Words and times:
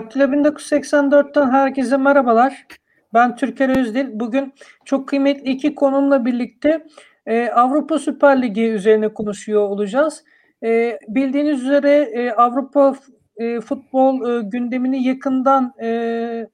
Daktilo 0.00 0.24
1984'ten 0.24 1.50
herkese 1.50 1.96
merhabalar. 1.96 2.66
Ben 3.14 3.36
Türker 3.36 3.78
Özdil. 3.78 4.06
Bugün 4.12 4.54
çok 4.84 5.08
kıymetli 5.08 5.50
iki 5.50 5.74
konumla 5.74 6.24
birlikte 6.24 6.86
e, 7.26 7.48
Avrupa 7.48 7.98
Süper 7.98 8.42
Ligi 8.42 8.62
üzerine 8.62 9.08
konuşuyor 9.08 9.68
olacağız. 9.68 10.24
E, 10.64 10.98
bildiğiniz 11.08 11.62
üzere 11.62 11.90
e, 11.90 12.30
Avrupa 12.30 12.94
e, 13.36 13.60
futbol 13.60 14.30
e, 14.30 14.42
gündemini 14.42 15.08
yakından 15.08 15.74
e, 15.82 16.48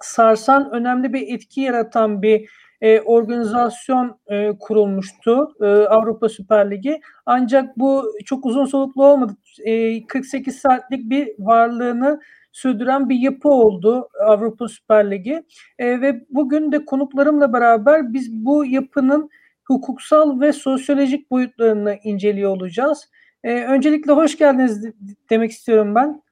sarsan, 0.00 0.70
önemli 0.70 1.12
bir 1.12 1.34
etki 1.34 1.60
yaratan 1.60 2.22
bir 2.22 2.50
e, 2.80 3.00
organizasyon 3.00 4.18
e, 4.26 4.52
kurulmuştu 4.60 5.54
e, 5.60 5.66
Avrupa 5.66 6.28
Süper 6.28 6.70
Ligi. 6.70 7.00
Ancak 7.26 7.78
bu 7.78 8.04
çok 8.24 8.46
uzun 8.46 8.66
soluklu 8.66 9.06
olmadı. 9.06 9.36
E, 9.64 10.06
48 10.06 10.56
saatlik 10.56 11.10
bir 11.10 11.28
varlığını 11.38 12.20
sürdüren 12.52 13.08
bir 13.08 13.18
yapı 13.18 13.48
oldu 13.48 14.08
Avrupa 14.26 14.68
Süper 14.68 15.10
Ligi. 15.10 15.42
E, 15.78 16.00
ve 16.00 16.24
bugün 16.30 16.72
de 16.72 16.84
konuklarımla 16.84 17.52
beraber 17.52 18.12
biz 18.12 18.32
bu 18.32 18.64
yapının 18.64 19.30
hukuksal 19.64 20.40
ve 20.40 20.52
sosyolojik 20.52 21.30
boyutlarını 21.30 21.98
inceliyor 22.04 22.50
olacağız. 22.50 23.08
E, 23.44 23.64
öncelikle 23.64 24.12
hoş 24.12 24.38
geldiniz 24.38 24.84
demek 25.30 25.50
istiyorum 25.50 25.94
ben. 25.94 26.22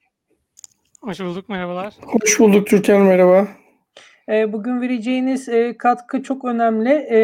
Hoş 1.00 1.20
bulduk, 1.20 1.48
merhabalar. 1.48 1.94
Hoş 2.02 2.41
bulduk 2.41 2.66
Türkan, 2.66 3.03
merhaba. 3.03 3.48
E, 4.28 4.53
bugün 4.53 4.80
vereceğiniz 4.80 5.48
e, 5.48 5.77
katkı 5.77 6.22
çok 6.22 6.44
önemli. 6.44 6.91
E, 6.91 7.19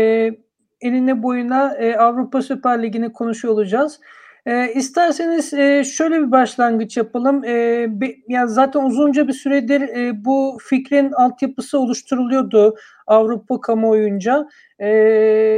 enine 0.80 1.22
boyuna 1.22 1.74
e, 1.74 1.96
Avrupa 1.96 2.42
Süper 2.42 2.82
Ligi'ni 2.82 3.12
konuşuyor 3.12 3.54
olacağız. 3.54 4.00
E, 4.46 4.72
isterseniz 4.72 5.54
e, 5.54 5.84
şöyle 5.84 6.20
bir 6.22 6.30
başlangıç 6.30 6.96
yapalım. 6.96 7.44
E, 7.44 7.86
be, 8.00 8.14
yani 8.28 8.50
zaten 8.50 8.80
uzunca 8.80 9.28
bir 9.28 9.32
süredir 9.32 9.80
e, 9.80 10.24
bu 10.24 10.58
fikrin 10.62 11.12
altyapısı 11.12 11.78
oluşturuluyordu 11.78 12.76
Avrupa 13.06 13.60
kamuoyunca. 13.60 14.48
E, 14.78 14.88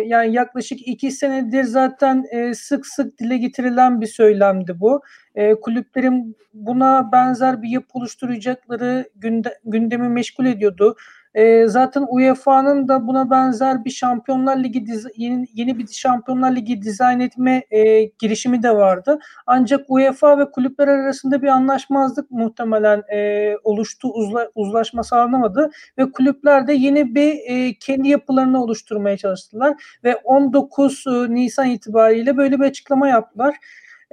yani 0.06 0.32
yaklaşık 0.32 0.88
iki 0.88 1.10
senedir 1.10 1.64
zaten 1.64 2.24
e, 2.30 2.54
sık 2.54 2.86
sık 2.86 3.18
dile 3.18 3.38
getirilen 3.38 4.00
bir 4.00 4.06
söylemdi 4.06 4.80
bu. 4.80 5.02
E, 5.34 5.54
kulüplerin 5.54 6.36
buna 6.54 7.12
benzer 7.12 7.62
bir 7.62 7.68
yapı 7.68 7.98
oluşturacakları 7.98 9.08
günde, 9.16 9.58
gündemi 9.64 10.08
meşgul 10.08 10.46
ediyordu. 10.46 10.96
E, 11.36 11.66
zaten 11.68 12.06
UEFA'nın 12.08 12.88
da 12.88 13.06
buna 13.06 13.30
benzer 13.30 13.84
bir 13.84 13.90
Şampiyonlar 13.90 14.56
Ligi 14.64 14.84
yeni, 15.16 15.46
yeni 15.54 15.78
bir 15.78 15.86
Şampiyonlar 15.86 16.56
Ligi 16.56 16.82
dizayn 16.82 17.20
etme 17.20 17.64
e, 17.70 18.04
girişimi 18.04 18.62
de 18.62 18.70
vardı. 18.70 19.18
Ancak 19.46 19.84
UEFA 19.88 20.38
ve 20.38 20.50
kulüpler 20.50 20.88
arasında 20.88 21.42
bir 21.42 21.48
anlaşmazlık 21.48 22.30
muhtemelen 22.30 23.02
e, 23.12 23.52
oluştu, 23.64 24.08
uzla, 24.08 24.50
uzlaşma 24.54 25.02
sağlanamadı 25.02 25.70
ve 25.98 26.12
kulüpler 26.12 26.66
de 26.66 26.72
yeni 26.72 27.14
bir 27.14 27.38
e, 27.46 27.74
kendi 27.74 28.08
yapılarını 28.08 28.62
oluşturmaya 28.62 29.16
çalıştılar 29.16 29.98
ve 30.04 30.16
19 30.16 31.04
e, 31.06 31.34
Nisan 31.34 31.70
itibariyle 31.70 32.36
böyle 32.36 32.60
bir 32.60 32.64
açıklama 32.64 33.08
yaptılar. 33.08 33.56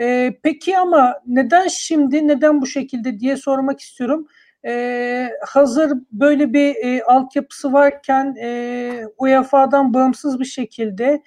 E, 0.02 0.34
peki 0.44 0.78
ama 0.78 1.20
neden 1.28 1.68
şimdi, 1.68 2.28
neden 2.28 2.62
bu 2.62 2.68
şekilde 2.68 3.20
diye 3.20 3.38
sormak 3.38 3.80
istiyorum 3.80 4.28
e, 4.66 5.30
hazır 5.42 5.92
böyle 6.12 6.54
bir 6.54 6.76
e, 6.76 7.04
altyapısı 7.04 7.74
varken 7.74 8.36
e, 8.42 9.04
UEFA'dan 9.18 9.94
bağımsız 9.94 10.40
bir 10.40 10.46
şekilde 10.46 11.22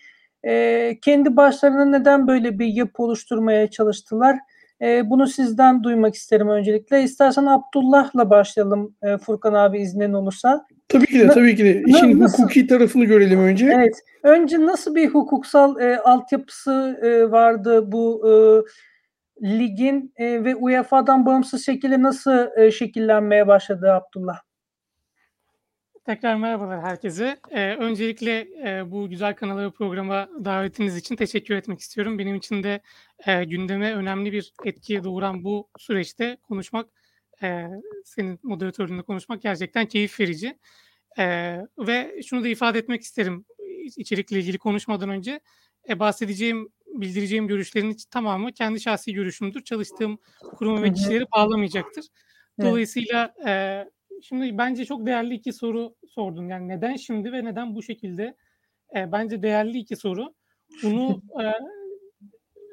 e, 0.47 0.99
kendi 1.03 1.37
başlarına 1.37 1.85
neden 1.85 2.29
böyle 2.29 2.59
bir 2.59 2.67
yapı 2.67 3.03
oluşturmaya 3.03 3.71
çalıştılar? 3.71 4.37
E, 4.83 5.11
bunu 5.11 5.27
sizden 5.27 5.83
duymak 5.83 6.15
isterim 6.15 6.49
öncelikle. 6.49 7.03
İstersen 7.03 7.47
Abdullah'la 7.47 8.31
başlayalım 8.31 8.95
e, 9.03 9.19
Furkan 9.19 9.55
abi 9.55 9.79
iznin 9.79 10.13
olursa. 10.13 10.67
Tabii 10.89 11.07
ki 11.07 11.21
de 11.21 11.29
tabii 11.29 11.57
ki 11.57 11.65
de. 11.65 11.83
İşin 11.87 12.21
nasıl, 12.21 12.43
hukuki 12.43 12.67
tarafını 12.67 13.05
görelim 13.05 13.41
önce. 13.41 13.73
Evet. 13.77 14.03
Önce 14.23 14.61
nasıl 14.61 14.95
bir 14.95 15.09
hukuksal 15.09 15.81
e, 15.81 15.99
altyapısı 15.99 17.01
e, 17.03 17.31
vardı 17.31 17.93
bu 17.93 18.23
e, 18.29 18.33
ligin 19.43 20.13
e, 20.17 20.45
ve 20.45 20.57
UEFA'dan 20.57 21.27
bağımsız 21.27 21.67
şekilde 21.67 22.03
nasıl 22.03 22.59
e, 22.59 22.71
şekillenmeye 22.71 23.47
başladı 23.47 23.93
Abdullah? 23.93 24.47
Tekrar 26.07 26.37
merhabalar 26.37 26.83
herkese. 26.83 27.37
Ee, 27.51 27.77
öncelikle 27.77 28.49
e, 28.65 28.91
bu 28.91 29.09
güzel 29.09 29.35
kanala 29.35 29.63
ve 29.63 29.71
programa 29.71 30.29
davetiniz 30.45 30.97
için 30.97 31.17
teşekkür 31.17 31.55
etmek 31.55 31.81
istiyorum. 31.81 32.19
Benim 32.19 32.37
için 32.37 32.63
de 32.63 32.81
e, 33.27 33.45
gündeme 33.45 33.95
önemli 33.95 34.33
bir 34.33 34.53
etki 34.65 35.05
doğuran 35.05 35.45
bu 35.45 35.69
süreçte 35.79 36.37
konuşmak, 36.43 36.87
e, 37.43 37.67
senin 38.05 38.39
moderatörünle 38.43 39.03
konuşmak 39.03 39.43
gerçekten 39.43 39.87
keyif 39.87 40.21
verici. 40.21 40.59
E, 41.19 41.57
ve 41.79 42.23
şunu 42.27 42.45
da 42.45 42.49
ifade 42.49 42.79
etmek 42.79 43.03
isterim 43.03 43.45
içerikle 43.97 44.39
ilgili 44.39 44.59
konuşmadan 44.59 45.09
önce. 45.09 45.41
E, 45.89 45.99
bahsedeceğim 45.99 46.69
bildireceğim 47.01 47.49
görüşlerin 47.49 47.97
tamamı 48.11 48.53
kendi 48.53 48.81
şahsi 48.81 49.13
görüşümdür. 49.13 49.65
Çalıştığım 49.65 50.19
kurum 50.41 50.83
ve 50.83 50.93
kişileri 50.93 51.25
bağlamayacaktır. 51.37 52.07
Dolayısıyla 52.61 53.35
e, 53.47 53.85
şimdi 54.23 54.59
bence 54.59 54.85
çok 54.85 55.07
değerli 55.07 55.35
iki 55.35 55.53
soru 55.53 55.95
sordun. 56.09 56.49
Yani 56.49 56.69
neden 56.69 56.97
şimdi 56.97 57.33
ve 57.33 57.45
neden 57.45 57.75
bu 57.75 57.83
şekilde? 57.83 58.37
E, 58.97 59.13
bence 59.13 59.43
değerli 59.43 59.79
iki 59.79 59.97
soru. 59.97 60.35
Bunu 60.83 61.23
e, 61.43 61.53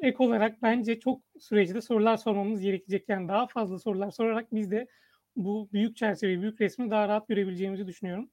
ek 0.08 0.24
olarak 0.24 0.62
bence 0.62 1.00
çok 1.00 1.22
süreçte 1.40 1.82
sorular 1.82 2.18
sormamız 2.18 2.62
gerekecek. 2.62 3.10
Yani 3.10 3.28
daha 3.28 3.48
fazla 3.48 3.80
sorular 3.80 4.12
sorarak 4.12 4.54
biz 4.54 4.72
de 4.72 4.88
bu 5.36 5.70
büyük 5.74 5.98
çerçeveyi, 5.98 6.42
büyük 6.42 6.62
resmi 6.62 6.92
daha 6.92 7.08
rahat 7.08 7.28
görebileceğimizi 7.28 7.88
düşünüyorum. 7.88 8.30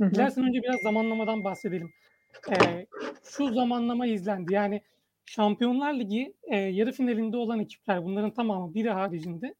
Dilersen 0.00 0.44
önce 0.44 0.62
biraz 0.62 0.80
zamanlamadan 0.82 1.44
bahsedelim. 1.44 1.90
Ee, 2.50 2.86
şu 3.24 3.54
zamanlama 3.54 4.06
izlendi. 4.06 4.54
Yani 4.54 4.82
Şampiyonlar 5.30 5.94
Ligi 5.94 6.34
e, 6.42 6.56
yarı 6.56 6.92
finalinde 6.92 7.36
olan 7.36 7.60
ekipler 7.60 8.04
bunların 8.04 8.34
tamamı 8.34 8.74
biri 8.74 8.90
haricinde 8.90 9.54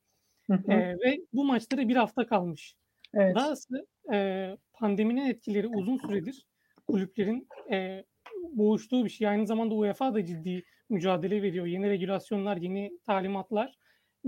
hı 0.46 0.54
hı. 0.54 0.72
E, 0.72 0.76
ve 0.78 1.18
bu 1.32 1.44
maçları 1.44 1.88
bir 1.88 1.96
hafta 1.96 2.26
kalmış. 2.26 2.74
Evet. 3.14 3.36
Dahası 3.36 3.86
e, 4.12 4.48
pandeminin 4.72 5.26
etkileri 5.26 5.68
uzun 5.68 5.96
süredir 5.96 6.46
kulüplerin 6.86 7.48
e, 7.72 8.04
boğuştuğu 8.52 9.04
bir 9.04 9.10
şey. 9.10 9.28
Aynı 9.28 9.46
zamanda 9.46 9.74
UEFA 9.74 10.14
da 10.14 10.24
ciddi 10.24 10.64
mücadele 10.88 11.42
veriyor. 11.42 11.66
Yeni 11.66 11.90
regülasyonlar, 11.90 12.56
yeni 12.56 12.90
talimatlar. 13.06 13.78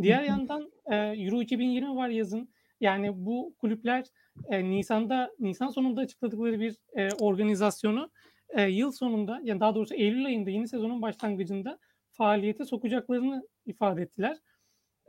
Diğer 0.03 0.19
hı 0.19 0.23
hı. 0.23 0.27
yandan 0.27 0.73
e, 0.91 0.97
Euro 0.97 1.43
2020 1.43 1.97
var 1.97 2.09
yazın. 2.09 2.49
Yani 2.81 3.11
bu 3.15 3.55
kulüpler 3.59 4.05
e, 4.50 4.65
Nisan'da 4.65 5.31
Nisan 5.38 5.69
sonunda 5.69 6.00
açıkladıkları 6.00 6.61
bir 6.61 6.77
e, 6.97 7.09
organizasyonu 7.21 8.11
e, 8.52 8.62
yıl 8.62 8.93
sonunda 8.93 9.40
yani 9.44 9.60
daha 9.60 9.75
doğrusu 9.75 9.94
Eylül 9.94 10.26
ayında 10.26 10.50
yeni 10.50 10.69
sezonun 10.69 11.02
başlangıcında 11.02 11.78
faaliyete 12.10 12.64
sokacaklarını 12.64 13.49
ifade 13.66 14.02
ettiler. 14.02 14.37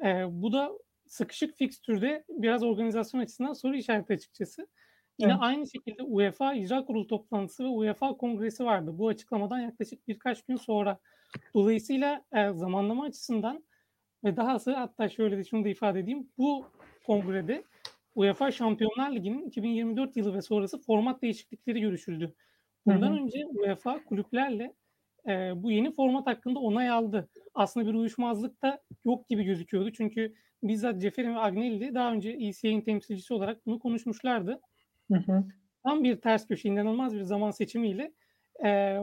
E, 0.03 0.25
bu 0.29 0.53
da 0.53 0.71
sıkışık 1.05 1.57
fikstürde 1.57 2.25
biraz 2.29 2.63
organizasyon 2.63 3.21
açısından 3.21 3.53
soru 3.53 3.75
işareti 3.75 4.13
açıkçası. 4.13 4.67
Yine 5.19 5.31
evet. 5.31 5.41
aynı 5.43 5.67
şekilde 5.69 6.03
UEFA 6.03 6.53
İcra 6.53 6.85
Kurulu 6.85 7.07
toplantısı 7.07 7.63
ve 7.63 7.67
UEFA 7.67 8.17
Kongresi 8.17 8.65
vardı. 8.65 8.97
Bu 8.97 9.07
açıklamadan 9.07 9.59
yaklaşık 9.59 10.07
birkaç 10.07 10.41
gün 10.45 10.55
sonra. 10.55 10.99
Dolayısıyla 11.53 12.25
e, 12.31 12.53
zamanlama 12.53 13.03
açısından 13.03 13.63
ve 14.23 14.37
dahası 14.37 14.73
hatta 14.73 15.09
şöyle 15.09 15.37
de 15.37 15.43
şunu 15.43 15.65
da 15.65 15.69
ifade 15.69 15.99
edeyim. 15.99 16.29
Bu 16.37 16.65
kongrede 17.05 17.63
UEFA 18.15 18.51
Şampiyonlar 18.51 19.11
Ligi'nin 19.11 19.47
2024 19.47 20.17
yılı 20.17 20.33
ve 20.33 20.41
sonrası 20.41 20.81
format 20.81 21.21
değişiklikleri 21.21 21.81
görüşüldü. 21.81 22.35
Bundan 22.85 23.12
hı 23.12 23.13
hı. 23.13 23.24
önce 23.24 23.45
UEFA 23.45 24.03
kulüplerle 24.03 24.74
e, 25.27 25.31
bu 25.63 25.71
yeni 25.71 25.91
format 25.91 26.27
hakkında 26.27 26.59
onay 26.59 26.89
aldı. 26.89 27.30
Aslında 27.53 27.88
bir 27.88 27.94
uyuşmazlık 27.94 28.62
da 28.62 28.81
yok 29.06 29.30
gibi 29.30 29.44
gözüküyordu. 29.44 29.91
Çünkü 29.91 30.33
bizzat 30.63 31.01
Ceferin 31.01 31.35
ve 31.35 31.39
Agnelli 31.39 31.95
daha 31.95 32.13
önce 32.13 32.30
ECA'nin 32.30 32.81
temsilcisi 32.81 33.33
olarak 33.33 33.65
bunu 33.65 33.80
konuşmuşlardı. 33.80 34.62
Hı 35.12 35.18
hı. 35.18 35.44
Tam 35.83 36.03
bir 36.03 36.21
ters 36.21 36.47
köşe, 36.47 36.69
inanılmaz 36.69 37.15
bir 37.15 37.21
zaman 37.21 37.51
seçimiyle 37.51 38.13
e, 38.65 38.97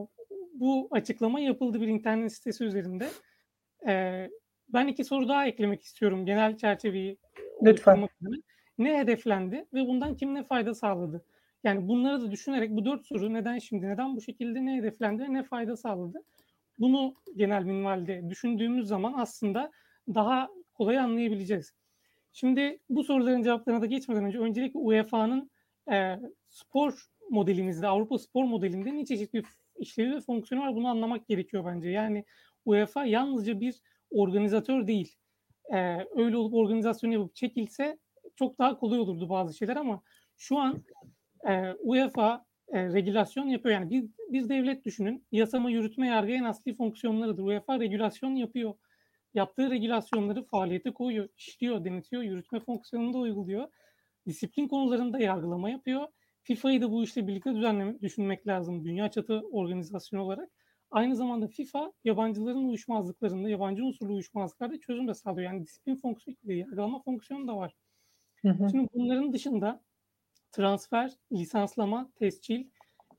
bu 0.54 0.88
açıklama 0.90 1.40
yapıldı 1.40 1.80
bir 1.80 1.88
internet 1.88 2.32
sitesi 2.32 2.64
üzerinde. 2.64 3.08
E, 3.88 4.26
ben 4.68 4.86
iki 4.86 5.04
soru 5.04 5.28
daha 5.28 5.46
eklemek 5.46 5.82
istiyorum 5.82 6.26
genel 6.26 6.56
çerçeveyi 6.56 7.18
Lütfen. 7.62 8.08
Ne 8.78 8.98
hedeflendi 8.98 9.66
ve 9.74 9.86
bundan 9.86 10.16
kim 10.16 10.34
ne 10.34 10.44
fayda 10.44 10.74
sağladı? 10.74 11.24
Yani 11.64 11.88
bunları 11.88 12.22
da 12.22 12.30
düşünerek 12.30 12.70
bu 12.70 12.84
dört 12.84 13.06
soru 13.06 13.32
neden 13.32 13.58
şimdi, 13.58 13.88
neden 13.88 14.16
bu 14.16 14.20
şekilde, 14.20 14.66
ne 14.66 14.76
hedeflendi, 14.76 15.34
ne 15.34 15.42
fayda 15.42 15.76
sağladı? 15.76 16.22
Bunu 16.78 17.14
genel 17.36 17.64
minvalde 17.64 18.30
düşündüğümüz 18.30 18.88
zaman 18.88 19.14
aslında 19.16 19.70
daha 20.08 20.48
kolay 20.74 20.98
anlayabileceğiz. 20.98 21.72
Şimdi 22.32 22.78
bu 22.90 23.04
soruların 23.04 23.42
cevaplarına 23.42 23.82
da 23.82 23.86
geçmeden 23.86 24.24
önce 24.24 24.38
öncelikle 24.38 24.78
UEFA'nın 24.78 25.50
e, 25.92 26.18
spor 26.48 27.06
modelimizde, 27.30 27.86
Avrupa 27.86 28.18
spor 28.18 28.44
modelinde 28.44 28.94
ne 28.94 29.04
çeşit 29.04 29.34
bir 29.34 29.44
işlevi 29.78 30.16
ve 30.16 30.20
fonksiyonu 30.20 30.64
var 30.64 30.74
bunu 30.74 30.88
anlamak 30.88 31.28
gerekiyor 31.28 31.64
bence. 31.66 31.88
Yani 31.90 32.24
UEFA 32.64 33.04
yalnızca 33.04 33.60
bir 33.60 33.80
organizatör 34.10 34.86
değil. 34.86 35.14
E, 35.72 35.98
öyle 36.16 36.36
olup 36.36 36.54
organizasyonu 36.54 37.12
yapıp 37.12 37.34
çekilse 37.34 37.98
çok 38.36 38.58
daha 38.58 38.78
kolay 38.78 38.98
olurdu 38.98 39.28
bazı 39.28 39.54
şeyler 39.54 39.76
ama 39.76 40.02
şu 40.36 40.58
an 40.58 40.82
e, 41.48 41.72
UEFA 41.72 42.44
e, 42.68 42.92
regülasyon 42.92 43.46
yapıyor. 43.46 43.74
Yani 43.74 43.90
bir, 43.90 44.04
bir 44.32 44.48
devlet 44.48 44.84
düşünün. 44.84 45.26
Yasama, 45.32 45.70
yürütme, 45.70 46.08
yargı 46.08 46.32
en 46.32 46.44
asli 46.44 46.74
fonksiyonlarıdır. 46.74 47.42
UEFA 47.42 47.80
regülasyon 47.80 48.34
yapıyor. 48.34 48.74
Yaptığı 49.34 49.70
regülasyonları 49.70 50.44
faaliyete 50.44 50.90
koyuyor, 50.90 51.28
işliyor, 51.36 51.84
denetiyor, 51.84 52.22
yürütme 52.22 52.60
fonksiyonunu 52.60 53.14
da 53.14 53.18
uyguluyor. 53.18 53.68
Disiplin 54.26 54.68
konularında 54.68 55.18
yargılama 55.18 55.70
yapıyor. 55.70 56.06
FIFA'yı 56.42 56.82
da 56.82 56.92
bu 56.92 57.04
işle 57.04 57.26
birlikte 57.26 57.54
düzenlemek, 57.54 58.02
düşünmek 58.02 58.46
lazım 58.46 58.84
dünya 58.84 59.10
çatı 59.10 59.40
organizasyon 59.52 60.20
olarak. 60.20 60.50
Aynı 60.90 61.16
zamanda 61.16 61.48
FIFA 61.48 61.92
yabancıların 62.04 62.68
uyuşmazlıklarında, 62.68 63.48
yabancı 63.48 63.84
unsurlu 63.84 64.14
uyuşmazlıklarda 64.14 64.80
çözüm 64.80 65.08
de 65.08 65.14
sağlıyor. 65.14 65.52
Yani 65.52 65.62
disiplin 65.62 65.96
fonksiyonu, 65.96 66.52
yargılama 66.52 67.02
fonksiyonu 67.02 67.48
da 67.48 67.56
var. 67.56 67.74
Hı 68.42 68.48
hı. 68.48 68.70
Şimdi 68.70 68.88
bunların 68.94 69.32
dışında 69.32 69.82
transfer, 70.52 71.12
lisanslama, 71.32 72.10
tescil, 72.16 72.64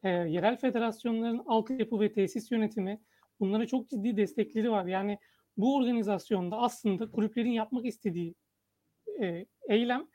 e, 0.03 0.09
yerel 0.09 0.57
federasyonların 0.57 1.41
altyapı 1.45 1.99
ve 1.99 2.11
tesis 2.11 2.51
yönetimi 2.51 3.01
bunlara 3.39 3.67
çok 3.67 3.89
ciddi 3.89 4.17
destekleri 4.17 4.71
var. 4.71 4.85
Yani 4.85 5.17
bu 5.57 5.75
organizasyonda 5.75 6.57
aslında 6.57 7.11
kulüplerin 7.11 7.51
yapmak 7.51 7.85
istediği 7.85 8.35
e, 9.21 9.45
eylem 9.69 10.07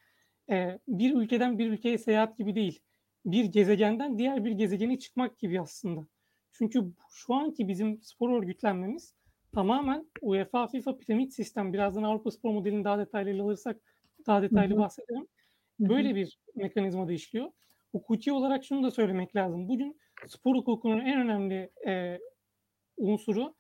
e, 0.51 0.79
bir 0.89 1.15
ülkeden 1.15 1.59
bir 1.59 1.71
ülkeye 1.71 1.99
seyahat 1.99 2.39
gibi 2.39 2.55
değil. 2.55 2.81
Bir 3.25 3.45
gezegenden 3.45 4.19
diğer 4.19 4.45
bir 4.45 4.53
gezegene 4.53 4.99
çıkmak 4.99 5.39
gibi 5.39 5.61
aslında. 5.61 6.07
Çünkü 6.53 6.85
şu 7.11 7.35
anki 7.35 7.69
bizim 7.69 8.03
spor 8.03 8.43
örgütlenmemiz 8.43 9.15
tamamen 9.53 10.07
UEFA 10.21 10.67
FIFA 10.67 10.99
piramit 10.99 11.35
sistem. 11.35 11.73
Birazdan 11.73 12.03
Avrupa 12.03 12.31
spor 12.31 12.51
modelini 12.51 12.85
daha 12.85 12.99
detaylı 12.99 13.43
alırsak 13.43 13.77
daha 14.27 14.43
detaylı 14.43 14.77
bahsederim. 14.77 15.27
Böyle 15.81 16.15
bir 16.15 16.39
mekanizmada 16.55 17.13
işliyor. 17.13 17.51
Hukuki 17.93 18.33
olarak 18.33 18.65
şunu 18.65 18.83
da 18.83 18.91
söylemek 18.91 19.37
lazım. 19.37 19.69
Bugün 19.69 19.99
spor 20.27 20.57
hukukunun 20.57 21.01
en 21.01 21.21
önemli 21.21 21.71
e, 21.87 22.19
unsuru 22.97 23.55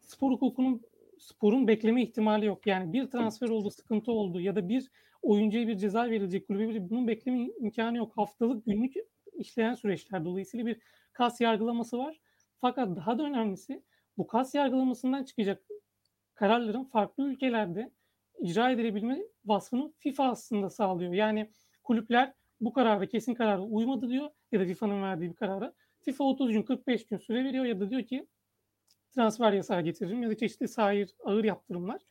spor 0.00 0.30
hukukunun 0.32 0.82
sporun 1.18 1.68
bekleme 1.68 2.02
ihtimali 2.02 2.46
yok. 2.46 2.66
Yani 2.66 2.92
bir 2.92 3.10
transfer 3.10 3.48
oldu, 3.48 3.70
sıkıntı 3.70 4.12
oldu 4.12 4.40
ya 4.40 4.56
da 4.56 4.68
bir 4.68 4.90
oyuncuya 5.22 5.68
bir 5.68 5.76
ceza 5.76 6.10
verilecek 6.10 6.46
kulübe 6.46 6.74
bir 6.74 6.90
bunun 6.90 7.08
bekleme 7.08 7.48
imkanı 7.60 7.96
yok. 7.96 8.16
Haftalık, 8.16 8.66
günlük 8.66 8.94
işleyen 9.32 9.74
süreçler. 9.74 10.24
Dolayısıyla 10.24 10.66
bir 10.66 10.80
kas 11.12 11.40
yargılaması 11.40 11.98
var. 11.98 12.20
Fakat 12.60 12.96
daha 12.96 13.18
da 13.18 13.22
önemlisi 13.22 13.82
bu 14.18 14.26
kas 14.26 14.54
yargılamasından 14.54 15.24
çıkacak 15.24 15.62
kararların 16.34 16.84
farklı 16.84 17.24
ülkelerde 17.24 17.92
icra 18.40 18.70
edilebilme 18.70 19.18
vasfını 19.44 19.92
FIFA 19.98 20.24
aslında 20.24 20.70
sağlıyor. 20.70 21.12
Yani 21.12 21.50
kulüpler 21.82 22.32
bu 22.60 22.72
karara 22.72 23.06
kesin 23.06 23.34
karara 23.34 23.62
uymadı 23.62 24.08
diyor 24.08 24.30
ya 24.52 24.60
da 24.60 24.64
FIFA'nın 24.64 25.02
verdiği 25.02 25.30
bir 25.30 25.36
karara. 25.36 25.72
FIFA 26.00 26.24
30 26.24 26.52
gün 26.52 26.62
45 26.62 27.06
gün 27.06 27.16
süre 27.18 27.44
veriyor 27.44 27.64
ya 27.64 27.80
da 27.80 27.90
diyor 27.90 28.02
ki 28.02 28.26
transfer 29.14 29.52
yasağı 29.52 29.82
getiririm 29.82 30.22
ya 30.22 30.30
da 30.30 30.36
çeşitli 30.36 30.68
sahir 30.68 31.14
ağır 31.24 31.44
yaptırımlar. 31.44 32.02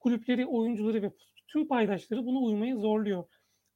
Kulüpleri, 0.00 0.46
oyuncuları 0.46 1.02
ve 1.02 1.12
tüm 1.48 1.68
paydaşları 1.68 2.26
buna 2.26 2.38
uymaya 2.38 2.76
zorluyor. 2.76 3.24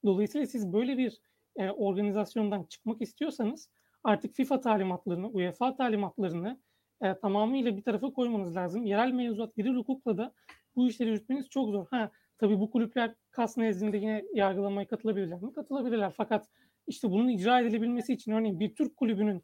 Dolayısıyla 0.04 0.46
siz 0.46 0.72
böyle 0.72 0.98
bir 0.98 1.20
e, 1.56 1.70
organizasyondan 1.70 2.64
çıkmak 2.64 3.02
istiyorsanız 3.02 3.70
artık 4.04 4.34
FIFA 4.34 4.60
talimatlarını, 4.60 5.28
UEFA 5.28 5.76
talimatlarını 5.76 6.60
e, 7.02 7.18
tamamıyla 7.18 7.76
bir 7.76 7.82
tarafa 7.82 8.12
koymanız 8.12 8.56
lazım. 8.56 8.86
Yerel 8.86 9.12
mevzuat, 9.12 9.58
yerel 9.58 9.74
hukukla 9.74 10.18
da 10.18 10.34
bu 10.76 10.88
işleri 10.88 11.08
yürütmeniz 11.08 11.48
çok 11.48 11.70
zor. 11.70 11.86
Ha, 11.90 12.10
tabii 12.38 12.60
bu 12.60 12.70
kulüpler 12.70 13.14
kas 13.30 13.56
nezdinde 13.56 13.96
yine 13.96 14.24
yargılamaya 14.34 14.86
katılabilirler 14.86 15.42
mi? 15.42 15.52
Katılabilirler. 15.52 16.12
Fakat 16.16 16.48
işte 16.86 17.10
bunun 17.10 17.28
icra 17.28 17.60
edilebilmesi 17.60 18.12
için 18.12 18.32
örneğin 18.32 18.60
bir 18.60 18.74
Türk 18.74 18.96
kulübünün 18.96 19.42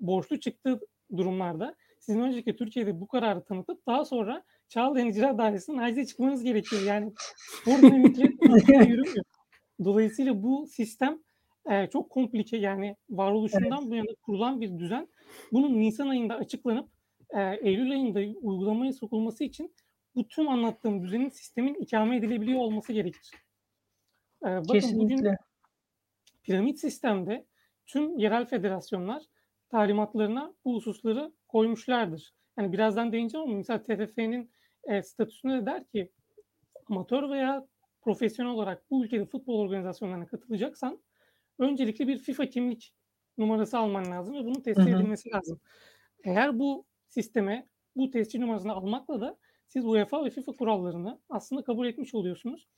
borçlu 0.00 0.40
çıktığı 0.40 0.80
durumlarda 1.16 1.74
sizin 1.98 2.20
önceki 2.20 2.56
Türkiye'de 2.56 3.00
bu 3.00 3.06
kararı 3.06 3.44
tanıtıp 3.44 3.86
daha 3.86 4.04
sonra 4.04 4.44
Çağlayan 4.68 5.08
İcra 5.08 5.38
Dairesi'nin 5.38 5.78
acize 5.78 6.06
çıkmanız 6.06 6.42
gerekiyor. 6.42 6.82
Yani 6.82 7.12
spor 7.36 7.78
dinamikleri 7.82 8.90
yürümüyor. 8.90 9.24
Dolayısıyla 9.84 10.42
bu 10.42 10.66
sistem 10.66 11.18
e, 11.70 11.86
çok 11.86 12.10
komplike 12.10 12.56
yani 12.56 12.96
varoluşundan 13.10 13.78
evet. 13.80 13.90
bu 13.90 13.94
yana 13.94 14.14
kurulan 14.22 14.60
bir 14.60 14.78
düzen. 14.78 15.08
Bunun 15.52 15.80
Nisan 15.80 16.08
ayında 16.08 16.34
açıklanıp 16.34 16.88
e, 17.30 17.40
Eylül 17.40 17.90
ayında 17.90 18.20
uygulamaya 18.42 18.92
sokulması 18.92 19.44
için 19.44 19.74
bu 20.14 20.28
tüm 20.28 20.48
anlattığım 20.48 21.02
düzenin 21.02 21.28
sistemin 21.28 21.74
ikame 21.74 22.16
edilebiliyor 22.16 22.58
olması 22.58 22.92
gerekir. 22.92 23.30
E, 24.42 24.46
bakın 24.46 24.72
Kesinlikle. 24.72 25.16
bugün 25.16 25.36
piramit 26.42 26.80
sistemde 26.80 27.46
tüm 27.86 28.18
yerel 28.18 28.46
federasyonlar 28.46 29.22
talimatlarına 29.68 30.54
bu 30.64 30.74
hususları 30.74 31.32
koymuşlardır. 31.48 32.34
Yani 32.58 32.72
birazdan 32.72 33.12
değineceğim 33.12 33.46
ama 33.48 33.56
mesela 33.56 33.82
TFF'nin 33.82 34.50
e, 34.84 35.02
statüsünde 35.02 35.62
de 35.62 35.66
der 35.66 35.86
ki 35.88 36.12
amatör 36.90 37.30
veya 37.30 37.66
profesyonel 38.00 38.52
olarak 38.52 38.90
bu 38.90 39.04
ülkede 39.04 39.24
futbol 39.24 39.58
organizasyonlarına 39.58 40.26
katılacaksan 40.26 41.02
öncelikle 41.58 42.08
bir 42.08 42.18
FIFA 42.18 42.46
kimlik 42.46 42.94
numarası 43.38 43.78
alman 43.78 44.10
lazım 44.10 44.34
ve 44.34 44.44
bunun 44.44 44.60
tescil 44.60 44.86
edilmesi 44.86 45.30
lazım. 45.30 45.60
Eğer 46.24 46.58
bu 46.58 46.86
sisteme 47.08 47.68
bu 47.96 48.10
tescil 48.10 48.40
numarasını 48.40 48.72
almakla 48.72 49.20
da 49.20 49.38
siz 49.72 49.84
UEFA 49.84 50.24
ve 50.24 50.30
FIFA 50.30 50.52
kurallarını 50.52 51.20
aslında 51.28 51.64
kabul 51.64 51.86
etmiş 51.86 52.14
oluyorsunuz. 52.14 52.68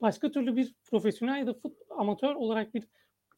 Başka 0.00 0.30
türlü 0.30 0.56
bir 0.56 0.74
profesyonel 0.84 1.38
ya 1.38 1.46
da 1.46 1.54
fut, 1.54 1.76
amatör 1.90 2.34
olarak 2.34 2.74
bir 2.74 2.88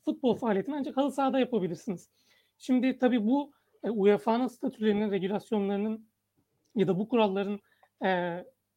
futbol 0.05 0.37
faaliyetini 0.37 0.77
ancak 0.77 0.97
halı 0.97 1.13
sahada 1.13 1.39
yapabilirsiniz. 1.39 2.11
Şimdi 2.59 2.99
tabii 2.99 3.27
bu 3.27 3.53
e, 3.85 3.91
UEFA'nın 3.91 4.47
statülerinin, 4.47 5.11
regülasyonlarının 5.11 6.09
ya 6.75 6.89
da 6.89 6.99
bu 6.99 7.09
kuralların 7.09 7.61
e, 8.05 8.09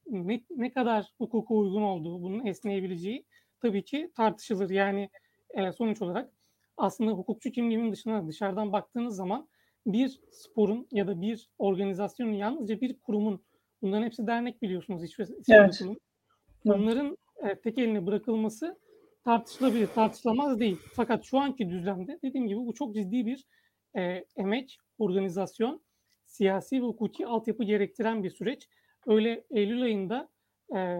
ne, 0.07 0.43
ne 0.49 0.71
kadar 0.71 1.13
hukuka 1.17 1.53
uygun 1.53 1.81
olduğu, 1.81 2.21
bunun 2.21 2.45
esneyebileceği 2.45 3.25
tabii 3.61 3.83
ki 3.83 4.11
tartışılır. 4.15 4.69
Yani 4.69 5.09
e, 5.49 5.71
sonuç 5.71 6.01
olarak 6.01 6.33
aslında 6.77 7.11
hukukçu 7.11 7.51
kimliğinin 7.51 7.91
dışına 7.91 8.27
dışarıdan 8.27 8.73
baktığınız 8.73 9.15
zaman 9.15 9.49
bir 9.85 10.21
sporun 10.31 10.87
ya 10.91 11.07
da 11.07 11.21
bir 11.21 11.49
organizasyonun 11.57 12.33
yalnızca 12.33 12.81
bir 12.81 12.99
kurumun 12.99 13.41
bunların 13.81 14.03
hepsi 14.05 14.27
dernek 14.27 14.61
biliyorsunuz 14.61 15.03
hiçbir 15.03 15.27
Evet. 15.49 15.77
kurum. 15.79 15.97
Onların 16.65 17.17
e, 17.43 17.55
tek 17.55 17.77
eline 17.77 18.05
bırakılması 18.05 18.79
tartışılabilir, 19.23 19.87
tartışılamaz 19.87 20.59
değil. 20.59 20.77
Fakat 20.93 21.23
şu 21.23 21.39
anki 21.39 21.69
düzlemde 21.69 22.19
dediğim 22.23 22.47
gibi 22.47 22.59
bu 22.59 22.73
çok 22.73 22.95
ciddi 22.95 23.25
bir 23.25 23.45
e, 23.97 24.25
emek, 24.37 24.77
organizasyon, 24.97 25.81
siyasi 26.25 26.81
ve 26.81 26.85
hukuki 26.85 27.27
altyapı 27.27 27.63
gerektiren 27.63 28.23
bir 28.23 28.29
süreç. 28.29 28.69
Öyle 29.07 29.43
Eylül 29.51 29.81
ayında, 29.81 30.29
e, 30.75 30.97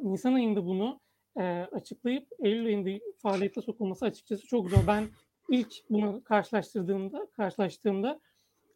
Nisan 0.00 0.34
ayında 0.34 0.66
bunu 0.66 1.00
e, 1.36 1.42
açıklayıp 1.72 2.28
Eylül 2.38 2.66
ayında 2.66 3.04
faaliyete 3.16 3.60
sokulması 3.60 4.04
açıkçası 4.04 4.46
çok 4.46 4.70
zor. 4.70 4.86
Ben 4.86 5.04
ilk 5.50 5.72
bunu 5.90 6.24
karşılaştırdığımda, 6.24 7.26
karşılaştığımda 7.36 8.10
e, 8.10 8.20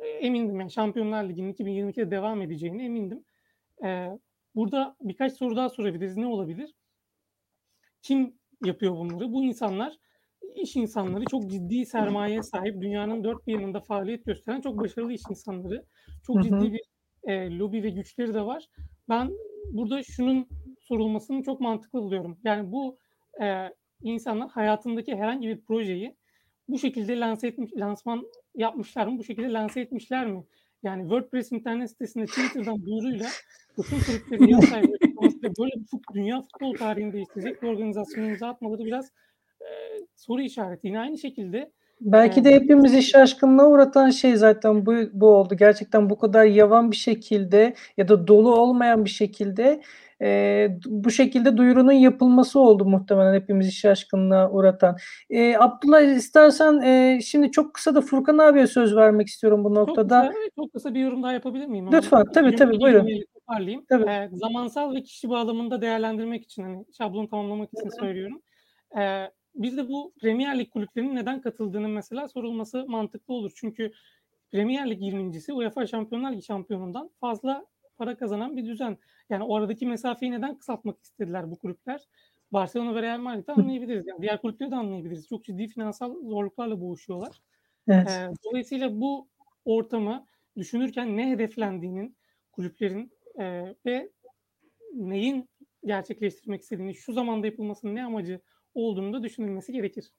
emindim 0.08 0.60
yani 0.60 0.70
Şampiyonlar 0.70 1.28
Ligi'nin 1.28 1.52
2022'de 1.52 2.10
devam 2.10 2.42
edeceğine 2.42 2.84
emindim. 2.84 3.24
E, 3.84 4.08
burada 4.54 4.96
birkaç 5.00 5.32
soru 5.32 5.56
daha 5.56 5.68
sorabiliriz. 5.68 6.16
Ne 6.16 6.26
olabilir? 6.26 6.74
Kim 8.02 8.38
yapıyor 8.64 8.96
bunları? 8.96 9.32
Bu 9.32 9.44
insanlar 9.44 9.98
iş 10.54 10.76
insanları, 10.76 11.24
çok 11.30 11.50
ciddi 11.50 11.86
sermayeye 11.86 12.42
sahip, 12.42 12.82
dünyanın 12.82 13.24
dört 13.24 13.46
bir 13.46 13.52
yanında 13.52 13.80
faaliyet 13.80 14.24
gösteren 14.24 14.60
çok 14.60 14.78
başarılı 14.78 15.12
iş 15.12 15.22
insanları. 15.30 15.84
Çok 16.26 16.36
Hı 16.36 16.40
hı. 16.40 16.44
ciddi 16.44 16.72
bir 16.72 16.82
e, 17.24 17.58
lobi 17.58 17.82
ve 17.82 17.90
güçleri 17.90 18.34
de 18.34 18.42
var. 18.46 18.68
Ben 19.08 19.30
burada 19.72 20.02
şunun 20.02 20.48
sorulmasını 20.80 21.42
çok 21.42 21.60
mantıklı 21.60 22.02
buluyorum. 22.02 22.38
Yani 22.44 22.72
bu 22.72 22.98
e, 23.42 23.68
insanlar 24.02 24.50
hayatındaki 24.50 25.16
herhangi 25.16 25.48
bir 25.48 25.60
projeyi 25.60 26.16
bu 26.68 26.78
şekilde 26.78 27.20
lanse 27.20 27.48
etmiş, 27.48 27.72
lansman 27.76 28.26
yapmışlar 28.56 29.06
mı? 29.06 29.18
Bu 29.18 29.24
şekilde 29.24 29.52
lanse 29.52 29.80
etmişler 29.80 30.26
mi? 30.26 30.44
Yani 30.82 31.02
WordPress 31.02 31.52
internet 31.52 31.90
sitesinde 31.90 32.26
Twitter'dan 32.26 32.86
duyuruyla 32.86 33.26
bütün 33.78 34.00
kulüplerin 34.00 34.46
yıl 34.52 34.60
sahibi 34.60 34.92
açıklamasıyla 34.92 35.50
böyle 35.58 35.72
bir 35.74 36.14
dünya 36.14 36.42
futbol 36.42 36.74
tarihini 36.74 37.12
değiştirecek 37.12 37.62
bir 37.62 37.68
organizasyonu 37.68 38.26
imza 38.26 38.48
atmaları 38.48 38.84
biraz 38.84 39.06
e, 39.60 39.68
soru 40.16 40.42
işareti. 40.42 40.86
Yine 40.86 41.00
aynı 41.00 41.18
şekilde 41.18 41.70
Belki 42.00 42.44
de 42.44 42.54
hepimizi 42.54 43.02
şaşkınlığa 43.02 43.68
uğratan 43.68 44.10
şey 44.10 44.36
zaten 44.36 44.86
bu, 44.86 44.94
bu 45.12 45.26
oldu. 45.26 45.54
Gerçekten 45.58 46.10
bu 46.10 46.18
kadar 46.18 46.44
yavan 46.44 46.90
bir 46.90 46.96
şekilde 46.96 47.74
ya 47.96 48.08
da 48.08 48.26
dolu 48.26 48.54
olmayan 48.54 49.04
bir 49.04 49.10
şekilde 49.10 49.82
e, 50.22 50.68
bu 50.86 51.10
şekilde 51.10 51.56
duyurunun 51.56 51.92
yapılması 51.92 52.60
oldu 52.60 52.84
muhtemelen 52.84 53.34
hepimizi 53.34 53.72
şaşkınlığa 53.72 54.50
uğratan. 54.50 54.96
E, 55.30 55.56
Abdullah 55.56 56.02
istersen 56.02 56.80
e, 56.80 57.20
şimdi 57.20 57.50
çok 57.50 57.74
kısa 57.74 57.94
da 57.94 58.00
Furkan 58.00 58.38
abiye 58.38 58.66
söz 58.66 58.96
vermek 58.96 59.26
istiyorum 59.26 59.64
bu 59.64 59.74
noktada. 59.74 60.22
Çok 60.22 60.32
kısa, 60.32 60.50
çok 60.56 60.72
kısa 60.72 60.94
bir 60.94 61.00
yorum 61.00 61.22
daha 61.22 61.32
yapabilir 61.32 61.66
miyim? 61.66 61.88
Lütfen 61.92 62.24
tabii 62.34 62.54
tabii 62.54 62.80
buyurun. 62.80 63.08
Tabii. 63.88 64.10
E, 64.10 64.30
zamansal 64.32 64.94
ve 64.94 65.02
kişi 65.02 65.30
bağlamında 65.30 65.80
değerlendirmek 65.80 66.44
için 66.44 66.62
hani 66.62 66.84
şablonu 66.98 67.28
tamamlamak 67.28 67.68
için 67.72 67.88
Hı-hı. 67.88 68.00
söylüyorum. 68.00 68.42
E, 68.98 69.30
bir 69.54 69.76
de 69.76 69.88
bu 69.88 70.12
Premier 70.20 70.58
Lig 70.58 70.70
kulüplerinin 70.70 71.16
neden 71.16 71.40
katıldığının 71.40 71.90
mesela 71.90 72.28
sorulması 72.28 72.84
mantıklı 72.88 73.34
olur. 73.34 73.52
Çünkü 73.54 73.92
Premier 74.52 74.90
Lig 74.90 75.00
20.si 75.00 75.52
UEFA 75.52 75.86
Şampiyonlar 75.86 76.32
Ligi 76.32 76.42
şampiyonundan 76.42 77.10
fazla 77.20 77.66
para 77.98 78.16
kazanan 78.16 78.56
bir 78.56 78.66
düzen. 78.66 78.98
Yani 79.30 79.44
o 79.44 79.56
aradaki 79.56 79.86
mesafeyi 79.86 80.32
neden 80.32 80.58
kısaltmak 80.58 81.02
istediler 81.02 81.50
bu 81.50 81.58
kulüpler? 81.58 82.00
Barcelona 82.52 82.94
ve 82.94 83.02
Real 83.02 83.18
Madrid'i 83.18 83.52
anlayabiliriz. 83.52 84.06
Yani 84.06 84.22
diğer 84.22 84.40
kulüpleri 84.40 84.70
de 84.70 84.76
anlayabiliriz. 84.76 85.28
Çok 85.28 85.44
ciddi 85.44 85.68
finansal 85.68 86.14
zorluklarla 86.22 86.80
boğuşuyorlar. 86.80 87.40
Evet. 87.88 88.08
Ee, 88.10 88.28
dolayısıyla 88.44 89.00
bu 89.00 89.28
ortamı 89.64 90.26
düşünürken 90.56 91.16
ne 91.16 91.30
hedeflendiğinin 91.30 92.16
kulüplerin 92.52 93.12
e, 93.40 93.74
ve 93.86 94.10
neyin 94.94 95.48
gerçekleştirmek 95.84 96.62
istediğini, 96.62 96.94
şu 96.94 97.12
zamanda 97.12 97.46
yapılmasının 97.46 97.94
ne 97.94 98.04
amacı 98.04 98.40
olduğunu 98.74 99.12
da 99.12 99.22
düşünülmesi 99.22 99.72
gerekir. 99.72 100.12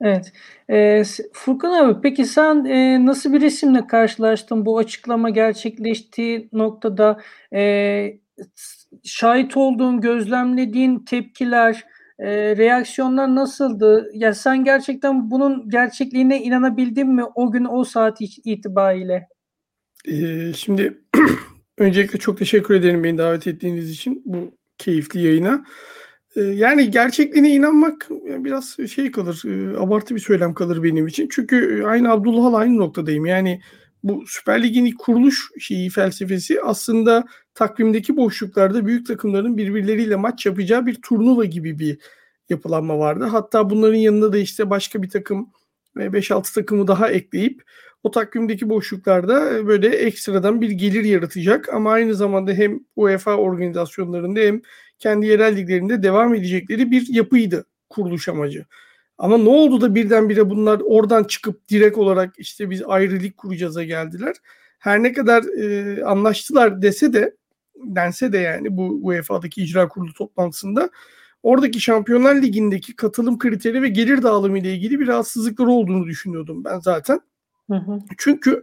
Evet. 0.00 0.32
Eee, 0.70 1.02
Furkan 1.32 1.72
abi 1.72 2.00
peki 2.02 2.24
sen, 2.24 2.64
eee, 2.64 3.06
nasıl 3.06 3.32
bir 3.32 3.40
resimle 3.40 3.86
karşılaştın 3.86 4.66
bu 4.66 4.78
açıklama 4.78 5.30
gerçekleştiği 5.30 6.48
noktada? 6.52 7.20
Eee, 7.52 8.18
şahit 9.04 9.56
olduğun, 9.56 10.00
gözlemlediğin 10.00 10.98
tepkiler, 11.04 11.84
eee, 12.20 12.56
reaksiyonlar 12.56 13.34
nasıldı? 13.34 14.10
Ya, 14.14 14.34
sen 14.34 14.64
gerçekten 14.64 15.30
bunun 15.30 15.68
gerçekliğine 15.70 16.42
inanabildin 16.42 17.08
mi 17.08 17.24
o 17.34 17.52
gün, 17.52 17.64
o 17.70 17.84
saat 17.84 18.18
itibariyle? 18.44 19.28
Eee, 20.06 20.52
şimdi 20.56 20.98
öncelikle 21.78 22.18
çok 22.18 22.38
teşekkür 22.38 22.74
ederim 22.74 23.04
beni 23.04 23.18
davet 23.18 23.46
ettiğiniz 23.46 23.90
için 23.90 24.22
bu 24.26 24.56
keyifli 24.78 25.22
yayına 25.26 25.64
yani 26.36 26.90
gerçekliğine 26.90 27.54
inanmak 27.54 28.08
biraz 28.24 28.76
şey 28.90 29.10
kalır, 29.10 29.42
abartı 29.78 30.14
bir 30.14 30.20
söylem 30.20 30.54
kalır 30.54 30.82
benim 30.82 31.06
için. 31.06 31.28
Çünkü 31.30 31.84
aynı 31.86 32.10
Abdullah'la 32.10 32.56
aynı 32.56 32.76
noktadayım. 32.76 33.26
Yani 33.26 33.60
bu 34.02 34.24
Süper 34.26 34.62
Lig'in 34.62 34.90
kuruluş 34.90 35.50
şeyi 35.60 35.90
felsefesi 35.90 36.62
aslında 36.62 37.24
takvimdeki 37.54 38.16
boşluklarda 38.16 38.86
büyük 38.86 39.06
takımların 39.06 39.56
birbirleriyle 39.56 40.16
maç 40.16 40.46
yapacağı 40.46 40.86
bir 40.86 40.94
turnuva 41.02 41.44
gibi 41.44 41.78
bir 41.78 41.98
yapılanma 42.48 42.98
vardı. 42.98 43.24
Hatta 43.24 43.70
bunların 43.70 43.98
yanında 43.98 44.32
da 44.32 44.38
işte 44.38 44.70
başka 44.70 45.02
bir 45.02 45.10
takım 45.10 45.50
5-6 45.96 46.54
takımı 46.54 46.86
daha 46.86 47.10
ekleyip 47.10 47.62
o 48.02 48.10
takvimdeki 48.10 48.68
boşluklarda 48.68 49.66
böyle 49.66 49.88
ekstradan 49.88 50.60
bir 50.60 50.70
gelir 50.70 51.04
yaratacak 51.04 51.68
ama 51.68 51.92
aynı 51.92 52.14
zamanda 52.14 52.52
hem 52.52 52.80
UEFA 52.96 53.36
organizasyonlarında 53.36 54.40
hem 54.40 54.62
kendi 54.98 55.26
yerel 55.26 55.56
liglerinde 55.56 56.02
devam 56.02 56.34
edecekleri 56.34 56.90
bir 56.90 57.06
yapıydı 57.08 57.66
kuruluş 57.90 58.28
amacı. 58.28 58.64
Ama 59.18 59.38
ne 59.38 59.48
oldu 59.48 59.80
da 59.80 59.94
birdenbire 59.94 60.50
bunlar 60.50 60.80
oradan 60.84 61.24
çıkıp 61.24 61.68
direkt 61.68 61.98
olarak 61.98 62.34
işte 62.38 62.70
biz 62.70 62.82
ayrı 62.86 63.20
lig 63.20 63.36
kuracağız'a 63.36 63.84
geldiler. 63.84 64.36
Her 64.78 65.02
ne 65.02 65.12
kadar 65.12 65.44
e, 65.58 66.04
anlaştılar 66.04 66.82
dese 66.82 67.12
de 67.12 67.36
dense 67.76 68.32
de 68.32 68.38
yani 68.38 68.76
bu 68.76 69.00
UEFA'daki 69.02 69.62
icra 69.62 69.88
kurulu 69.88 70.14
toplantısında 70.14 70.90
oradaki 71.42 71.80
Şampiyonlar 71.80 72.42
Ligi'ndeki 72.42 72.96
katılım 72.96 73.38
kriteri 73.38 73.82
ve 73.82 73.88
gelir 73.88 74.22
dağılımı 74.22 74.58
ile 74.58 74.74
ilgili 74.74 75.00
bir 75.00 75.06
rahatsızlıkları 75.06 75.70
olduğunu 75.70 76.06
düşünüyordum 76.06 76.64
ben 76.64 76.78
zaten. 76.78 77.20
Hı 77.70 77.76
hı. 77.76 77.98
Çünkü 78.18 78.62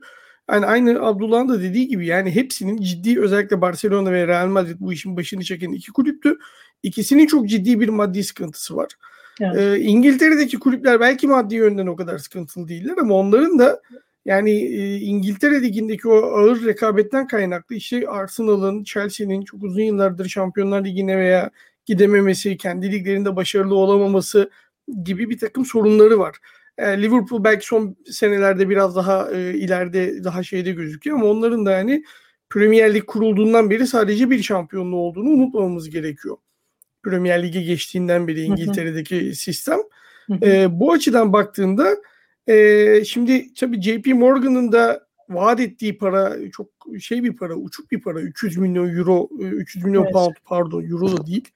yani 0.52 0.66
aynı 0.66 1.02
Abdullah'ın 1.02 1.50
da 1.50 1.62
dediği 1.62 1.88
gibi 1.88 2.06
yani 2.06 2.36
hepsinin 2.36 2.82
ciddi 2.82 3.22
özellikle 3.22 3.62
Barcelona 3.62 4.12
ve 4.12 4.28
Real 4.28 4.48
Madrid 4.48 4.76
bu 4.80 4.94
işin 4.94 5.18
başını 5.18 5.44
çeken 5.44 5.72
iki 5.72 5.92
kulüptü. 5.92 6.38
İkisinin 6.84 7.28
çok 7.28 7.50
ciddi 7.50 7.80
bir 7.80 7.90
maddi 7.90 8.24
sıkıntısı 8.24 8.76
var. 8.76 8.88
Evet. 9.42 9.58
Ee, 9.58 9.80
İngiltere'deki 9.80 10.60
kulüpler 10.60 11.00
belki 11.00 11.28
maddi 11.28 11.56
yönden 11.56 11.88
o 11.88 11.96
kadar 11.96 12.18
sıkıntılı 12.18 12.68
değiller 12.68 12.98
ama 12.98 13.14
onların 13.16 13.60
da 13.60 13.82
yani 14.26 14.52
e, 14.52 14.98
İngiltere 14.98 15.62
Ligi'ndeki 15.62 16.08
o 16.08 16.16
ağır 16.16 16.66
rekabetten 16.66 17.28
kaynaklı 17.28 17.76
işte 17.76 18.10
Arsenal'ın, 18.10 18.84
Chelsea'nin 18.84 19.42
çok 19.42 19.64
uzun 19.64 19.82
yıllardır 19.82 20.30
Şampiyonlar 20.30 20.86
Ligi'ne 20.86 21.18
veya 21.18 21.52
gidememesi, 21.86 22.58
kendi 22.58 22.92
liglerinde 22.92 23.36
başarılı 23.36 23.76
olamaması 23.76 24.50
gibi 25.04 25.30
bir 25.30 25.38
takım 25.38 25.66
sorunları 25.66 26.20
var. 26.20 26.36
E, 26.80 27.02
Liverpool 27.02 27.44
belki 27.44 27.66
son 27.66 27.96
senelerde 28.12 28.70
biraz 28.70 28.96
daha 28.96 29.32
e, 29.32 29.54
ileride 29.54 30.24
daha 30.24 30.44
şeyde 30.44 30.72
gözüküyor 30.72 31.18
ama 31.18 31.26
onların 31.26 31.66
da 31.66 31.72
yani 31.72 32.04
Premier 32.50 32.94
Lig 32.94 33.06
kurulduğundan 33.06 33.70
beri 33.70 33.88
sadece 33.88 34.30
bir 34.30 34.44
şampiyonluğu 34.44 34.98
olduğunu 34.98 35.30
unutmamamız 35.30 35.90
gerekiyor. 35.90 36.38
Premier 37.04 37.44
Lig'e 37.44 37.62
geçtiğinden 37.62 38.28
beri 38.28 38.42
İngiltere'deki 38.42 39.36
sistem. 39.36 39.80
E, 40.44 40.80
bu 40.80 40.92
açıdan 40.92 41.34
baktığında 41.34 41.98
e, 42.48 43.06
şimdi 43.06 43.54
tabii 43.54 43.82
JP 43.82 44.08
Morgan'ın 44.08 44.72
da 44.72 45.08
vaat 45.30 45.60
ettiği 45.60 45.98
para 45.98 46.52
çok 46.52 46.68
şey 47.00 47.24
bir 47.24 47.36
para, 47.36 47.56
uçuk 47.56 47.92
bir 47.92 48.02
para. 48.02 48.22
300 48.22 48.58
milyon 48.58 48.98
euro, 48.98 49.30
300 49.40 49.86
milyon 49.86 50.04
evet. 50.04 50.14
pound 50.14 50.36
pardon, 50.46 50.84
euro 50.84 51.18
da 51.18 51.28
değil 51.28 51.48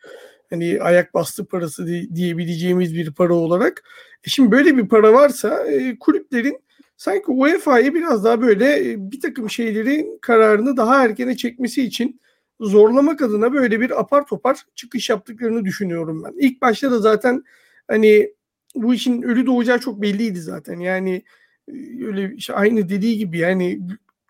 hani 0.53 0.81
ayak 0.81 1.13
bastı 1.13 1.45
parası 1.45 1.87
diyebileceğimiz 2.15 2.95
bir 2.95 3.11
para 3.11 3.33
olarak. 3.33 3.83
E 4.23 4.29
şimdi 4.29 4.51
böyle 4.51 4.77
bir 4.77 4.87
para 4.87 5.13
varsa 5.13 5.65
e, 5.67 5.99
kulüplerin 5.99 6.59
sanki 6.97 7.31
UEFA'ya 7.31 7.93
biraz 7.93 8.23
daha 8.23 8.41
böyle 8.41 8.91
e, 8.91 9.11
bir 9.11 9.21
takım 9.21 9.49
şeylerin 9.49 10.17
kararını 10.21 10.77
daha 10.77 11.05
erkene 11.05 11.37
çekmesi 11.37 11.83
için 11.83 12.21
zorlamak 12.59 13.21
adına 13.21 13.53
böyle 13.53 13.81
bir 13.81 13.99
apar 13.99 14.27
topar 14.27 14.57
çıkış 14.75 15.09
yaptıklarını 15.09 15.65
düşünüyorum 15.65 16.23
ben. 16.23 16.33
İlk 16.39 16.61
başta 16.61 16.91
da 16.91 16.99
zaten 16.99 17.43
hani 17.87 18.33
bu 18.75 18.93
işin 18.93 19.21
ölü 19.21 19.45
doğacağı 19.45 19.79
çok 19.79 20.01
belliydi 20.01 20.41
zaten. 20.41 20.79
Yani 20.79 21.23
e, 21.67 22.05
öyle 22.05 22.35
işte 22.35 22.53
aynı 22.53 22.89
dediği 22.89 23.17
gibi 23.17 23.37
yani 23.37 23.79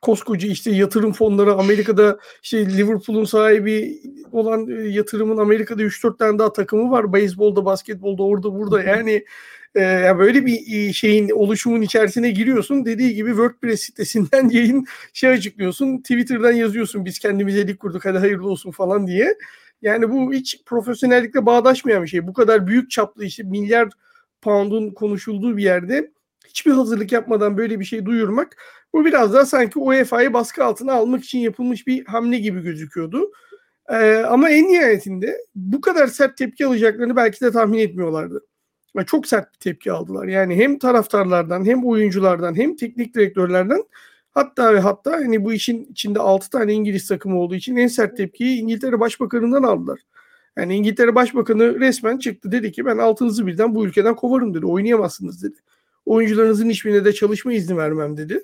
koskoca 0.03 0.47
işte 0.47 0.71
yatırım 0.71 1.13
fonları 1.13 1.53
Amerika'da 1.53 2.19
işte 2.43 2.77
Liverpool'un 2.77 3.25
sahibi 3.25 4.01
olan 4.31 4.67
e, 4.67 4.73
yatırımın 4.89 5.37
Amerika'da 5.37 5.83
3-4 5.83 6.17
tane 6.17 6.39
daha 6.39 6.53
takımı 6.53 6.91
var. 6.91 7.13
Beyzbolda, 7.13 7.65
basketbolda, 7.65 8.23
orada 8.23 8.53
burada 8.53 8.83
yani 8.83 9.25
e, 9.75 9.81
yani 9.81 10.19
böyle 10.19 10.45
bir 10.45 10.59
e, 10.73 10.93
şeyin 10.93 11.29
oluşumun 11.29 11.81
içerisine 11.81 12.31
giriyorsun. 12.31 12.85
Dediği 12.85 13.15
gibi 13.15 13.29
WordPress 13.29 13.81
sitesinden 13.81 14.49
yayın 14.51 14.85
şey 15.13 15.29
açıklıyorsun. 15.29 15.97
Twitter'dan 15.97 16.51
yazıyorsun 16.51 17.05
biz 17.05 17.19
kendimize 17.19 17.67
lig 17.67 17.79
kurduk 17.79 18.05
hadi 18.05 18.17
hayırlı 18.17 18.49
olsun 18.49 18.71
falan 18.71 19.07
diye. 19.07 19.37
Yani 19.81 20.09
bu 20.09 20.33
hiç 20.33 20.63
profesyonellikle 20.65 21.45
bağdaşmayan 21.45 22.03
bir 22.03 22.07
şey. 22.07 22.27
Bu 22.27 22.33
kadar 22.33 22.67
büyük 22.67 22.91
çaplı 22.91 23.25
işte 23.25 23.43
milyar 23.43 23.89
pound'un 24.41 24.91
konuşulduğu 24.91 25.57
bir 25.57 25.63
yerde 25.63 26.11
hiçbir 26.47 26.71
hazırlık 26.71 27.11
yapmadan 27.11 27.57
böyle 27.57 27.79
bir 27.79 27.85
şey 27.85 28.05
duyurmak 28.05 28.57
bu 28.93 29.05
biraz 29.05 29.33
daha 29.33 29.45
sanki 29.45 29.79
UEFA'yı 29.79 30.33
baskı 30.33 30.63
altına 30.63 30.93
almak 30.93 31.23
için 31.23 31.39
yapılmış 31.39 31.87
bir 31.87 32.05
hamle 32.05 32.37
gibi 32.37 32.61
gözüküyordu. 32.61 33.31
Ee, 33.89 34.15
ama 34.15 34.49
en 34.49 34.67
nihayetinde 34.67 35.37
bu 35.55 35.81
kadar 35.81 36.07
sert 36.07 36.37
tepki 36.37 36.65
alacaklarını 36.65 37.15
belki 37.15 37.41
de 37.41 37.51
tahmin 37.51 37.79
etmiyorlardı. 37.79 38.45
Ve 38.95 39.05
çok 39.05 39.27
sert 39.27 39.53
bir 39.53 39.59
tepki 39.59 39.91
aldılar. 39.91 40.27
Yani 40.27 40.55
hem 40.55 40.79
taraftarlardan 40.79 41.65
hem 41.65 41.85
oyunculardan 41.85 42.57
hem 42.57 42.75
teknik 42.75 43.15
direktörlerden 43.15 43.83
hatta 44.31 44.73
ve 44.73 44.79
hatta 44.79 45.11
hani 45.11 45.45
bu 45.45 45.53
işin 45.53 45.85
içinde 45.91 46.19
6 46.19 46.49
tane 46.49 46.73
İngiliz 46.73 47.07
takımı 47.07 47.39
olduğu 47.39 47.55
için 47.55 47.75
en 47.75 47.87
sert 47.87 48.17
tepkiyi 48.17 48.61
İngiltere 48.61 48.99
Başbakanı'ndan 48.99 49.63
aldılar. 49.63 49.99
Yani 50.57 50.75
İngiltere 50.75 51.15
Başbakanı 51.15 51.79
resmen 51.79 52.17
çıktı 52.17 52.51
dedi 52.51 52.71
ki 52.71 52.85
ben 52.85 52.97
altınızı 52.97 53.47
birden 53.47 53.75
bu 53.75 53.85
ülkeden 53.85 54.15
kovarım 54.15 54.53
dedi. 54.53 54.65
Oynayamazsınız 54.65 55.43
dedi. 55.43 55.55
Oyuncularınızın 56.05 56.69
hiçbirine 56.69 57.05
de 57.05 57.13
çalışma 57.13 57.53
izni 57.53 57.77
vermem 57.77 58.17
dedi. 58.17 58.43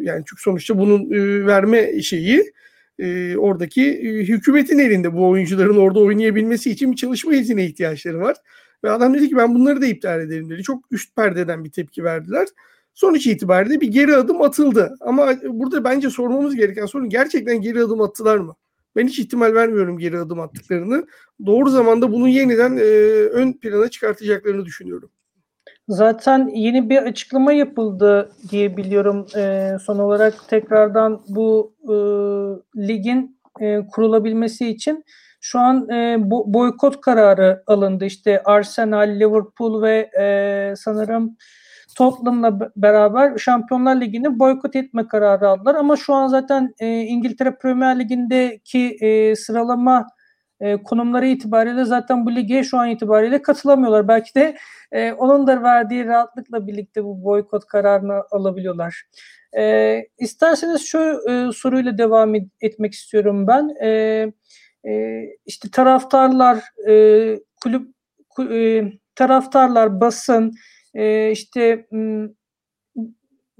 Yani 0.00 0.24
çünkü 0.26 0.42
sonuçta 0.42 0.78
bunun 0.78 1.10
e, 1.10 1.46
verme 1.46 2.02
şeyi 2.02 2.52
e, 2.98 3.36
oradaki 3.36 3.82
e, 3.82 4.24
hükümetin 4.24 4.78
elinde 4.78 5.14
bu 5.14 5.28
oyuncuların 5.28 5.76
orada 5.76 6.00
oynayabilmesi 6.00 6.70
için 6.70 6.92
bir 6.92 6.96
çalışma 6.96 7.34
iznine 7.34 7.64
ihtiyaçları 7.64 8.20
var. 8.20 8.36
Ve 8.84 8.90
adam 8.90 9.14
dedi 9.14 9.28
ki 9.28 9.36
ben 9.36 9.54
bunları 9.54 9.82
da 9.82 9.86
iptal 9.86 10.20
ederim 10.20 10.50
dedi. 10.50 10.62
Çok 10.62 10.84
üst 10.90 11.16
perdeden 11.16 11.64
bir 11.64 11.70
tepki 11.70 12.04
verdiler. 12.04 12.48
Sonuç 12.94 13.26
itibariyle 13.26 13.80
bir 13.80 13.88
geri 13.88 14.16
adım 14.16 14.42
atıldı. 14.42 14.94
Ama 15.00 15.34
burada 15.44 15.84
bence 15.84 16.10
sormamız 16.10 16.56
gereken 16.56 16.86
soru 16.86 17.08
gerçekten 17.08 17.60
geri 17.60 17.82
adım 17.82 18.00
attılar 18.00 18.38
mı? 18.38 18.56
Ben 18.96 19.06
hiç 19.06 19.18
ihtimal 19.18 19.54
vermiyorum 19.54 19.98
geri 19.98 20.18
adım 20.18 20.40
attıklarını. 20.40 21.06
Doğru 21.46 21.70
zamanda 21.70 22.12
bunu 22.12 22.28
yeniden 22.28 22.76
e, 22.76 22.82
ön 23.30 23.52
plana 23.52 23.88
çıkartacaklarını 23.88 24.64
düşünüyorum. 24.64 25.10
Zaten 25.90 26.50
yeni 26.54 26.90
bir 26.90 26.96
açıklama 26.96 27.52
yapıldı 27.52 28.32
diye 28.50 28.76
biliyorum. 28.76 29.26
E, 29.36 29.72
son 29.82 29.98
olarak 29.98 30.48
tekrardan 30.48 31.22
bu 31.28 31.74
e, 31.82 31.94
ligin 32.88 33.40
e, 33.60 33.86
kurulabilmesi 33.86 34.68
için 34.68 35.04
şu 35.40 35.58
an 35.58 35.88
e, 35.88 35.94
bo- 36.16 36.54
boykot 36.54 37.00
kararı 37.00 37.62
alındı. 37.66 38.04
İşte 38.04 38.42
Arsenal, 38.44 39.20
Liverpool 39.20 39.82
ve 39.82 40.10
e, 40.20 40.74
sanırım 40.76 41.36
Tottenham'la 41.96 42.70
beraber 42.76 43.38
Şampiyonlar 43.38 44.00
Ligi'ni 44.00 44.38
boykot 44.38 44.76
etme 44.76 45.08
kararı 45.08 45.48
aldılar. 45.48 45.74
Ama 45.74 45.96
şu 45.96 46.14
an 46.14 46.26
zaten 46.26 46.74
e, 46.80 47.00
İngiltere 47.00 47.54
Premier 47.54 47.98
Ligi'ndeki 47.98 48.96
e, 49.00 49.36
sıralama 49.36 50.06
e, 50.60 50.82
konumları 50.82 51.26
itibariyle 51.26 51.84
zaten 51.84 52.26
bu 52.26 52.34
lige 52.34 52.64
şu 52.64 52.78
an 52.78 52.88
itibariyle 52.88 53.42
katılamıyorlar. 53.42 54.08
Belki 54.08 54.34
de 54.34 54.56
e, 54.92 55.12
onun 55.12 55.46
da 55.46 55.62
verdiği 55.62 56.06
rahatlıkla 56.06 56.66
birlikte 56.66 57.04
bu 57.04 57.24
boykot 57.24 57.66
kararını 57.66 58.22
alabiliyorlar. 58.30 59.02
E, 59.58 60.02
isterseniz 60.18 60.86
şu 60.86 61.20
e, 61.30 61.52
soruyla 61.52 61.98
devam 61.98 62.34
et, 62.34 62.48
etmek 62.60 62.92
istiyorum 62.92 63.46
ben. 63.46 63.68
E, 63.82 63.88
e, 64.88 65.22
işte 65.46 65.68
taraftarlar, 65.72 66.64
e, 66.88 66.94
kulüp, 67.62 67.88
e, 68.52 68.84
taraftarlar, 69.14 70.00
basın, 70.00 70.52
e, 70.94 71.30
işte 71.30 71.86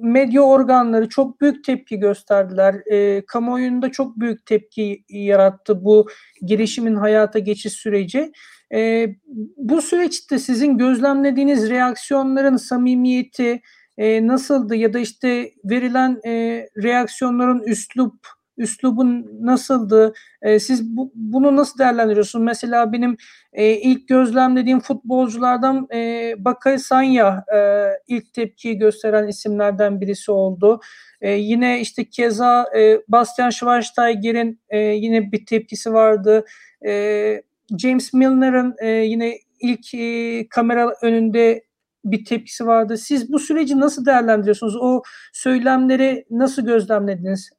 medya 0.01 0.43
organları 0.43 1.09
çok 1.09 1.41
büyük 1.41 1.65
tepki 1.65 1.99
gösterdiler. 1.99 2.75
E, 2.93 3.25
kamuoyunda 3.27 3.91
çok 3.91 4.21
büyük 4.21 4.47
tepki 4.47 5.05
yarattı 5.09 5.85
bu 5.85 6.09
girişimin 6.43 6.95
hayata 6.95 7.39
geçiş 7.39 7.73
süreci. 7.73 8.33
E, 8.75 9.09
bu 9.57 9.83
süreçte 9.83 10.39
sizin 10.39 10.79
gözlemlediğiniz 10.79 11.71
reaksiyonların 11.71 12.57
samimiyeti 12.57 13.61
e, 13.99 14.27
nasıldı 14.27 14.77
ya 14.77 14.93
da 14.93 14.99
işte 14.99 15.51
verilen 15.65 16.21
e, 16.27 16.67
reaksiyonların 16.83 17.63
üslup 17.63 18.40
üslubun 18.61 19.31
nasıldı? 19.41 20.13
E, 20.43 20.59
siz 20.59 20.97
bu, 20.97 21.13
bunu 21.15 21.57
nasıl 21.57 21.79
değerlendiriyorsunuz? 21.79 22.45
Mesela 22.45 22.93
benim 22.93 23.17
e, 23.53 23.73
ilk 23.73 24.09
gözlemlediğim 24.09 24.81
futbolculardan 24.81 25.89
e, 25.95 26.33
Bakay 26.39 26.79
Sanya 26.79 27.45
e, 27.55 27.89
ilk 28.09 28.35
tepkiyi 28.35 28.79
gösteren 28.79 29.29
isimlerden 29.29 30.01
birisi 30.01 30.33
oldu. 30.33 30.81
E, 31.21 31.33
yine 31.33 31.81
işte 31.81 32.05
keza 32.05 32.67
e, 32.77 33.01
Bastian 33.09 33.51
Schweinsteiger'in 33.51 34.61
e, 34.69 34.79
yine 34.79 35.33
bir 35.33 35.47
tepkisi 35.47 35.93
vardı. 35.93 36.45
E, 36.87 37.43
James 37.79 38.13
Milner'ın 38.13 38.75
e, 38.81 38.89
yine 38.89 39.39
ilk 39.61 39.95
e, 39.95 40.49
kamera 40.49 40.95
önünde 41.03 41.63
bir 42.05 42.25
tepkisi 42.25 42.67
vardı. 42.67 42.99
Siz 42.99 43.33
bu 43.33 43.39
süreci 43.39 43.81
nasıl 43.81 44.07
değerlendiriyorsunuz? 44.07 44.77
O 44.77 45.03
söylemleri 45.33 46.25
nasıl 46.31 46.67
gözlemlediniz? 46.67 47.51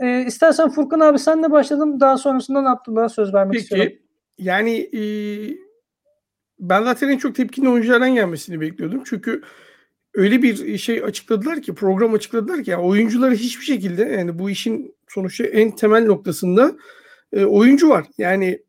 E, 0.00 0.24
istersen 0.26 0.68
Furkan 0.70 1.00
abi 1.00 1.18
senle 1.18 1.50
başladım. 1.50 2.00
Daha 2.00 2.16
sonrasında 2.16 2.70
Abdullah'a 2.70 3.08
söz 3.08 3.34
vermek 3.34 3.52
Peki, 3.52 3.62
istiyorum. 3.62 3.92
Yani 4.38 4.78
e, 4.78 5.02
ben 6.58 6.82
zaten 6.82 7.08
en 7.08 7.18
çok 7.18 7.34
tepkinin 7.34 7.66
oyunculardan 7.66 8.14
gelmesini 8.14 8.60
bekliyordum. 8.60 9.02
Çünkü 9.04 9.42
öyle 10.14 10.42
bir 10.42 10.78
şey 10.78 11.04
açıkladılar 11.04 11.62
ki, 11.62 11.74
program 11.74 12.14
açıkladılar 12.14 12.64
ki 12.64 12.70
yani 12.70 12.82
oyuncuları 12.82 13.34
hiçbir 13.34 13.64
şekilde 13.64 14.02
yani 14.02 14.38
bu 14.38 14.50
işin 14.50 14.94
sonuçta 15.08 15.44
en 15.44 15.70
temel 15.70 16.04
noktasında 16.04 16.72
e, 17.32 17.44
oyuncu 17.44 17.88
var. 17.88 18.06
Yani 18.18 18.62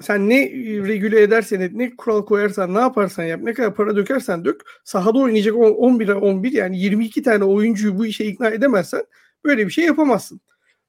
sen 0.00 0.28
ne 0.28 0.50
regüle 0.88 1.22
edersen 1.22 1.60
et, 1.60 1.72
ne 1.72 1.96
kural 1.96 2.24
koyarsan, 2.24 2.74
ne 2.74 2.78
yaparsan 2.78 3.24
yap, 3.24 3.40
ne 3.42 3.54
kadar 3.54 3.74
para 3.74 3.96
dökersen 3.96 4.44
dök, 4.44 4.60
sahada 4.84 5.18
oynayacak 5.18 5.54
11'e 5.54 6.14
11 6.14 6.52
yani 6.52 6.80
22 6.80 7.22
tane 7.22 7.44
oyuncuyu 7.44 7.98
bu 7.98 8.06
işe 8.06 8.24
ikna 8.24 8.50
edemezsen 8.50 9.02
böyle 9.44 9.66
bir 9.66 9.72
şey 9.72 9.84
yapamazsın. 9.84 10.40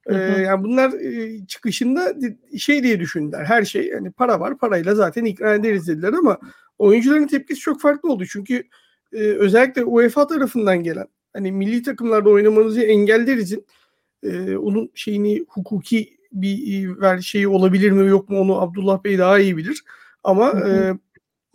Ee, 0.05 0.15
yani 0.15 0.63
bunlar 0.63 0.93
e, 0.93 1.45
çıkışında 1.45 2.15
şey 2.57 2.83
diye 2.83 2.99
düşündüler. 2.99 3.45
Her 3.45 3.65
şey 3.65 3.87
yani 3.87 4.11
para 4.11 4.39
var 4.39 4.57
parayla 4.57 4.95
zaten 4.95 5.25
ikna 5.25 5.53
ederiz 5.53 5.87
dediler 5.87 6.13
ama 6.13 6.37
oyuncuların 6.79 7.27
tepkisi 7.27 7.59
çok 7.59 7.81
farklı 7.81 8.11
oldu. 8.11 8.25
Çünkü 8.25 8.63
e, 9.13 9.17
özellikle 9.17 9.83
UEFA 9.83 10.27
tarafından 10.27 10.83
gelen 10.83 11.07
hani 11.33 11.51
milli 11.51 11.83
takımlarda 11.83 12.29
oynamanızı 12.29 12.81
engellerizin 12.81 13.65
e, 14.23 14.57
onun 14.57 14.91
şeyini 14.93 15.45
hukuki 15.49 16.17
bir 16.31 17.01
ver 17.01 17.19
şeyi 17.19 17.47
olabilir 17.47 17.91
mi 17.91 18.09
yok 18.09 18.29
mu 18.29 18.39
onu 18.39 18.61
Abdullah 18.61 19.03
Bey 19.03 19.17
daha 19.17 19.39
iyi 19.39 19.57
bilir. 19.57 19.83
Ama 20.23 20.51
e, 20.51 20.93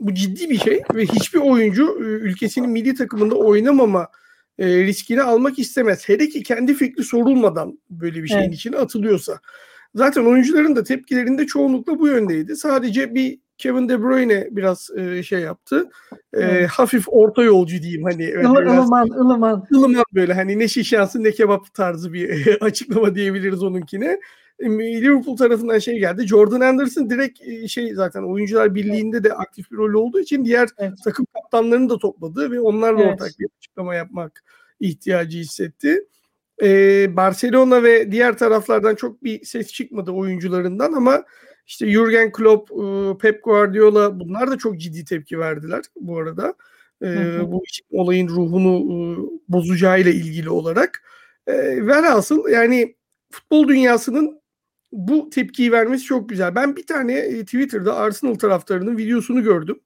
bu 0.01 0.15
ciddi 0.15 0.51
bir 0.51 0.59
şey 0.59 0.83
ve 0.95 1.07
hiçbir 1.07 1.39
oyuncu 1.39 1.99
e, 2.01 2.03
ülkesinin 2.03 2.71
milli 2.71 2.95
takımında 2.95 3.35
oynamama 3.35 4.09
e, 4.59 4.85
riskini 4.85 5.23
almak 5.23 5.59
istemez. 5.59 6.09
Hele 6.09 6.29
ki 6.29 6.43
kendi 6.43 6.75
fikri 6.75 7.05
sorulmadan 7.05 7.79
böyle 7.91 8.23
bir 8.23 8.29
şeyin 8.29 8.43
evet. 8.43 8.55
içine 8.55 8.77
atılıyorsa. 8.77 9.41
Zaten 9.95 10.25
oyuncuların 10.25 10.77
da 10.77 10.85
tepkilerinde 10.85 11.47
çoğunlukla 11.47 11.99
bu 11.99 12.09
yöndeydi. 12.09 12.57
Sadece 12.57 13.15
bir 13.15 13.39
Kevin 13.59 13.89
De 13.89 14.03
Bruyne 14.03 14.49
biraz 14.51 14.91
e, 14.97 15.23
şey 15.23 15.41
yaptı. 15.41 15.91
E, 16.13 16.41
evet. 16.41 16.69
Hafif 16.69 17.05
orta 17.07 17.43
yolcu 17.43 17.83
diyeyim 17.83 18.05
hani. 18.05 18.27
Öyle 18.35 18.49
ılıman, 18.49 19.09
ılıman. 19.09 19.65
Ilıman 19.71 20.05
böyle 20.15 20.35
hani 20.35 20.59
ne 20.59 20.69
şişansı 20.69 21.25
ne 21.25 21.33
kebap 21.33 21.75
tarzı 21.75 22.13
bir 22.13 22.57
açıklama 22.61 23.15
diyebiliriz 23.15 23.63
onunkine. 23.63 24.21
Liverpool 24.61 25.37
tarafından 25.37 25.79
şey 25.79 25.99
geldi. 25.99 26.27
Jordan 26.27 26.61
Anderson 26.61 27.11
direkt 27.11 27.41
şey 27.71 27.95
zaten 27.95 28.23
oyuncular 28.23 28.75
birliğinde 28.75 29.25
de 29.25 29.33
aktif 29.33 29.71
bir 29.71 29.77
rol 29.77 29.95
olduğu 30.03 30.21
için 30.21 30.45
diğer 30.45 30.69
evet. 30.79 30.93
takım 31.05 31.27
kaptanlarını 31.35 31.91
da 31.91 31.99
topladı 31.99 32.51
ve 32.51 32.61
onlarla 32.61 33.03
evet. 33.03 33.13
ortak 33.13 33.39
bir 33.39 33.49
açıklama 33.59 33.95
yapmak 33.95 34.45
ihtiyacı 34.81 35.39
hissetti. 35.39 36.05
Ee, 36.63 37.17
Barcelona 37.17 37.83
ve 37.83 38.13
diğer 38.13 38.39
taraflardan 38.39 38.95
çok 38.95 39.25
bir 39.25 39.45
ses 39.45 39.73
çıkmadı 39.73 40.11
oyuncularından 40.11 40.93
ama 40.93 41.25
işte 41.67 41.91
Jurgen 41.91 42.33
Klopp, 42.33 42.71
Pep 43.21 43.45
Guardiola 43.45 44.21
bunlar 44.21 44.51
da 44.51 44.59
çok 44.59 44.81
ciddi 44.81 45.05
tepki 45.05 45.39
verdiler 45.39 45.83
bu 45.97 46.19
arada. 46.19 46.55
Ee, 47.03 47.53
bu 47.53 47.63
olayın 47.91 48.29
ruhunu 48.29 49.31
bozacağıyla 49.49 50.11
ilgili 50.11 50.51
olarak. 50.51 51.03
Ee, 51.47 51.87
velhasıl 51.87 52.49
yani 52.49 52.97
futbol 53.31 53.69
dünyasının 53.69 54.41
bu 54.95 55.31
tepkiyi 55.31 55.73
vermesi 55.73 56.05
çok 56.05 56.29
güzel. 56.29 56.55
Ben 56.55 56.77
bir 56.77 56.87
tane 56.87 57.13
e, 57.13 57.45
Twitter'da 57.45 57.97
Arsenal 57.97 58.35
taraftarının 58.35 58.97
videosunu 58.97 59.43
gördüm. 59.43 59.81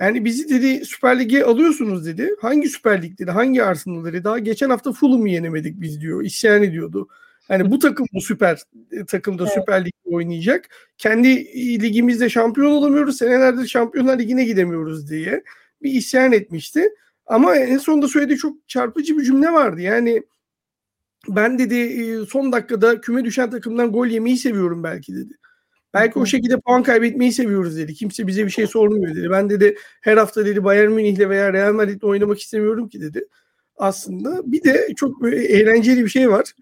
Yani 0.00 0.24
bizi 0.24 0.48
dedi 0.48 0.84
Süper 0.84 1.18
Lig'e 1.18 1.44
alıyorsunuz 1.44 2.06
dedi. 2.06 2.30
Hangi 2.40 2.68
Süper 2.68 3.02
Lig 3.02 3.18
dedi? 3.18 3.30
Hangi 3.30 3.62
Arsenal 3.62 4.04
dedi? 4.04 4.24
Daha 4.24 4.38
geçen 4.38 4.70
hafta 4.70 4.92
Fulham'ı 4.92 5.28
yenemedik 5.28 5.80
biz 5.80 6.00
diyor. 6.00 6.24
İsyan 6.24 6.62
ediyordu. 6.62 7.08
Yani 7.48 7.70
bu 7.70 7.78
takım 7.78 8.06
bu 8.12 8.20
süper 8.20 8.62
e, 8.92 9.04
takımda 9.04 9.42
evet. 9.42 9.52
Süper 9.54 9.84
Lig'de 9.84 10.16
oynayacak. 10.16 10.68
Kendi 10.98 11.44
ligimizde 11.82 12.28
şampiyon 12.28 12.70
olamıyoruz. 12.70 13.16
Senelerdir 13.16 13.66
Şampiyonlar 13.66 14.18
Ligi'ne 14.18 14.44
gidemiyoruz 14.44 15.10
diye 15.10 15.42
bir 15.82 15.92
isyan 15.92 16.32
etmişti. 16.32 16.88
Ama 17.26 17.56
en 17.56 17.78
sonunda 17.78 18.08
söylediği 18.08 18.38
çok 18.38 18.68
çarpıcı 18.68 19.18
bir 19.18 19.24
cümle 19.24 19.52
vardı. 19.52 19.80
Yani 19.80 20.22
ben 21.28 21.58
dedi 21.58 22.26
son 22.26 22.52
dakikada 22.52 23.00
küme 23.00 23.24
düşen 23.24 23.50
takımdan 23.50 23.92
gol 23.92 24.06
yemeyi 24.06 24.38
seviyorum 24.38 24.82
belki 24.84 25.14
dedi. 25.14 25.32
Belki 25.94 26.18
o 26.18 26.26
şekilde 26.26 26.60
puan 26.60 26.82
kaybetmeyi 26.82 27.32
seviyoruz 27.32 27.76
dedi. 27.76 27.94
Kimse 27.94 28.26
bize 28.26 28.44
bir 28.44 28.50
şey 28.50 28.66
sormuyor 28.66 29.14
dedi. 29.14 29.30
Ben 29.30 29.50
dedi 29.50 29.76
her 30.00 30.16
hafta 30.16 30.46
dedi 30.46 30.64
Bayern 30.64 30.92
Münih'le 30.92 31.28
veya 31.28 31.52
Real 31.52 31.72
Madrid'le 31.72 32.04
oynamak 32.04 32.40
istemiyorum 32.40 32.88
ki 32.88 33.00
dedi. 33.00 33.24
Aslında 33.76 34.52
bir 34.52 34.64
de 34.64 34.88
çok 34.96 35.24
eğlenceli 35.32 36.04
bir 36.04 36.08
şey 36.08 36.30
var. 36.30 36.52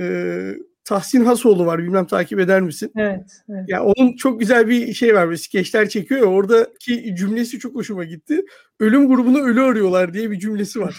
Ee, 0.00 0.54
Tahsin 0.88 1.24
Hasoğlu 1.24 1.66
var. 1.66 1.78
Bilmem 1.78 2.06
takip 2.06 2.40
eder 2.40 2.60
misin? 2.60 2.92
Evet. 2.96 3.42
evet. 3.48 3.68
Ya 3.68 3.84
onun 3.84 4.16
çok 4.16 4.40
güzel 4.40 4.68
bir 4.68 4.94
şey 4.94 5.14
var. 5.14 5.26
Böyle 5.26 5.36
skeçler 5.36 5.88
çekiyor 5.88 6.20
ya. 6.20 6.26
Oradaki 6.26 7.16
cümlesi 7.16 7.58
çok 7.58 7.74
hoşuma 7.74 8.04
gitti. 8.04 8.44
Ölüm 8.80 9.08
grubunu 9.08 9.38
ölü 9.40 9.60
arıyorlar 9.60 10.14
diye 10.14 10.30
bir 10.30 10.38
cümlesi 10.38 10.80
var. 10.80 10.98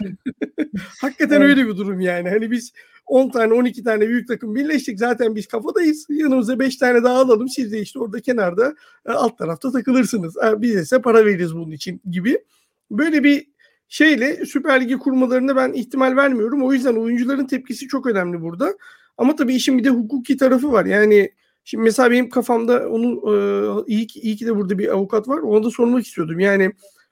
Hakikaten 1.02 1.42
evet. 1.42 1.50
öyle 1.50 1.68
bir 1.68 1.78
durum 1.78 2.00
yani. 2.00 2.30
Hani 2.30 2.52
biz 2.52 2.72
10 3.06 3.30
tane 3.30 3.54
12 3.54 3.84
tane 3.84 4.08
büyük 4.08 4.28
takım 4.28 4.56
birleştik. 4.56 5.00
Zaten 5.00 5.36
biz 5.36 5.48
kafadayız. 5.48 6.06
Yanımıza 6.10 6.60
5 6.60 6.78
tane 6.78 7.04
daha 7.04 7.16
alalım. 7.16 7.50
Siz 7.50 7.72
de 7.72 7.82
işte 7.82 8.00
orada 8.00 8.20
kenarda 8.20 8.76
e, 9.06 9.12
alt 9.12 9.38
tarafta 9.38 9.72
takılırsınız. 9.72 10.38
E, 10.38 10.62
biz 10.62 10.76
ise 10.76 11.02
para 11.02 11.26
veririz 11.26 11.56
bunun 11.56 11.72
için 11.72 12.02
gibi. 12.12 12.40
Böyle 12.92 13.24
bir 13.24 13.48
şeyle 13.88 14.46
Süper 14.46 14.82
Ligi 14.82 14.98
kurmalarına 14.98 15.56
ben 15.56 15.74
ihtimal 15.74 16.16
vermiyorum. 16.16 16.64
O 16.64 16.74
yüzden 16.74 16.96
oyuncuların 16.96 17.48
tepkisi 17.48 17.88
çok 17.88 18.06
önemli 18.06 18.42
burada. 18.42 18.74
Ama 19.20 19.36
tabii 19.36 19.56
işin 19.56 19.78
bir 19.78 19.84
de 19.84 19.90
hukuki 19.90 20.38
tarafı 20.38 20.72
var. 20.72 20.86
Yani 20.86 21.32
şimdi 21.64 21.84
mesela 21.84 22.12
benim 22.12 22.30
kafamda 22.30 22.90
onu 22.90 23.08
e, 23.08 23.36
iyi, 23.94 24.08
ki, 24.08 24.20
iyi 24.20 24.36
ki 24.36 24.46
de 24.46 24.56
burada 24.56 24.78
bir 24.78 24.88
avukat 24.88 25.28
var. 25.28 25.38
Ona 25.40 25.64
da 25.64 25.72
sormak 25.72 26.06
istiyordum. 26.06 26.40
Yani 26.40 26.72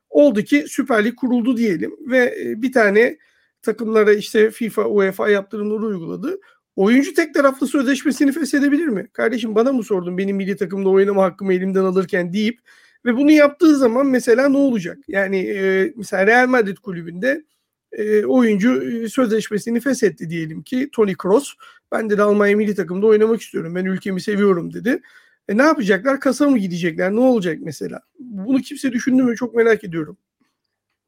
oldu 0.10 0.42
ki 0.42 0.66
Süper 0.68 1.06
Lig 1.06 1.16
kuruldu 1.16 1.58
diyelim 1.58 1.96
ve 2.00 2.36
bir 2.62 2.72
tane 2.72 3.18
takımlara 3.62 4.14
işte 4.14 4.52
FIFA, 4.52 4.86
UEFA 4.86 5.30
yaptırımları 5.30 5.86
uyguladı. 5.86 6.40
Oyuncu 6.76 7.14
tek 7.14 7.34
taraflı 7.34 7.68
sözleşmesini 7.68 8.32
feshedebilir 8.32 8.88
mi? 8.88 9.08
Kardeşim 9.14 9.56
bana 9.56 9.74
mı 9.74 9.84
sordun 9.84 10.18
benim 10.18 10.38
milli 10.38 10.58
takımda 10.58 10.90
oynama 10.90 11.24
hakkımı 11.24 11.54
elimden 11.54 11.84
alırken 11.84 12.34
deyip 12.34 12.60
ve 13.06 13.18
bunu 13.18 13.32
yaptığı 13.32 13.78
zaman 13.78 14.08
mesela 14.08 14.50
ne 14.50 14.58
olacak? 14.58 14.98
Yani 15.08 15.38
e, 15.38 15.94
mesela 15.96 16.28
Real 16.28 16.48
Madrid 16.48 16.78
kulübünde 16.78 17.44
e, 17.92 18.26
oyuncu 18.26 18.84
e, 18.84 19.10
sözleşmesini 19.10 19.80
feshetti 19.80 20.30
diyelim 20.30 20.64
ki 20.64 20.90
Toni 20.92 21.18
Kroos. 21.18 21.54
Ben 21.92 22.10
de 22.10 22.22
Almanya 22.22 22.58
milli 22.58 22.76
takımda 22.76 23.06
oynamak 23.06 23.42
istiyorum. 23.42 23.76
Ben 23.76 23.86
ülkemi 23.86 24.22
seviyorum 24.22 24.74
dedi. 24.74 25.02
E 25.50 25.58
ne 25.58 25.64
yapacaklar? 25.64 26.20
Kasa 26.20 26.50
mı 26.50 26.58
gidecekler? 26.58 27.12
Ne 27.12 27.20
olacak 27.20 27.58
mesela? 27.62 28.02
Bunu 28.20 28.58
kimse 28.62 28.92
düşündü 28.92 29.24
mü? 29.24 29.36
Çok 29.36 29.56
merak 29.56 29.84
ediyorum. 29.84 30.18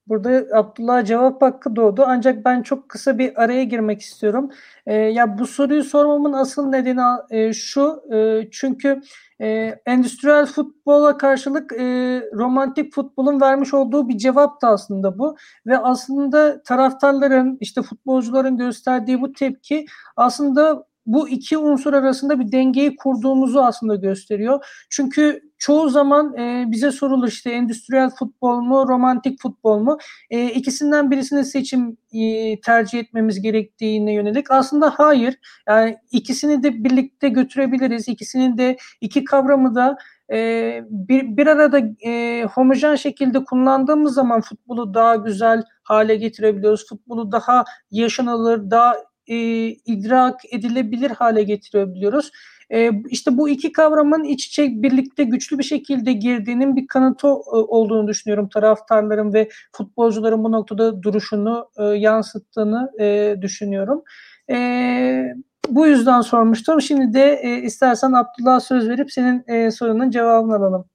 Burada 0.08 0.58
Abdullah 0.58 1.06
cevap 1.06 1.42
hakkı 1.42 1.76
doğdu. 1.76 2.04
Ancak 2.08 2.46
ben 2.46 2.62
çok 2.62 2.90
kısa 2.90 3.18
bir 3.18 3.44
araya 3.44 3.64
girmek 3.64 4.02
istiyorum. 4.02 4.52
Ee, 4.86 4.94
ya 4.94 5.40
bu 5.40 5.48
soruyu 5.48 5.84
sormamın 5.84 6.34
asıl 6.34 6.66
nedeni 6.70 7.02
e, 7.30 7.54
şu. 7.54 8.04
E, 8.14 8.48
çünkü 8.52 9.02
e, 9.42 9.76
endüstriyel 9.86 10.46
futbola 10.46 11.18
karşılık 11.18 11.74
e, 11.74 11.86
romantik 12.34 12.94
futbolun 12.94 13.42
vermiş 13.42 13.74
olduğu 13.74 14.10
bir 14.10 14.18
cevap 14.18 14.62
da 14.62 14.68
aslında 14.68 15.20
bu. 15.20 15.36
Ve 15.68 15.78
aslında 15.78 16.64
taraftarların, 16.64 17.58
işte 17.62 17.82
futbolcuların 17.82 18.58
gösterdiği 18.58 19.22
bu 19.22 19.34
tepki 19.34 19.86
aslında 20.16 20.89
bu 21.06 21.30
iki 21.30 21.58
unsur 21.58 21.94
arasında 21.94 22.40
bir 22.40 22.52
dengeyi 22.52 22.96
kurduğumuzu 22.96 23.60
aslında 23.60 23.96
gösteriyor. 23.96 24.66
Çünkü 24.90 25.42
çoğu 25.58 25.90
zaman 25.90 26.38
e, 26.38 26.66
bize 26.72 26.92
sorulur 26.92 27.28
işte 27.28 27.52
endüstriyel 27.52 28.10
futbol 28.10 28.62
mu, 28.62 28.88
romantik 28.88 29.42
futbol 29.42 29.80
mu? 29.80 29.98
E, 30.30 30.46
ikisinden 30.46 31.12
birisini 31.12 31.46
seçim 31.46 31.98
e, 32.14 32.62
tercih 32.62 33.00
etmemiz 33.00 33.42
gerektiğine 33.42 34.14
yönelik. 34.14 34.52
Aslında 34.52 34.94
hayır. 34.98 35.40
Yani 35.68 35.98
ikisini 36.12 36.64
de 36.64 36.84
birlikte 36.84 37.30
götürebiliriz. 37.30 38.08
İkisinin 38.08 38.58
de 38.58 38.78
iki 39.02 39.24
kavramı 39.24 39.76
da 39.76 39.98
e, 40.32 40.82
bir, 40.90 41.38
bir 41.38 41.48
arada 41.48 41.82
e, 42.06 42.44
homojen 42.44 42.96
şekilde 42.96 43.44
kullandığımız 43.44 44.14
zaman 44.14 44.42
futbolu 44.42 44.94
daha 44.94 45.16
güzel 45.16 45.64
hale 45.84 46.16
getirebiliyoruz. 46.16 46.88
Futbolu 46.90 47.32
daha 47.32 47.66
yaşanılır, 47.92 48.72
daha 48.72 48.96
e, 49.30 49.36
idrak 49.68 50.54
edilebilir 50.54 51.12
hale 51.12 51.44
getirebiliyoruz. 51.44 52.32
E, 52.72 52.92
işte 53.10 53.38
bu 53.38 53.50
iki 53.50 53.72
kavramın 53.72 54.24
iç 54.24 54.48
içe 54.48 54.84
birlikte 54.84 55.24
güçlü 55.24 55.58
bir 55.58 55.64
şekilde 55.64 56.14
girdiğinin 56.14 56.76
bir 56.76 56.88
kanıtı 56.88 57.28
e, 57.28 57.32
olduğunu 57.52 58.08
düşünüyorum. 58.08 58.50
Taraftarların 58.50 59.34
ve 59.34 59.50
futbolcuların 59.72 60.44
bu 60.44 60.52
noktada 60.52 61.04
duruşunu 61.04 61.70
e, 61.78 61.84
yansıttığını 61.84 62.92
e, 63.00 63.36
düşünüyorum. 63.42 64.04
E, 64.50 65.34
bu 65.70 65.88
yüzden 65.88 66.22
sormuştum. 66.22 66.82
Şimdi 66.82 67.14
de 67.14 67.40
e, 67.44 67.62
istersen 67.62 68.12
Abdullah 68.12 68.60
söz 68.60 68.90
verip 68.90 69.12
senin 69.12 69.44
e, 69.48 69.72
sorunun 69.72 70.10
cevabını 70.10 70.56
alalım. 70.56 70.86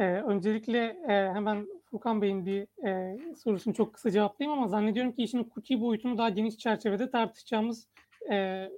Ee, 0.00 0.04
öncelikle 0.04 0.78
e, 1.08 1.32
hemen 1.34 1.66
Furkan 1.90 2.22
Bey'in 2.22 2.46
bir 2.46 2.86
e, 2.86 3.18
sorusunu 3.34 3.74
çok 3.74 3.94
kısa 3.94 4.10
cevaplayayım 4.10 4.58
ama 4.58 4.68
zannediyorum 4.68 5.12
ki 5.12 5.22
işin 5.22 5.38
hukuki 5.38 5.80
boyutunu 5.80 6.18
daha 6.18 6.28
geniş 6.28 6.58
çerçevede 6.58 7.10
tartışacağımız 7.10 7.88
e, 8.30 8.68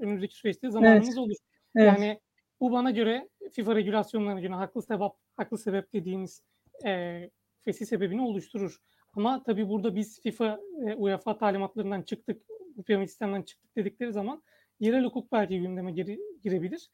önümüzdeki 0.00 0.34
süreçte 0.34 0.70
zamanımız 0.70 1.08
Evet. 1.08 1.18
olur. 1.18 1.36
Evet. 1.76 1.86
Yani 1.86 2.20
bu 2.60 2.72
bana 2.72 2.90
göre 2.90 3.28
FIFA 3.52 3.74
regülasyonlarına 3.74 4.40
göre 4.40 4.52
haklı 4.52 4.82
sebep, 4.82 5.12
haklı 5.36 5.58
sebep 5.58 5.92
dediğimiz 5.92 6.42
e, 6.86 7.30
fesih 7.62 7.86
sebebini 7.86 8.22
oluşturur. 8.22 8.76
Ama 9.12 9.42
tabii 9.42 9.68
burada 9.68 9.96
biz 9.96 10.20
FIFA 10.20 10.60
ve 10.86 10.96
UEFA 10.96 11.38
talimatlarından 11.38 12.02
çıktık, 12.02 12.42
bu 12.76 12.82
piramit 12.82 13.08
sistemden 13.08 13.42
çıktık 13.42 13.76
dedikleri 13.76 14.12
zaman 14.12 14.42
yerel 14.80 15.04
hukuk 15.04 15.32
belki 15.32 15.60
gündeme 15.60 15.92
gire, 15.92 16.18
girebilir. 16.42 16.90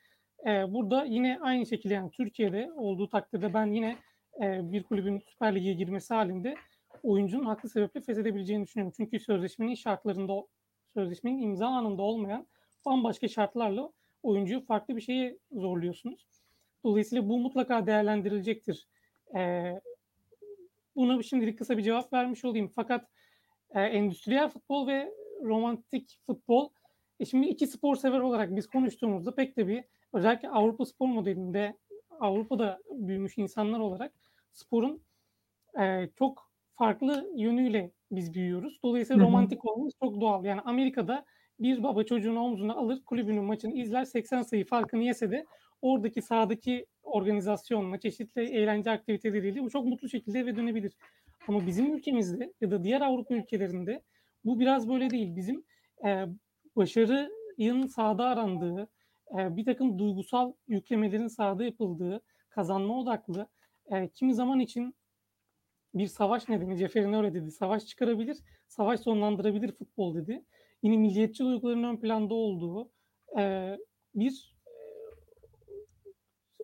E, 0.46 0.72
burada 0.72 1.04
yine 1.04 1.38
aynı 1.42 1.66
şekilde 1.66 1.94
yani 1.94 2.10
Türkiye'de 2.10 2.70
olduğu 2.76 3.08
takdirde 3.08 3.54
ben 3.54 3.66
yine 3.66 3.96
e, 4.42 4.72
bir 4.72 4.82
kulübün 4.82 5.18
Süper 5.18 5.54
Lig'e 5.54 5.72
girmesi 5.72 6.14
halinde 6.14 6.54
oyuncunun 7.02 7.44
haklı 7.44 7.68
sebeple 7.68 8.00
feshedebileceğini 8.00 8.64
düşünüyorum. 8.64 8.92
Çünkü 8.96 9.20
sözleşmenin 9.20 9.74
şartlarında 9.74 10.46
sözleşmenin 10.94 11.42
imza 11.42 11.66
anında 11.66 12.02
olmayan 12.02 12.46
bambaşka 12.86 13.28
şartlarla 13.28 13.92
oyuncuyu 14.22 14.60
farklı 14.60 14.96
bir 14.96 15.00
şeye 15.00 15.38
zorluyorsunuz. 15.52 16.26
Dolayısıyla 16.84 17.28
bu 17.28 17.38
mutlaka 17.38 17.86
değerlendirilecektir. 17.86 18.88
Ee, 19.36 19.80
buna 20.96 21.22
şimdilik 21.22 21.58
kısa 21.58 21.78
bir 21.78 21.82
cevap 21.82 22.12
vermiş 22.12 22.44
olayım. 22.44 22.72
Fakat 22.74 23.08
e, 23.70 23.80
endüstriyel 23.80 24.48
futbol 24.48 24.86
ve 24.86 25.12
romantik 25.42 26.20
futbol 26.26 26.68
e 27.20 27.24
şimdi 27.24 27.46
iki 27.46 27.66
spor 27.66 27.96
sever 27.96 28.20
olarak 28.20 28.56
biz 28.56 28.66
konuştuğumuzda 28.66 29.34
pek 29.34 29.56
de 29.56 29.68
bir 29.68 29.84
özellikle 30.12 30.48
Avrupa 30.48 30.86
spor 30.86 31.06
modelinde 31.06 31.76
Avrupa'da 32.20 32.78
büyümüş 32.90 33.38
insanlar 33.38 33.78
olarak 33.78 34.12
sporun 34.52 35.02
e, 35.80 36.08
çok 36.18 36.50
farklı 36.74 37.30
yönüyle 37.36 37.92
biz 38.10 38.34
büyüyoruz. 38.34 38.78
Dolayısıyla 38.82 39.22
Hı 39.22 39.26
hı. 39.26 39.28
romantik 39.28 39.64
olmamız 39.64 39.94
çok 40.02 40.20
doğal. 40.20 40.44
Yani 40.44 40.60
Amerika'da 40.60 41.24
bir 41.60 41.82
baba 41.82 42.04
çocuğunu 42.04 42.40
omzuna 42.40 42.74
alır, 42.74 43.02
kulübünün 43.04 43.44
maçını 43.44 43.74
izler, 43.74 44.04
80 44.04 44.42
sayı 44.42 44.64
farkını 44.66 45.02
yese 45.02 45.30
de 45.30 45.46
oradaki 45.82 46.22
sahadaki 46.22 46.86
organizasyonla, 47.02 48.00
çeşitli 48.00 48.42
eğlence 48.42 48.90
aktiviteleriyle 48.90 49.62
bu 49.62 49.70
çok 49.70 49.86
mutlu 49.86 50.08
şekilde 50.08 50.38
eve 50.38 50.56
dönebilir. 50.56 50.96
Ama 51.48 51.66
bizim 51.66 51.94
ülkemizde 51.94 52.52
ya 52.60 52.70
da 52.70 52.84
diğer 52.84 53.00
Avrupa 53.00 53.34
ülkelerinde 53.34 54.02
bu 54.44 54.60
biraz 54.60 54.88
böyle 54.88 55.10
değil. 55.10 55.36
Bizim 55.36 55.64
e, 56.06 56.24
başarının 56.76 57.86
sahada 57.86 58.24
arandığı, 58.24 58.88
e, 59.38 59.56
bir 59.56 59.64
takım 59.64 59.98
duygusal 59.98 60.52
yüklemelerin 60.68 61.28
sahada 61.28 61.64
yapıldığı, 61.64 62.20
kazanma 62.50 62.98
odaklı, 63.00 63.48
e, 63.92 64.08
kimi 64.08 64.34
zaman 64.34 64.60
için 64.60 64.94
bir 65.94 66.06
savaş 66.06 66.48
nedeni, 66.48 66.78
Ceferin 66.78 67.12
öyle 67.12 67.34
dedi, 67.34 67.50
savaş 67.50 67.86
çıkarabilir, 67.86 68.38
savaş 68.68 69.00
sonlandırabilir 69.00 69.72
futbol 69.72 70.14
dedi. 70.14 70.44
Yine 70.82 70.96
milliyetçi 70.96 71.44
duyguların 71.44 71.82
ön 71.82 71.96
planda 71.96 72.34
olduğu 72.34 72.90
e, 73.38 73.76
bir 74.14 74.54
e, 74.66 74.72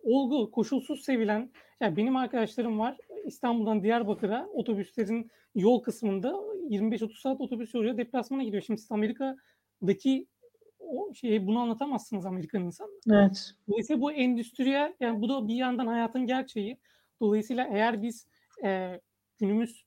olgu, 0.03 0.51
koşulsuz 0.51 1.03
sevilen, 1.03 1.51
yani 1.81 1.97
benim 1.97 2.15
arkadaşlarım 2.15 2.79
var 2.79 2.97
İstanbul'dan 3.25 3.83
Diyarbakır'a 3.83 4.47
otobüslerin 4.53 5.31
yol 5.55 5.81
kısmında 5.81 6.29
25-30 6.69 7.21
saat 7.21 7.41
otobüs 7.41 7.73
yoluyla 7.73 7.97
deplasmana 7.97 8.43
gidiyor. 8.43 8.63
Şimdi 8.63 8.81
siz 8.81 8.91
Amerika'daki 8.91 10.27
o 10.79 11.13
şeyi 11.13 11.47
bunu 11.47 11.59
anlatamazsınız 11.59 12.25
Amerikan 12.25 12.63
insanına. 12.63 12.91
Evet. 13.13 13.51
Dolayısıyla 13.67 14.01
bu 14.01 14.11
endüstriye 14.11 14.95
yani 14.99 15.21
bu 15.21 15.29
da 15.29 15.47
bir 15.47 15.55
yandan 15.55 15.87
hayatın 15.87 16.25
gerçeği. 16.25 16.77
Dolayısıyla 17.21 17.67
eğer 17.71 18.01
biz 18.01 18.27
e, 18.63 19.01
günümüz 19.37 19.85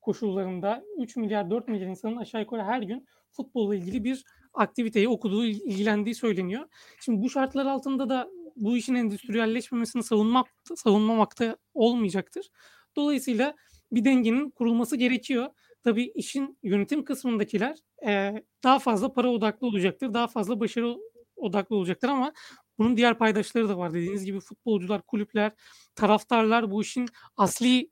koşullarında 0.00 0.84
3 0.98 1.16
milyar 1.16 1.50
4 1.50 1.68
milyar 1.68 1.86
insanın 1.86 2.16
aşağı 2.16 2.40
yukarı 2.40 2.62
her 2.62 2.82
gün 2.82 3.06
futbolla 3.30 3.74
ilgili 3.74 4.04
bir 4.04 4.24
aktiviteyi 4.54 5.08
okuduğu, 5.08 5.44
ilgilendiği 5.46 6.14
söyleniyor. 6.14 6.66
Şimdi 7.00 7.22
bu 7.22 7.30
şartlar 7.30 7.66
altında 7.66 8.08
da 8.08 8.30
bu 8.56 8.76
işin 8.76 8.94
endüstriyelleşmemesini 8.94 10.02
savunmak 10.02 10.46
savunmamakta 10.76 11.56
olmayacaktır. 11.74 12.50
Dolayısıyla 12.96 13.54
bir 13.92 14.04
dengenin 14.04 14.50
kurulması 14.50 14.96
gerekiyor. 14.96 15.48
Tabii 15.84 16.12
işin 16.14 16.58
yönetim 16.62 17.04
kısmındakiler 17.04 17.78
e, 18.06 18.42
daha 18.64 18.78
fazla 18.78 19.12
para 19.12 19.30
odaklı 19.30 19.66
olacaktır, 19.66 20.14
daha 20.14 20.26
fazla 20.26 20.60
başarı 20.60 20.96
odaklı 21.36 21.76
olacaktır 21.76 22.08
ama 22.08 22.32
bunun 22.80 22.96
diğer 22.96 23.18
paydaşları 23.18 23.68
da 23.68 23.78
var. 23.78 23.94
Dediğiniz 23.94 24.24
gibi 24.24 24.40
futbolcular, 24.40 25.02
kulüpler, 25.02 25.52
taraftarlar 25.94 26.70
bu 26.70 26.82
işin 26.82 27.06
asli 27.36 27.90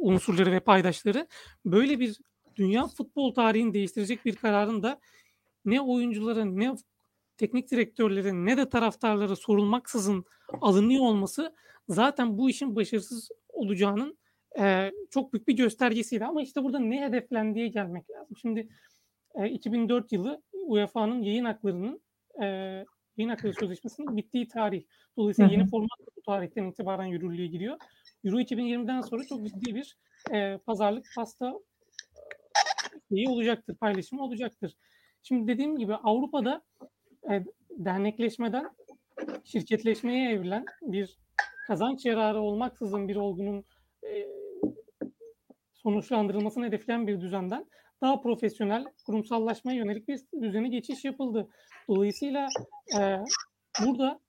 unsurları 0.00 0.52
ve 0.52 0.60
paydaşları. 0.60 1.26
Böyle 1.64 2.00
bir 2.00 2.18
dünya 2.56 2.86
futbol 2.86 3.34
tarihini 3.34 3.74
değiştirecek 3.74 4.24
bir 4.24 4.36
kararın 4.36 4.82
da 4.82 5.00
ne 5.64 5.80
oyunculara 5.80 6.44
ne 6.44 6.74
teknik 7.36 7.70
direktörlere 7.70 8.32
ne 8.32 8.56
de 8.56 8.68
taraftarlara 8.68 9.36
sorulmaksızın 9.36 10.24
alınıyor 10.60 11.04
olması 11.04 11.54
zaten 11.88 12.38
bu 12.38 12.50
işin 12.50 12.76
başarısız 12.76 13.28
olacağının 13.48 14.18
e, 14.58 14.92
çok 15.10 15.32
büyük 15.32 15.48
bir 15.48 15.56
göstergesiydi. 15.56 16.24
Ama 16.24 16.42
işte 16.42 16.64
burada 16.64 16.78
ne 16.78 17.06
hedeflendiğe 17.06 17.68
gelmek 17.68 18.10
lazım. 18.10 18.36
Şimdi 18.36 18.68
e, 19.34 19.48
2004 19.48 20.12
yılı 20.12 20.42
UEFA'nın 20.52 21.22
yayın 21.22 21.44
haklarının 21.44 22.00
e, 22.42 22.46
yayın 23.16 23.30
hakları 23.30 23.54
sözleşmesinin 23.54 24.16
bittiği 24.16 24.48
tarih. 24.48 24.84
Dolayısıyla 25.16 25.50
yeni 25.50 25.66
format 25.66 25.98
bu 26.16 26.22
tarihten 26.22 26.64
itibaren 26.64 27.06
yürürlüğe 27.06 27.46
giriyor. 27.46 27.76
Euro 28.24 28.40
2020'den 28.40 29.00
sonra 29.00 29.24
çok 29.24 29.46
ciddi 29.46 29.74
bir 29.74 29.96
e, 30.32 30.58
pazarlık 30.58 31.06
pasta 31.16 31.54
şeyi 33.08 33.28
olacaktır, 33.28 33.76
paylaşımı 33.76 34.22
olacaktır. 34.22 34.76
Şimdi 35.22 35.52
dediğim 35.52 35.78
gibi 35.78 35.94
Avrupa'da 35.94 36.62
e, 37.30 37.44
dernekleşmeden 37.70 38.70
şirketleşmeye 39.44 40.30
evrilen 40.30 40.64
bir 40.82 41.18
kazanç 41.66 42.04
yararı 42.04 42.40
olmaksızın 42.40 43.08
bir 43.08 43.16
olgunun 43.16 43.64
e, 44.02 44.26
sonuçlandırılmasını 45.72 46.66
hedefleyen 46.66 47.06
bir 47.06 47.20
düzenden 47.20 47.66
daha 48.04 48.20
profesyonel, 48.20 48.84
kurumsallaşmaya 49.06 49.78
yönelik 49.78 50.08
bir 50.08 50.20
düzene 50.42 50.68
geçiş 50.68 51.04
yapıldı. 51.04 51.48
Dolayısıyla 51.88 52.48
e, 53.00 53.18
burada 53.86 54.20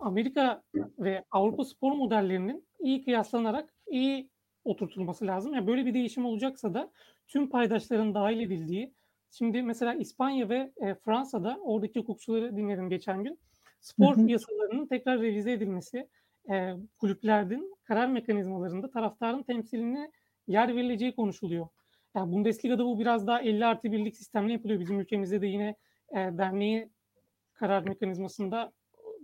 Amerika 0.00 0.62
ve 0.98 1.24
Avrupa 1.30 1.64
spor 1.64 1.92
modellerinin 1.92 2.66
iyi 2.80 3.04
kıyaslanarak 3.04 3.74
iyi 3.86 4.30
oturtulması 4.64 5.26
lazım. 5.26 5.54
Yani 5.54 5.66
böyle 5.66 5.86
bir 5.86 5.94
değişim 5.94 6.24
olacaksa 6.24 6.74
da 6.74 6.92
tüm 7.28 7.50
paydaşların 7.50 8.14
dahil 8.14 8.40
edildiği, 8.40 8.94
şimdi 9.30 9.62
mesela 9.62 9.94
İspanya 9.94 10.48
ve 10.48 10.72
e, 10.76 10.94
Fransa'da 10.94 11.58
oradaki 11.62 12.00
hukukçuları 12.00 12.56
dinledim 12.56 12.88
geçen 12.88 13.24
gün. 13.24 13.38
Spor 13.80 14.16
Hı 14.16 14.20
hı. 14.20 14.30
yasalarının 14.30 14.86
tekrar 14.86 15.20
revize 15.20 15.52
edilmesi, 15.52 16.08
eee, 16.48 16.76
kulüplerin 16.98 17.74
karar 17.84 18.06
mekanizmalarında 18.08 18.90
taraftarın 18.90 19.42
temsiline 19.42 20.10
yer 20.46 20.76
verileceği 20.76 21.14
konuşuluyor. 21.14 21.68
Ya, 22.16 22.32
Bundesliga'da 22.32 22.84
bu 22.84 22.98
biraz 22.98 23.26
daha 23.26 23.40
50+1'lik 23.42 24.16
sistemle 24.16 24.52
yapılıyor. 24.52 24.80
Bizim 24.80 25.00
ülkemizde 25.00 25.42
de 25.42 25.46
yine, 25.46 25.76
eee, 26.14 26.38
derneği 26.38 26.90
karar 27.54 27.82
mekanizmasında 27.82 28.72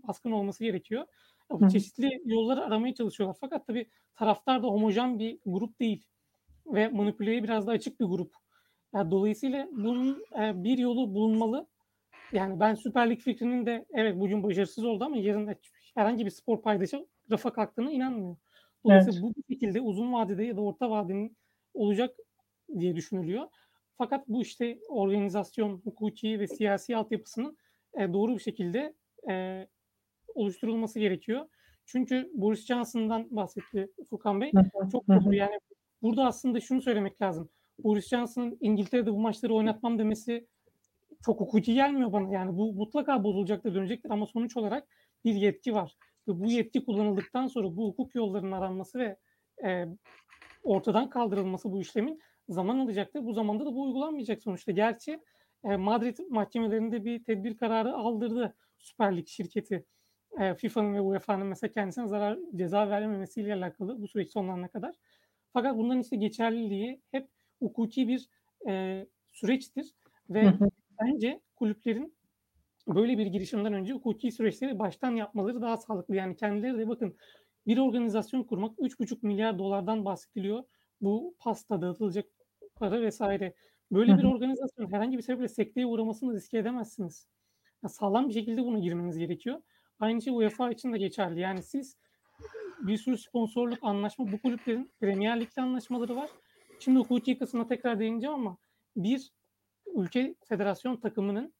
baskın 0.08 0.32
olması 0.32 0.64
gerekiyor. 0.64 1.06
Ya, 1.52 1.60
bu 1.60 1.66
çeşitli 1.68 2.10
yolları 2.24 2.64
aramaya 2.64 2.94
çalışıyorlar. 2.94 3.38
Fakat 3.40 3.66
tabii 3.66 3.90
taraftar 4.16 4.62
da 4.62 4.68
homojen 4.68 5.18
bir 5.18 5.40
grup 5.46 5.80
değil 5.80 6.04
ve 6.66 6.88
manipüleye 6.88 7.44
biraz 7.44 7.66
da 7.66 7.72
açık 7.72 8.00
bir 8.00 8.04
grup. 8.06 8.34
Ya, 8.94 9.10
dolayısıyla 9.10 9.68
bunun, 9.72 10.24
eee, 10.36 10.52
bir 10.56 10.78
yolu 10.78 11.14
bulunmalı. 11.14 11.68
Yani 12.32 12.60
ben 12.60 12.74
Süper 12.74 13.10
Lig 13.10 13.20
fikrinin 13.20 13.66
de 13.66 13.86
evet 13.94 14.20
bugün 14.20 14.42
başarısız 14.42 14.84
oldu 14.84 15.04
ama 15.04 15.16
yarın 15.16 15.54
herhangi 15.94 16.26
bir 16.26 16.30
spor 16.30 16.62
paydaşı 16.62 17.06
rafa 17.30 17.52
kalktığına 17.52 17.92
inanmıyor. 17.92 18.36
Dolayısıyla 18.84 19.20
Evet. 19.20 19.22
bu 19.22 19.32
şekilde 19.52 19.80
uzun 19.80 20.12
vadede 20.12 20.44
ya 20.44 20.56
da 20.56 20.60
orta 20.62 20.90
vadenin 20.90 21.36
olacak 21.74 22.16
diye 22.78 22.96
düşünülüyor. 22.96 23.46
Fakat 23.98 24.28
bu 24.28 24.42
işte 24.42 24.78
organizasyon, 24.88 25.78
hukuki 25.84 26.40
ve 26.40 26.46
siyasi 26.46 26.96
altyapısının, 26.96 27.58
eee, 27.98 28.12
doğru 28.12 28.34
bir 28.34 28.40
şekilde, 28.42 28.94
eee, 29.28 29.68
oluşturulması 30.34 31.00
gerekiyor. 31.00 31.48
Çünkü 31.86 32.30
Boris 32.34 32.66
Johnson'dan 32.66 33.36
bahsetti 33.36 33.92
Furkan 34.10 34.40
Bey. 34.40 34.52
Çok 34.92 35.08
doğru. 35.08 35.34
Yani 35.34 35.58
burada 36.02 36.24
aslında 36.26 36.60
şunu 36.60 36.82
söylemek 36.82 37.22
lazım. 37.22 37.50
Boris 37.78 38.08
Johnson'ın 38.08 38.58
İngiltere'de 38.60 39.12
bu 39.12 39.18
maçları 39.20 39.54
oynatmam 39.54 39.98
demesi 39.98 40.46
çok 41.24 41.40
hukuki 41.40 41.74
gelmiyor 41.74 42.12
bana. 42.12 42.32
Yani 42.32 42.56
bu 42.56 42.72
mutlaka 42.72 43.24
bozulacaktır, 43.24 43.74
dönecektir 43.74 44.10
ama 44.10 44.26
sonuç 44.26 44.56
olarak 44.56 44.88
bir 45.24 45.34
yetki 45.34 45.74
var 45.74 45.96
ve 46.28 46.40
bu 46.40 46.50
yetki 46.50 46.84
kullanıldıktan 46.84 47.46
sonra 47.46 47.76
bu 47.76 47.88
hukuk 47.88 48.14
yollarının 48.14 48.52
aranması 48.52 48.98
ve, 48.98 49.16
eee, 49.64 49.88
ortadan 50.62 51.10
kaldırılması 51.10 51.72
bu 51.72 51.80
işlemin 51.80 52.20
zaman 52.48 52.78
alacaktır. 52.78 53.24
Bu 53.24 53.32
zamanda 53.32 53.66
da 53.66 53.74
bu 53.74 53.82
uygulanmayacak 53.82 54.42
sonuçta. 54.42 54.72
Gerçi, 54.72 55.20
eee, 55.64 55.76
Madrid 55.76 56.18
mahkemelerinde 56.30 57.04
bir 57.04 57.24
tedbir 57.24 57.56
kararı 57.56 57.94
aldırdı 57.94 58.54
Süper 58.78 59.16
Lig 59.16 59.26
şirketi. 59.28 59.86
Eee, 60.40 60.54
FIFA'nın 60.54 60.94
ve 60.94 61.00
UEFA'nın 61.00 61.46
mesela 61.46 61.70
kendisine 61.72 62.08
zarar 62.08 62.38
ceza 62.56 62.90
vermemesiyle 62.90 63.54
alakalı 63.54 64.02
bu 64.02 64.08
süreç 64.08 64.32
sonlanana 64.32 64.68
kadar. 64.68 64.94
Fakat 65.52 65.76
bunların 65.76 66.00
işte 66.02 66.16
geçerliliği 66.16 67.02
hep 67.10 67.28
hukuki 67.58 68.08
bir, 68.08 68.28
eee, 68.66 69.06
süreçtir 69.32 69.94
ve 70.30 70.58
hı. 70.58 70.70
bence 71.02 71.40
kulüplerin 71.56 72.16
böyle 72.88 73.18
bir 73.18 73.26
girişimden 73.26 73.72
önce 73.72 73.92
hukuki 73.94 74.32
süreçleri 74.32 74.78
baştan 74.78 75.10
yapmaları 75.16 75.62
daha 75.62 75.76
sağlıklı. 75.76 76.16
Yani 76.16 76.36
kendileri 76.36 76.78
de 76.78 76.88
bakın 76.88 77.16
bir 77.66 77.78
organizasyon 77.78 78.42
kurmak 78.44 78.74
$3,5 78.80 79.22
milyar 79.22 79.58
bahsediliyor. 80.04 80.64
Bu 81.00 81.36
pasta, 81.38 81.82
dağıtılacak 81.82 82.26
para. 82.76 82.96
Hı 82.96 83.50
Böyle 83.92 84.18
bir 84.18 84.22
hı. 84.22 84.28
organizasyonun 84.28 84.92
herhangi 84.92 85.16
bir 85.16 85.22
sebeple 85.22 85.48
sekteye 85.48 85.86
uğramasını 85.86 86.34
riske 86.34 86.58
edemezsiniz. 86.58 87.28
Ya, 87.82 87.88
sağlam 87.88 88.28
bir 88.28 88.34
şekilde 88.34 88.64
buna 88.64 88.78
girmeniz 88.78 89.18
gerekiyor. 89.18 89.62
Aynı 89.98 90.22
şey 90.22 90.32
UEFA 90.36 90.70
için 90.70 90.92
de 90.92 90.98
geçerli. 90.98 91.40
Yani 91.40 91.62
siz 91.62 91.96
bir 92.80 92.96
sürü 92.96 93.18
sponsorluk, 93.18 93.78
anlaşma 93.82 94.32
bu 94.32 94.38
kulüplerin 94.42 94.92
Premier 95.00 95.40
Lig'le 95.40 95.58
anlaşmaları 95.58 96.16
var. 96.16 96.30
Şimdi 96.80 96.98
hukuki 96.98 97.38
kısmına 97.38 97.66
tekrar 97.66 98.00
değineceğim 98.00 98.34
ama 98.34 98.56
bir 98.96 99.32
ülke 99.94 100.34
federasyon 100.48 100.96
takımının, 100.96 101.54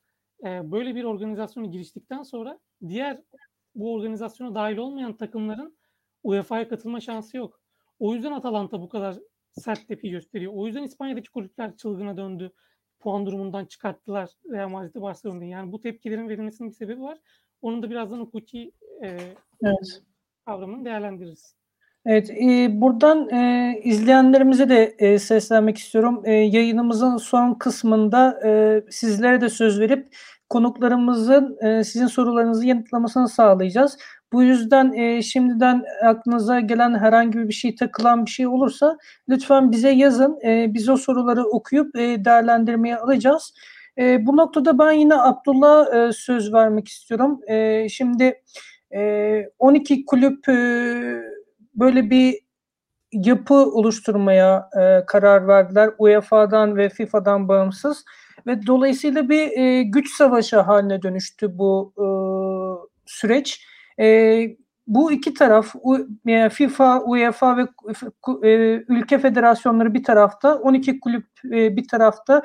eee, 0.44 0.61
böyle 0.64 0.94
bir 0.94 1.05
organizasyona 1.05 1.66
giriştikten 1.66 2.22
sonra 2.22 2.61
diğer 2.88 3.22
bu 3.74 3.94
organizasyona 3.94 4.55
dâhil 4.55 4.76
olmayan 4.76 5.16
takımların 5.16 5.79
UEFA'ya 6.22 6.68
katılma 6.68 7.00
şansı 7.00 7.37
yok. 7.37 7.61
O 7.98 8.14
yüzden 8.14 8.33
Atalanta 8.33 8.81
bu 8.81 8.88
kadar 8.88 9.18
sert 9.57 9.88
tepki 9.88 10.11
gösteriyor. 10.11 10.53
O 10.57 10.66
yüzden 10.66 10.83
İspanya'daki 10.83 11.31
kulüpler 11.31 11.77
çılgına 11.77 12.16
döndü. 12.16 12.53
Puan 13.01 13.27
durumundan 13.27 13.64
çıkarttılar 13.64 14.31
Real 14.51 14.69
Madrid'i, 14.69 15.03
Barcelona'yı. 15.03 15.51
Yani 15.51 15.73
bu 15.73 15.81
tepkilerin 15.81 16.29
verilmesinin 16.29 16.71
bir 16.71 16.75
sebebi 16.75 17.01
var. 17.03 17.19
Onun 17.62 17.83
da 17.83 17.90
birazdan 17.90 18.19
hukuki, 18.21 18.73
eee, 19.03 19.19
Evet. 19.62 20.03
kavramını 20.47 20.85
değerlendiririz. 20.85 21.55
Evet, 22.07 22.31
eee, 22.31 22.69
buradan, 22.73 23.29
eee, 23.33 23.81
izleyenlerimize 23.85 24.69
de, 24.69 24.97
eee, 25.01 25.19
seslenmek 25.19 25.79
istiyorum. 25.79 26.23
Eee, 26.27 26.33
yayınımızın 26.33 27.16
son 27.16 27.55
kısmında, 27.55 28.40
eee, 28.45 28.85
sizlere 28.90 29.40
de 29.40 29.49
söz 29.49 29.81
verip 29.81 30.09
konuklarımızın, 30.51 31.59
eee, 31.62 31.85
sizin 31.85 32.07
sorularınızı 32.07 32.66
yanıtlamasını 32.66 33.29
sağlayacağız. 33.29 33.99
Bu 34.33 34.43
yüzden, 34.43 34.93
eee, 34.93 35.23
şimdiden 35.23 35.83
aklınıza 36.05 36.61
gelen 36.61 36.95
herhangi 36.99 37.39
bir 37.49 37.53
şey, 37.53 37.75
takılan 37.75 38.27
bir 38.27 38.31
şey 38.31 38.47
olursa 38.47 38.97
lütfen 39.29 39.73
bize 39.73 39.91
yazın. 39.91 40.39
Eee, 40.45 40.67
biz 40.75 40.89
o 40.89 40.97
soruları 40.97 41.45
okuyup, 41.45 41.97
eee, 41.97 42.25
değerlendirmeye 42.25 42.97
alacağız. 42.97 43.55
Eee, 43.99 44.19
bu 44.27 44.37
noktada 44.37 44.79
ben 44.79 44.93
yine 44.93 45.15
Abdullah'a, 45.15 45.95
eee, 46.07 46.12
söz 46.12 46.53
vermek 46.53 46.89
istiyorum. 46.89 47.41
Eee, 47.49 47.87
şimdi, 47.91 48.43
eee, 48.93 49.51
12 49.59 50.05
kulüp, 50.05 50.49
eee, 50.49 51.23
böyle 51.75 52.11
bir 52.11 52.35
yapı 53.12 53.55
oluşturmaya, 53.55 54.71
eee, 54.77 55.05
karar 55.09 55.49
verdiler 55.49 55.91
UEFA'dan 55.99 56.77
ve 56.77 56.89
FIFA'dan 56.91 57.49
bağımsız 57.49 58.05
ve 58.47 58.67
dolayısıyla 58.67 59.29
bir, 59.29 59.49
eee, 59.51 59.83
güç 59.83 60.11
savaşı 60.17 60.59
hâline 60.61 61.03
dönüştü 61.03 61.59
bu, 61.59 61.95
ııı, 61.99 62.79
süreç. 63.07 63.67
Eee, 63.99 64.57
bu 64.87 65.13
2 65.13 65.35
taraf 65.35 65.75
eee, 66.27 66.49
FIFA, 66.49 67.01
UEFA 67.05 67.57
ve 67.57 67.67
eee, 68.45 68.85
ülke 68.89 69.19
federasyonları 69.19 69.95
bir 69.95 70.05
tarafta, 70.05 70.55
12 70.59 71.01
kulüp, 71.01 71.27
eee, 71.45 71.77
bir 71.77 71.89
tarafta. 71.89 72.43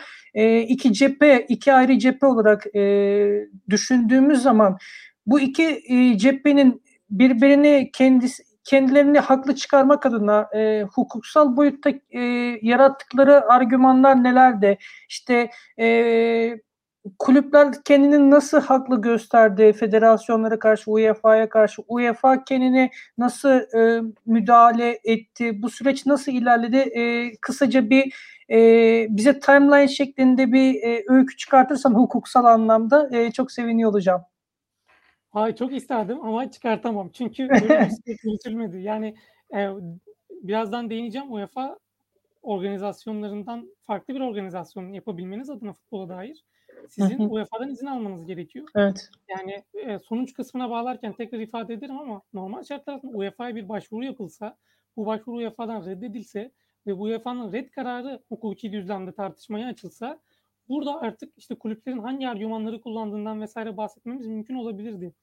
2 0.68 0.94
cephe, 0.94 1.46
2 1.50 1.74
ayrı 1.74 2.00
cephe 2.00 2.26
olarak, 2.28 2.64
düşündüğümüz 3.70 4.42
zaman 4.44 4.78
bu 5.26 5.40
2, 5.40 5.80
iii, 5.88 6.18
cephenin 6.18 6.84
birbirini 7.10 7.90
kendisi 7.94 8.44
kendilerini 8.64 9.20
haklı 9.20 9.56
çıkarmak 9.56 10.06
adına, 10.06 10.48
hukuksal 10.96 11.58
boyutta, 11.58 11.90
yarattıkları 12.62 13.52
argümanlar 13.52 14.24
nelerdi? 14.24 14.78
İşte, 15.10 15.50
eee, 15.78 16.62
kulüpler 17.20 17.74
kendini 17.86 18.30
nasıl 18.32 18.62
haklı 18.62 19.02
gösterdi 19.02 19.74
federasyonlara 19.74 20.60
karşı, 20.60 20.92
UEFA'ya 20.92 21.50
karşı? 21.50 21.82
UEFA 21.88 22.44
kendine 22.44 22.90
nasıl, 23.18 23.60
eee, 23.74 24.02
müdahale 24.26 25.00
etti? 25.04 25.62
Bu 25.62 25.70
süreç 25.70 26.06
nasıl 26.06 26.32
ilerledi? 26.32 26.78
Eee, 26.78 27.32
kısaca 27.42 27.90
bir, 27.90 28.14
eee, 28.50 29.08
bize 29.10 29.40
timeline 29.40 29.88
şeklinde 29.88 30.52
bir, 30.52 30.74
eee, 30.74 31.04
öykü 31.08 31.38
çıkartırsan 31.38 31.94
hukuksal 31.94 32.46
anlamda, 32.46 33.10
eee, 33.14 33.32
çok 33.32 33.52
seviniyor 33.52 33.90
olacağım. 33.90 34.22
Ay, 35.34 35.56
çok 35.56 35.74
isterdim 35.74 36.22
ama 36.26 36.52
çıkartamam. 36.52 37.10
Çünkü 37.14 37.48
süreç 38.06 38.24
yürütülmedi. 38.24 38.78
Yani, 38.82 39.16
eee, 39.54 39.70
birazdan 40.30 40.90
değineceğim. 40.90 41.32
UEFA 41.34 41.78
organizasyonlarından 42.42 43.70
farklı 43.82 44.16
bir 44.16 44.20
organizasyon 44.20 44.94
yapabilmeniz 44.94 45.50
adına 45.50 45.74
futbola 45.74 46.10
dair 46.10 46.44
sizin 46.90 47.24
hı. 47.24 47.32
UEFA'dan 47.32 47.70
izin 47.70 47.86
almanız 47.88 48.26
gerekiyor. 48.26 48.68
Evet. 48.76 49.12
Yani, 49.30 49.64
eee, 49.74 50.00
sonuç 50.00 50.34
kısmına 50.34 50.70
bağlarken 50.70 51.14
tekrar 51.16 51.40
ifade 51.40 51.74
ederim 51.74 51.98
ama 52.00 52.22
normal 52.34 52.64
şartlar 52.64 52.94
altında 52.94 53.18
UEFA'ya 53.18 53.56
bir 53.56 53.70
başvuru 53.70 54.06
yapılsa, 54.06 54.58
bu 54.98 55.06
başvuru 55.06 55.38
UEFA'dan 55.38 55.86
reddedilse 55.86 56.52
ve 56.88 56.98
bu 57.00 57.04
UEFA'nın 57.04 57.54
red 57.54 57.70
kararı 57.70 58.24
hukuki 58.30 58.74
düzlemde 58.74 59.14
tartışmaya 59.14 59.68
açılsa 59.68 60.22
burada 60.70 61.02
artık, 61.02 61.34
işte, 61.38 61.56
kulüplerin 61.56 62.00
hangi 62.00 62.30
argümanları 62.30 62.82
kullandığından 62.82 63.46
vs. 63.46 63.56
bahsetmemiz 63.58 64.28
mümkün 64.28 64.56
olabilirdi. 64.56 65.14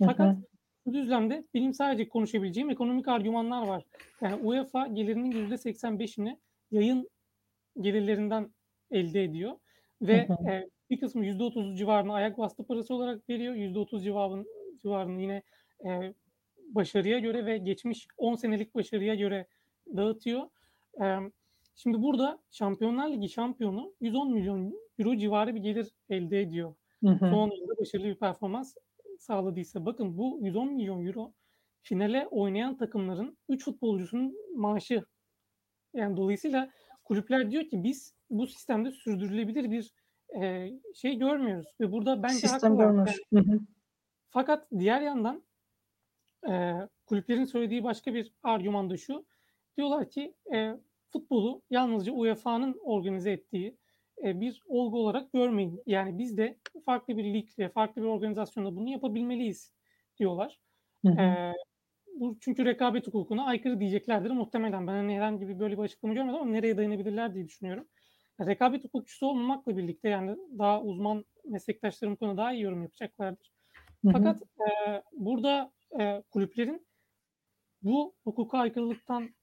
Hı 0.00 0.04
Fakat 0.04 0.18
hı. 0.18 0.44
bu 0.86 0.94
düzlemde 0.94 1.48
benim 1.54 1.74
sadece 1.74 2.08
konuşabileceğim 2.08 2.70
ekonomik 2.70 3.08
argümanlar 3.08 3.62
var. 3.62 3.84
Yani 4.22 4.36
UEFA 4.36 4.86
gelirinin 4.86 5.32
%85'ini 5.32 6.40
yayın 6.70 7.10
gelirlerinden 7.80 8.54
elde 8.90 9.24
ediyor 9.24 9.52
Hı 10.10 10.16
ve, 10.16 10.32
hı. 10.32 10.36
eee, 10.48 10.70
bir 10.90 11.00
kısmı 11.00 11.26
%30 11.26 11.78
civarını 11.78 12.14
ayak 12.14 12.38
bastı 12.38 12.66
parası 12.66 12.94
olarak 12.94 13.28
veriyor. 13.30 13.54
%30 13.54 14.04
civarın 14.04 14.46
civarını 14.82 15.20
yine, 15.22 15.42
eee, 15.84 16.14
başarıya 16.68 17.18
göre 17.18 17.46
ve 17.46 17.58
geçmiş 17.58 18.08
10 18.16 18.34
senelik 18.34 18.74
başarıya 18.74 19.14
göre 19.14 19.48
dağıtıyor. 19.96 20.42
Emm, 21.00 21.30
şimdi 21.74 22.02
burada 22.02 22.42
Şampiyonlar 22.50 23.10
Ligi 23.10 23.28
şampiyonu 23.28 23.94
€110.000.000 24.00 25.18
civarı 25.18 25.54
bir 25.54 25.60
gelir 25.60 25.92
elde 26.08 26.40
ediyor. 26.40 26.74
Hı 27.02 27.08
hı. 27.10 27.40
Son 27.40 27.50
yılda 27.50 27.78
başarılı 27.80 28.06
bir 28.06 28.18
performans 28.18 28.74
sağladıysa. 29.18 29.86
Bakın 29.86 30.18
bu 30.18 30.38
€110.000.000 30.42 31.34
finale 31.82 32.26
oynayan 32.30 32.76
takımların 32.76 33.38
3 33.48 33.64
futbolcusunun 33.64 34.36
maaşı. 34.60 35.04
Yani 35.94 36.16
dolayısıyla 36.16 36.70
kulüpler 37.04 37.50
diyor 37.50 37.64
ki 37.64 37.84
biz 37.84 38.14
bu 38.30 38.46
sistemde 38.46 38.90
sürdürülebilir 38.92 39.70
bir, 39.70 39.92
eee, 40.34 40.80
şey 40.94 41.18
görmüyoruz 41.18 41.76
ve 41.80 41.92
burada 41.92 42.22
bence 42.22 42.48
Sistem. 42.48 42.78
Yani 42.78 43.20
Hı 43.32 43.38
hı. 43.40 43.60
fakat 44.28 44.68
diğer 44.78 45.00
yandan 45.02 45.44
Eee, 46.48 46.88
kulüplerin 47.06 47.44
söylediği 47.44 47.84
başka 47.84 48.14
bir 48.14 48.32
argüman 48.42 48.90
da 48.90 48.96
şu. 48.96 49.26
Diyorlar 49.76 50.10
ki, 50.10 50.34
eee, 50.52 50.76
futbolu 51.08 51.62
yalnızca 51.70 52.12
UEFA'nın 52.12 52.78
organize 52.82 53.30
ettiği, 53.32 53.76
eee, 54.24 54.40
bir 54.40 54.62
olgu 54.66 54.98
olarak 55.00 55.32
görmeyin. 55.32 55.82
Yani 55.86 56.18
biz 56.18 56.36
de 56.38 56.58
farklı 56.84 57.16
bir 57.16 57.24
ligle, 57.24 57.68
farklı 57.68 58.02
bir 58.02 58.06
organizasyonla 58.06 58.76
bunu 58.76 58.88
yapabilmeliyiz 58.90 59.72
diyorlar. 60.18 60.60
Hı 61.04 61.08
hı. 61.10 61.18
Eee, 61.18 61.52
bu 62.16 62.38
çünkü 62.40 62.64
rekabet 62.64 63.06
hukukuna 63.08 63.44
aykırı 63.46 63.80
diyeceklerdir 63.80 64.30
muhtemelen. 64.30 64.86
Ben 64.86 64.92
hani 64.92 65.16
herhangi 65.16 65.48
bir 65.48 65.60
böyle 65.60 65.78
bir 65.78 65.82
açıklama 65.82 66.14
görmedim 66.14 66.36
ama 66.40 66.50
nereye 66.50 66.76
dayanabilirler 66.76 67.34
diye 67.34 67.46
düşünüyorum. 67.48 67.88
Rekabet 68.40 68.84
hukukçusu 68.84 69.26
olmamakla 69.26 69.76
birlikte 69.76 70.08
yani 70.08 70.36
daha 70.58 70.82
uzman 70.82 71.24
meslektaşlarım 71.44 72.14
bu 72.14 72.18
konuda 72.18 72.36
daha 72.36 72.52
iyi 72.52 72.62
yorum 72.62 72.82
yapacaklardır. 72.82 73.52
Hı 74.04 74.08
hı. 74.10 74.34
Fakat, 74.34 74.42
eee, 74.60 75.02
burada, 75.12 75.72
eee, 75.98 76.24
kulüplerin 76.30 76.86
bu 77.82 78.16
hukuka 78.24 78.58
aykırılıktan 78.58 79.36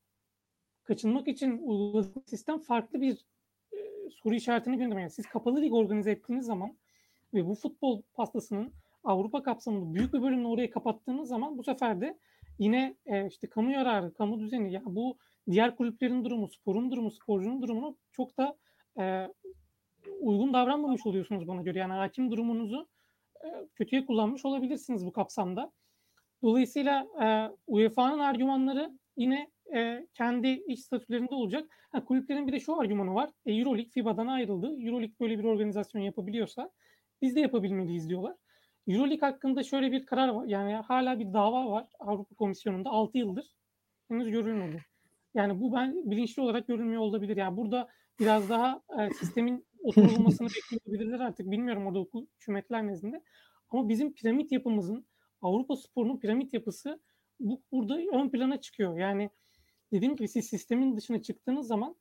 kaçınmak 0.83 1.29
için 1.29 1.59
uyguladığı 1.59 2.23
sistem 2.27 2.59
farklı 2.59 3.01
bir, 3.01 3.25
eee, 3.73 4.09
soru 4.11 4.35
işaretini 4.35 4.73
gündeme 4.77 5.01
getiriyor. 5.01 5.09
Siz 5.11 5.27
kapalı 5.29 5.61
lig 5.61 5.73
organize 5.73 6.11
ettiğiniz 6.11 6.45
zaman 6.45 6.77
ve 7.33 7.47
bu 7.47 7.55
futbol 7.55 8.01
pastasının 8.13 8.75
Avrupa 9.03 9.43
kapsamında 9.43 9.95
büyük 9.95 10.13
bir 10.13 10.21
bölümünü 10.21 10.47
oraya 10.47 10.69
kapattığınız 10.71 11.29
zaman 11.29 11.57
bu 11.57 11.63
sefer 11.63 12.01
de 12.01 12.19
yine, 12.59 12.97
eee, 13.07 13.27
işte 13.29 13.49
kamu 13.49 13.71
yararı, 13.71 14.13
kamu 14.13 14.39
düzeni 14.39 14.73
ya 14.73 14.81
bu 14.85 15.17
diğer 15.51 15.75
kulüplerin 15.75 16.25
durumu, 16.25 16.47
sporun 16.49 16.91
durumu, 16.91 17.11
sporcunun 17.11 17.61
durumunu 17.61 17.97
çok 18.11 18.37
da, 18.37 18.57
eee, 18.99 19.33
uygun 20.21 20.53
davranmamış 20.53 21.05
oluyorsunuz 21.05 21.47
bana 21.47 21.61
göre. 21.61 21.79
Yani 21.79 21.93
hâkim 21.93 22.31
durumunuzu, 22.31 22.87
eee, 23.43 23.67
kötüye 23.75 24.05
kullanmış 24.05 24.45
olabilirsiniz 24.45 25.05
bu 25.05 25.11
kapsamda. 25.11 25.71
Dolayısıyla, 26.43 27.07
eee, 27.21 27.51
UEFA'nın 27.67 28.19
argümanları 28.19 28.91
yine, 29.17 29.51
eee, 29.73 30.07
kendi 30.13 30.47
iç 30.49 30.79
statülerinde 30.79 31.35
olacak. 31.35 31.69
Ha, 31.91 32.05
kulüplerin 32.05 32.47
bir 32.47 32.51
de 32.51 32.59
şu 32.59 32.79
argümanı 32.81 33.13
var. 33.15 33.29
E, 33.45 33.53
Euroleague 33.53 33.89
FIBA'dan 33.89 34.27
ayrıldı. 34.27 34.67
Euroleague 34.67 35.15
böyle 35.19 35.39
bir 35.39 35.43
organizasyon 35.43 36.01
yapabiliyorsa 36.01 36.71
biz 37.21 37.35
de 37.35 37.39
yapabilmeliyiz 37.39 38.09
diyorlar. 38.09 38.35
Euroleague 38.87 39.29
hakkında 39.29 39.63
şöyle 39.63 39.91
bir 39.91 40.05
karar 40.05 40.27
var. 40.29 40.45
Yani 40.45 40.73
hâlâ 40.75 41.19
bir 41.19 41.33
dava 41.33 41.71
var 41.71 41.87
Avrupa 41.99 42.35
Komisyonu'nda 42.35 42.89
6 42.89 43.17
yıldır. 43.17 43.45
Henüz 44.07 44.31
görülmedi. 44.31 44.81
Yani 45.33 45.61
bu 45.61 45.73
ben 45.73 46.11
bilinçli 46.11 46.41
olarak 46.41 46.67
görülmüyor 46.67 47.01
olabilir. 47.01 47.37
Yani 47.37 47.57
burada 47.57 47.87
biraz 48.19 48.49
daha, 48.49 48.81
eee, 48.97 49.09
sistemin 49.19 49.65
oturulmasını 49.83 50.47
bekliyor 50.55 50.81
olabilirler 50.85 51.19
artık. 51.19 51.51
Bilmiyorum 51.51 51.87
orada 51.87 51.99
hukuk 51.99 52.29
hükümetler 52.35 52.87
nezdinde. 52.87 53.23
Ama 53.69 53.89
bizim 53.89 54.13
piramit 54.13 54.51
yapımızın, 54.51 55.05
Avrupa 55.41 55.75
sporunun 55.75 56.19
piramit 56.19 56.53
yapısı 56.53 57.01
bu 57.39 57.61
burada 57.71 57.97
ön 58.13 58.29
plana 58.29 58.61
çıkıyor. 58.61 58.97
Yani 58.97 59.29
dediğim 59.91 60.15
gibi 60.15 60.27
siz 60.27 60.45
sistemin 60.45 60.97
dışına 60.97 61.21
çıktığınız 61.21 61.67
zaman 61.67 61.95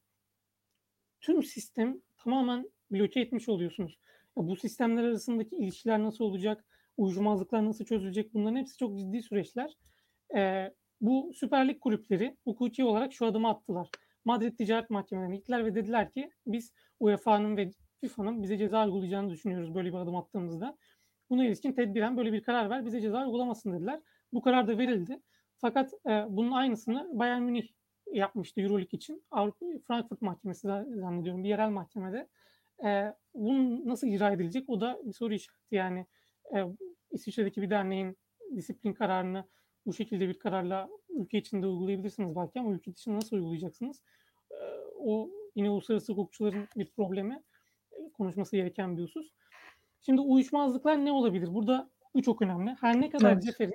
tüm 1.20 1.42
sistem 1.42 2.00
tamamen 2.16 2.70
bloke 2.90 3.20
etmiş 3.20 3.48
oluyorsunuz. 3.48 3.98
Ya 4.38 4.46
bu 4.46 4.56
sistemler 4.56 5.04
arasındaki 5.04 5.56
ilişkiler 5.56 6.02
nasıl 6.02 6.24
olacak? 6.24 6.64
Uyuşmazlıklar 6.96 7.64
nasıl 7.64 7.84
çözülecek? 7.84 8.34
Bunların 8.34 8.56
hepsi 8.56 8.76
çok 8.76 8.98
ciddi 8.98 9.22
süreçler. 9.22 9.76
Eee, 10.34 10.74
bu 11.00 11.32
Süper 11.34 11.68
Lig 11.68 11.80
kulüpleri 11.80 12.36
hukuki 12.44 12.84
olarak 12.84 13.12
şu 13.12 13.26
adımı 13.26 13.48
attılar. 13.48 13.88
Madrid 14.24 14.56
Ticaret 14.58 14.90
Mahkemesi'ne 14.90 15.36
gittiler 15.36 15.64
ve 15.64 15.74
dediler 15.74 16.10
ki 16.10 16.30
biz 16.46 16.72
UEFA'nın 17.00 17.56
ve 17.56 17.70
FIFA'nın 18.00 18.42
bize 18.42 18.58
ceza 18.58 18.84
uygulayacağını 18.86 19.30
düşünüyoruz 19.30 19.74
böyle 19.74 19.88
bir 19.88 19.98
adım 19.98 20.16
attığımızda. 20.16 20.76
Buna 21.30 21.44
ilişkin 21.46 21.72
tedbiren 21.72 22.16
böyle 22.16 22.32
bir 22.32 22.42
karar 22.42 22.70
ver, 22.70 22.86
bize 22.86 23.00
ceza 23.00 23.24
uygulamasın 23.24 23.72
dediler. 23.72 24.00
Bu 24.32 24.42
karar 24.42 24.68
da 24.68 24.78
verildi. 24.78 25.22
Fakat, 25.58 25.92
eee, 26.06 26.26
bunun 26.28 26.52
aynısını 26.52 27.10
Bayern 27.12 27.42
Münih 27.42 27.68
yapmıştı 28.12 28.60
Euroleague 28.60 28.96
için. 28.96 29.24
Avrupa 29.30 29.66
Frankfurt 29.86 30.22
Mahkemesi 30.22 30.68
zannediyorum 30.94 31.44
bir 31.44 31.48
yerel 31.48 31.70
mahkemede. 31.70 32.28
Eee, 32.84 33.14
bunun 33.34 33.86
nasıl 33.86 34.06
icra 34.06 34.32
edilecek 34.32 34.68
o 34.68 34.80
da 34.80 35.00
bir 35.04 35.12
soru 35.12 35.34
işareti. 35.34 35.74
Yani, 35.74 36.06
eee, 36.54 36.66
İsviçre'deki 37.10 37.62
bir 37.62 37.70
derneğin 37.70 38.16
disiplin 38.56 38.92
kararını 38.92 39.44
bu 39.86 39.92
şekilde 39.94 40.28
bir 40.28 40.38
kararla 40.38 40.88
ülke 41.08 41.38
içinde 41.38 41.66
uygulayabilirsiniz 41.66 42.36
belki 42.36 42.60
ama 42.60 42.72
ülke 42.72 42.94
dışında 42.94 43.16
nasıl 43.16 43.36
uygulayacaksınız? 43.36 44.02
Eee, 44.52 44.58
o 44.96 45.30
yine 45.56 45.70
uluslararası 45.70 46.12
hukukçuların 46.12 46.68
bir 46.76 46.90
problemi, 46.92 47.42
eee, 47.92 48.10
konuşması 48.12 48.56
gereken 48.56 48.96
bir 48.96 49.02
husus. 49.02 49.32
Şimdi 50.00 50.20
uyuşmazlıklar 50.20 51.04
ne 51.04 51.12
olabilir? 51.12 51.54
Burada 51.54 51.90
bu 52.14 52.22
çok 52.22 52.42
önemli. 52.42 52.76
Her 52.80 53.00
ne 53.00 53.10
kadar 53.10 53.40
Evet. 53.40 53.40
Ceferin 53.40 53.74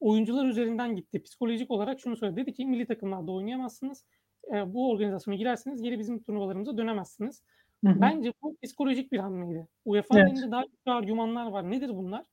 oyuncular 0.00 0.46
üzerinden 0.46 0.96
gitti. 0.96 1.22
Psikolojik 1.22 1.70
olarak 1.70 2.00
şunu 2.00 2.16
söyledi. 2.16 2.40
Dedi 2.40 2.54
ki 2.54 2.66
milli 2.66 2.86
takımlarda 2.86 3.32
oynayamazsınız. 3.32 4.06
Eee, 4.52 4.74
bu 4.74 4.90
organizasyona 4.90 5.36
girerseniz 5.36 5.82
geri 5.82 5.98
bizim 5.98 6.22
turnuvalarımıza 6.22 6.78
dönemezsiniz. 6.78 7.44
Hı 7.84 7.90
hı. 7.90 8.12
Bence 8.12 8.32
bu 8.42 8.56
psikolojik 8.64 9.12
bir 9.12 9.18
hamleydi. 9.18 9.68
UEFA'nın 9.84 10.26
Evet. 10.26 10.26
elinde 10.26 10.50
daha 10.50 10.62
güçlü 10.62 10.90
argümanlar 10.92 11.46
var. 11.46 11.70
Nedir 11.70 11.88
bunlar? 11.90 12.24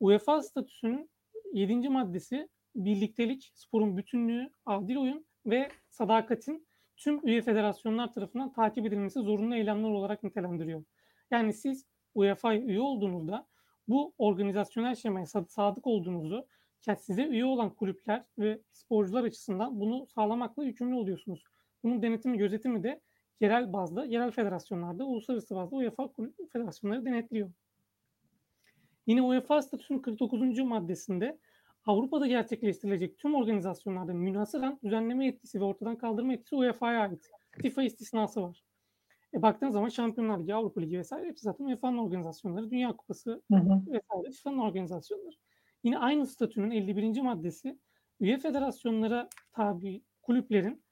UEFA 0.00 0.42
statüsünün 0.42 1.10
7. 1.52 1.88
maddesi 1.88 2.48
birliktelik, 2.74 3.50
sporun 3.54 3.96
bütünlüğü, 3.96 4.50
adil 4.66 4.96
oyun 4.96 5.26
ve 5.46 5.68
sadakatin 5.90 6.66
tüm 6.96 7.28
üye 7.28 7.42
federasyonlar 7.42 8.12
tarafından 8.12 8.52
takip 8.52 8.86
edilmesi 8.86 9.20
zorunlu 9.20 9.54
eylemler 9.54 9.88
olarak 9.88 10.22
nitelendiriyor. 10.22 10.84
Yani 11.30 11.52
siz 11.52 11.86
UEFA'ya 12.14 12.60
üye 12.60 12.80
olduğunuzda 12.80 13.46
bu 13.88 14.14
organizasyonel 14.18 14.94
şemaya 14.94 15.26
sad 15.26 15.48
sadık 15.48 15.86
olduğunuzu 15.86 16.46
size 16.98 17.26
üye 17.26 17.44
olan 17.44 17.70
kulüpler 17.70 18.24
ve 18.38 18.60
sporcular 18.72 19.24
açısından 19.24 19.80
bunu 19.80 20.06
sağlamakla 20.06 20.64
yükümlü 20.64 20.94
oluyorsunuz. 20.94 21.44
Bunun 21.84 22.02
denetimi, 22.02 22.38
gözetimi 22.38 22.82
de 22.82 23.00
yerel 23.40 23.72
bazda, 23.72 24.04
yerel 24.04 24.30
federasyonlarda, 24.30 25.04
uluslararası 25.04 25.54
bazda 25.54 25.76
UEFA 25.76 26.10
federasyonları 26.52 27.04
denetliyor. 27.04 27.50
Yine 29.06 29.22
UEFA 29.22 29.62
statüsünün 29.62 29.98
49. 29.98 30.58
maddesinde 30.58 31.38
Avrupa'da 31.86 32.26
gerçekleştirilecek 32.26 33.18
tüm 33.18 33.34
organizasyonlarda 33.34 34.12
münhasıran 34.12 34.78
düzenleme 34.84 35.26
yetkisi 35.26 35.60
ve 35.60 35.64
ortadan 35.64 35.96
kaldırma 35.96 36.32
yetkisi 36.32 36.56
UEFA'ya 36.56 37.00
ait. 37.00 37.30
FIFA 37.62 37.82
istisnası 37.82 38.42
var. 38.42 38.64
E, 39.34 39.42
baktığınız 39.42 39.74
zaman 39.74 39.88
Şampiyonlar 39.88 40.38
Ligi, 40.40 40.54
Avrupa 40.54 40.80
Ligi 40.80 41.00
vs. 41.00 41.12
hepsi 41.12 41.42
zaten 41.42 41.64
UEFA'nın 41.64 41.98
organizasyonları. 41.98 42.70
Dünya 42.70 42.96
Kupası 42.96 43.42
Hı 43.52 43.56
hı. 43.56 43.82
vs. 43.86 44.36
FIFA'nın 44.36 44.58
organizasyonları. 44.58 45.34
Yine 45.84 45.98
aynı 45.98 46.26
statünün 46.26 46.70
51. 46.70 47.20
maddesi 47.20 47.78
üye 48.20 48.38
federasyonlara 48.38 49.28
tabi 49.52 50.02
kulüplerin 50.22 50.84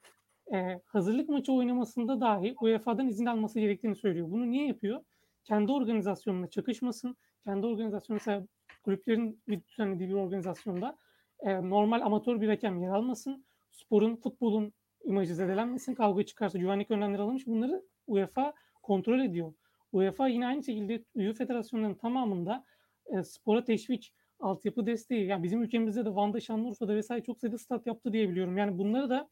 e, 0.54 0.80
hazırlık 0.86 1.28
maçı 1.28 1.52
oynamasında 1.52 2.20
dahi 2.20 2.54
UEFA'dan 2.60 3.08
izin 3.08 3.26
alması 3.26 3.60
gerektiğini 3.60 3.96
söylüyor. 3.96 4.30
Bunu 4.30 4.50
niye 4.50 4.66
yapıyor? 4.66 5.00
Kendi 5.44 5.72
organizasyonuna 5.72 6.50
çakışmasın. 6.50 7.16
Kendi 7.44 7.66
organizasyonu 7.66 8.16
mesela 8.16 8.46
kulüplerin 8.84 9.42
düzenlediği 9.68 10.08
bir 10.08 10.14
organizasyonda 10.14 10.98
e, 11.40 11.70
normal 11.70 12.00
amatör 12.00 12.40
bir 12.40 12.48
hakem 12.48 12.82
yer 12.82 12.90
almasın. 12.90 13.44
Sporun, 13.70 14.16
futbolun 14.16 14.72
imajı 15.04 15.34
zedelenmesin. 15.34 15.94
Kavga 15.94 16.22
çıkarsa 16.22 16.58
güvenlik 16.58 16.90
önlemleri 16.90 17.22
alınmış. 17.22 17.46
Bunları 17.46 17.82
UEFA 18.06 18.52
kontrol 18.82 19.20
ediyor. 19.20 19.52
UEFA 19.92 20.28
yine 20.28 20.46
aynı 20.46 20.64
şekilde 20.64 21.04
üye 21.14 21.32
federasyonların 21.32 21.94
tamamında 21.94 22.64
e, 23.06 23.22
spora 23.22 23.64
teşvik, 23.64 24.12
altyapı 24.40 24.86
desteği. 24.86 25.26
Yani 25.26 25.42
bizim 25.42 25.62
ülkemizde 25.62 26.04
de 26.04 26.14
Van'da, 26.14 26.40
Şanlıurfa'da 26.40 26.94
vesaire 26.94 27.22
çok 27.22 27.38
sayıda 27.38 27.58
stat 27.58 27.86
yaptı 27.86 28.12
diye 28.12 28.28
biliyorum. 28.28 28.58
Yani 28.58 28.78
bunları 28.78 29.10
da 29.10 29.28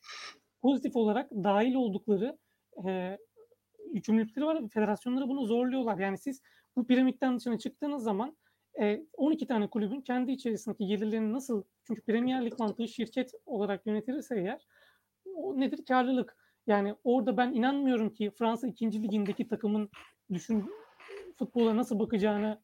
pozitif 0.63 0.97
olarak 0.97 1.31
dahil 1.31 1.75
oldukları 1.75 2.39
e, 2.87 3.19
yükümlülükleri 3.93 4.47
var. 4.47 4.69
Federasyonları 4.69 5.29
bunu 5.29 5.47
zorluyorlar. 5.47 5.99
Yani 5.99 6.19
siz 6.19 6.43
bu 6.77 6.87
piramitten 6.87 7.39
dışına 7.39 7.59
çıktığınız 7.59 8.03
zaman 8.03 8.37
e, 8.81 9.07
12 9.13 9.47
tane 9.47 9.71
kulübün 9.71 10.01
kendi 10.01 10.33
içerisindeki 10.33 10.87
gelirlerini 10.87 11.33
nasıl 11.33 11.63
çünkü 11.87 12.03
Premier 12.03 12.45
Lig 12.45 12.59
mantığı 12.59 12.89
şirket 12.89 13.33
olarak 13.47 13.87
yönetilirse 13.87 14.39
eğer 14.41 14.67
o 15.35 15.61
nedir? 15.61 15.85
Karlılık. 15.85 16.37
Yani 16.67 16.95
orada 17.05 17.37
ben 17.37 17.53
inanmıyorum 17.53 18.11
ki 18.11 18.31
Fransa 18.31 18.69
2. 18.69 19.03
ligindeki 19.03 19.49
takımın 19.49 19.91
düşün 20.33 20.71
futbola 21.39 21.77
nasıl 21.77 21.99
bakacağını 21.99 22.61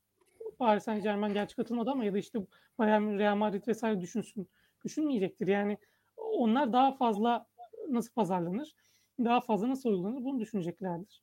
Paris 0.59 0.85
Saint 0.85 1.03
Germain 1.03 1.35
gerçi 1.35 1.57
katılmadı 1.57 1.91
ama 1.91 2.05
ya 2.05 2.15
da 2.15 2.19
işte 2.19 2.39
Bayern 2.79 3.19
Real 3.19 3.37
Madrid 3.37 3.67
vesaire 3.69 4.01
düşünsün. 4.01 4.49
Düşünmeyecektir. 4.85 5.47
Yani 5.47 5.79
onlar 6.17 6.73
daha 6.73 6.93
fazla 6.93 7.47
nasıl 7.89 8.13
pazarlanır? 8.13 8.75
Daha 9.19 9.41
fazla 9.41 9.69
nasıl 9.69 9.91
uygulanır? 9.91 10.25
Bunu 10.25 10.41
düşüneceklerdir. 10.41 11.23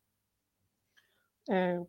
Ee, 1.52 1.80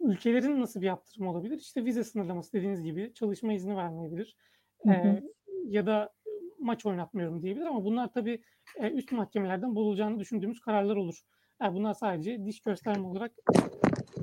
ülkelerin 0.00 0.60
nasıl 0.60 0.80
bir 0.80 0.86
yaptırım 0.86 1.26
olabilir? 1.26 1.58
İşte 1.58 1.84
vize 1.84 2.04
sınırlaması 2.04 2.52
dediğiniz 2.52 2.82
gibi 2.82 3.12
çalışma 3.14 3.52
izni 3.52 3.76
vermeyebilir. 3.76 4.36
Hı 4.82 4.90
hı. 4.90 5.20
Ya 5.64 5.86
da 5.86 6.12
maç 6.58 6.86
oynatmıyorum 6.86 7.42
diyebilir 7.42 7.66
ama 7.66 7.84
bunlar 7.84 8.12
tabii 8.12 8.42
e, 8.76 8.90
üst 8.90 9.12
mahkemelerden 9.12 9.74
bulacağını 9.74 10.18
düşündüğümüz 10.18 10.60
kararlar 10.60 10.96
olur. 10.96 11.22
Yani 11.62 11.74
bunlar 11.74 11.94
sadece 11.94 12.44
diş 12.44 12.60
gösterme 12.60 13.06
olarak 13.06 13.32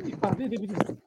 ifade 0.08 0.44
edebiliriz. 0.44 0.98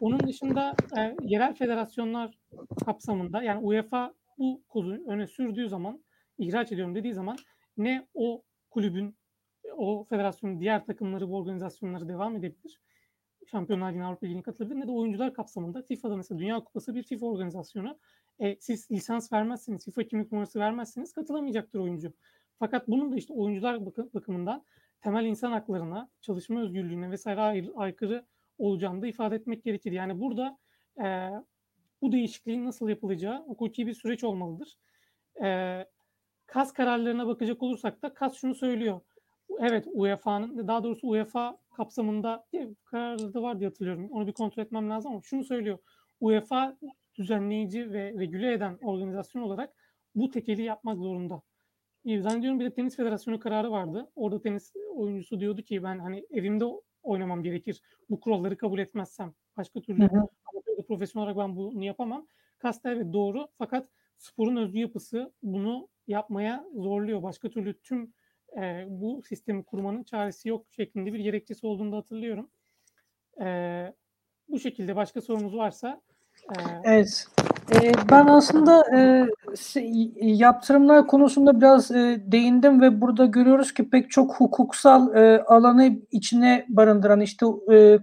Onun 0.00 0.20
dışında 0.20 0.74
e, 0.98 1.16
yerel 1.22 1.54
federasyonlar 1.54 2.38
kapsamında 2.84 3.42
yani 3.42 3.64
UEFA 3.64 4.14
bu 4.38 4.62
kozu 4.68 4.90
öne 5.06 5.26
sürdüğü 5.26 5.68
zaman, 5.68 6.04
ihraç 6.38 6.72
ediyorum 6.72 6.94
dediği 6.94 7.14
zaman 7.14 7.36
ne 7.76 8.06
o 8.14 8.42
kulübün, 8.70 9.16
o 9.76 10.04
federasyonun 10.04 10.60
diğer 10.60 10.86
takımları 10.86 11.28
bu 11.28 11.36
organizasyonları 11.36 12.08
devam 12.08 12.36
edebilir. 12.36 12.80
Şampiyonlar 13.50 13.90
Ligi'ne, 13.90 14.04
Avrupa 14.04 14.26
Ligi'ne 14.26 14.42
katılabilir 14.42 14.80
ne 14.80 14.86
de 14.86 14.90
oyuncular 14.92 15.34
kapsamında 15.34 15.82
FIFA'da 15.82 16.16
mesela 16.16 16.38
Dünya 16.38 16.60
Kupası 16.60 16.94
bir 16.94 17.02
FIFA 17.02 17.26
organizasyonu. 17.26 17.98
E, 18.38 18.56
siz 18.60 18.90
lisans 18.90 19.32
vermezseniz, 19.32 19.84
FIFA 19.84 20.02
kimlik 20.02 20.32
numarası 20.32 20.58
vermezseniz 20.58 21.12
katılamayacaktır 21.12 21.78
oyuncu. 21.78 22.12
Fakat 22.58 22.88
bunun 22.88 23.12
da 23.12 23.16
işte 23.16 23.34
oyuncular 23.34 23.86
bakımından 23.86 24.64
temel 25.00 25.24
insan 25.24 25.52
haklarına, 25.52 26.10
çalışma 26.20 26.60
özgürlüğüne 26.60 27.10
vesaire 27.10 27.40
ay- 27.40 27.72
aykırı 27.76 28.26
olacağını 28.58 29.02
da 29.02 29.06
ifade 29.06 29.36
etmek 29.36 29.64
gerekir. 29.64 29.92
Yani 29.92 30.20
burada 30.20 30.58
e, 31.04 31.30
bu 32.02 32.12
değişikliğin 32.12 32.64
nasıl 32.64 32.88
yapılacağı 32.88 33.42
hukuki 33.46 33.86
bir 33.86 33.94
süreç 33.94 34.24
olmalıdır. 34.24 34.78
E, 35.42 35.78
KAS 36.46 36.72
kararlarına 36.72 37.26
bakacak 37.26 37.62
olursak 37.62 38.02
da 38.02 38.14
KAS 38.14 38.34
şunu 38.34 38.54
söylüyor. 38.54 39.00
Evet 39.58 39.86
UEFA'nın 39.92 40.68
daha 40.68 40.84
doğrusu 40.84 41.08
UEFA 41.08 41.58
kapsamında 41.76 42.46
kararları 42.84 43.34
da 43.34 43.42
var 43.42 43.60
diye 43.60 43.68
hatırlıyorum. 43.68 44.08
Onu 44.10 44.26
bir 44.26 44.32
kontrol 44.32 44.62
etmem 44.62 44.90
lazım 44.90 45.12
ama 45.12 45.20
şunu 45.22 45.44
söylüyor. 45.44 45.78
UEFA 46.20 46.76
düzenleyici 47.14 47.92
ve 47.92 48.12
regüle 48.18 48.52
eden 48.52 48.78
organizasyon 48.82 49.42
olarak 49.42 49.74
bu 50.14 50.30
tekeli 50.30 50.62
yapmak 50.62 50.98
zorunda. 50.98 51.42
Zannediyorum 52.06 52.60
bir 52.60 52.64
de 52.64 52.74
tenis 52.74 52.96
federasyonu 52.96 53.40
kararı 53.40 53.70
vardı. 53.70 54.10
Orada 54.16 54.42
tenis 54.42 54.72
oyuncusu 54.94 55.40
diyordu 55.40 55.62
ki 55.62 55.82
ben 55.82 55.98
hani 55.98 56.26
evimde 56.30 56.64
oynamam 57.02 57.42
gerekir. 57.42 57.82
Bu 58.10 58.20
kuralları 58.20 58.56
kabul 58.56 58.78
etmezsem. 58.78 59.34
Başka 59.56 59.80
türlü 59.80 60.08
hı 60.08 60.28
profesyonel 60.90 61.24
olarak 61.24 61.48
ben 61.48 61.56
bunu 61.56 61.84
yapamam. 61.84 62.26
Kasta 62.58 62.92
evet 62.92 63.12
doğru 63.12 63.48
fakat 63.58 63.88
sporun 64.16 64.56
özgü 64.56 64.78
yapısı 64.78 65.32
bunu 65.42 65.88
yapmaya 66.06 66.64
zorluyor. 66.74 67.22
Başka 67.22 67.50
türlü 67.50 67.80
tüm 67.80 68.14
e, 68.56 68.84
bu 68.88 69.22
sistemi 69.22 69.64
kurmanın 69.64 70.02
çaresi 70.02 70.48
yok 70.48 70.66
şeklinde 70.70 71.12
bir 71.12 71.18
gerekçesi 71.18 71.66
olduğunu 71.66 71.92
da 71.92 71.96
hatırlıyorum. 71.96 72.50
E, 73.40 73.46
bu 74.48 74.60
şekilde 74.60 74.96
başka 74.96 75.20
sorunuz 75.20 75.56
varsa 75.56 76.00
e... 76.48 76.62
Evet. 76.84 77.26
Ee, 77.74 77.92
ben 78.10 78.26
aslında 78.26 78.84
e, 78.96 79.26
yaptırımlar 80.20 81.06
konusunda 81.06 81.60
biraz 81.60 81.90
e, 81.90 82.22
değindim 82.26 82.80
ve 82.80 83.00
burada 83.00 83.26
görüyoruz 83.26 83.74
ki 83.74 83.90
pek 83.90 84.10
çok 84.10 84.34
hukuksal 84.34 85.14
e, 85.14 85.42
alanı 85.42 85.98
içine 86.10 86.66
barındıran 86.68 87.20
işte 87.20 87.46
e, 87.72 87.98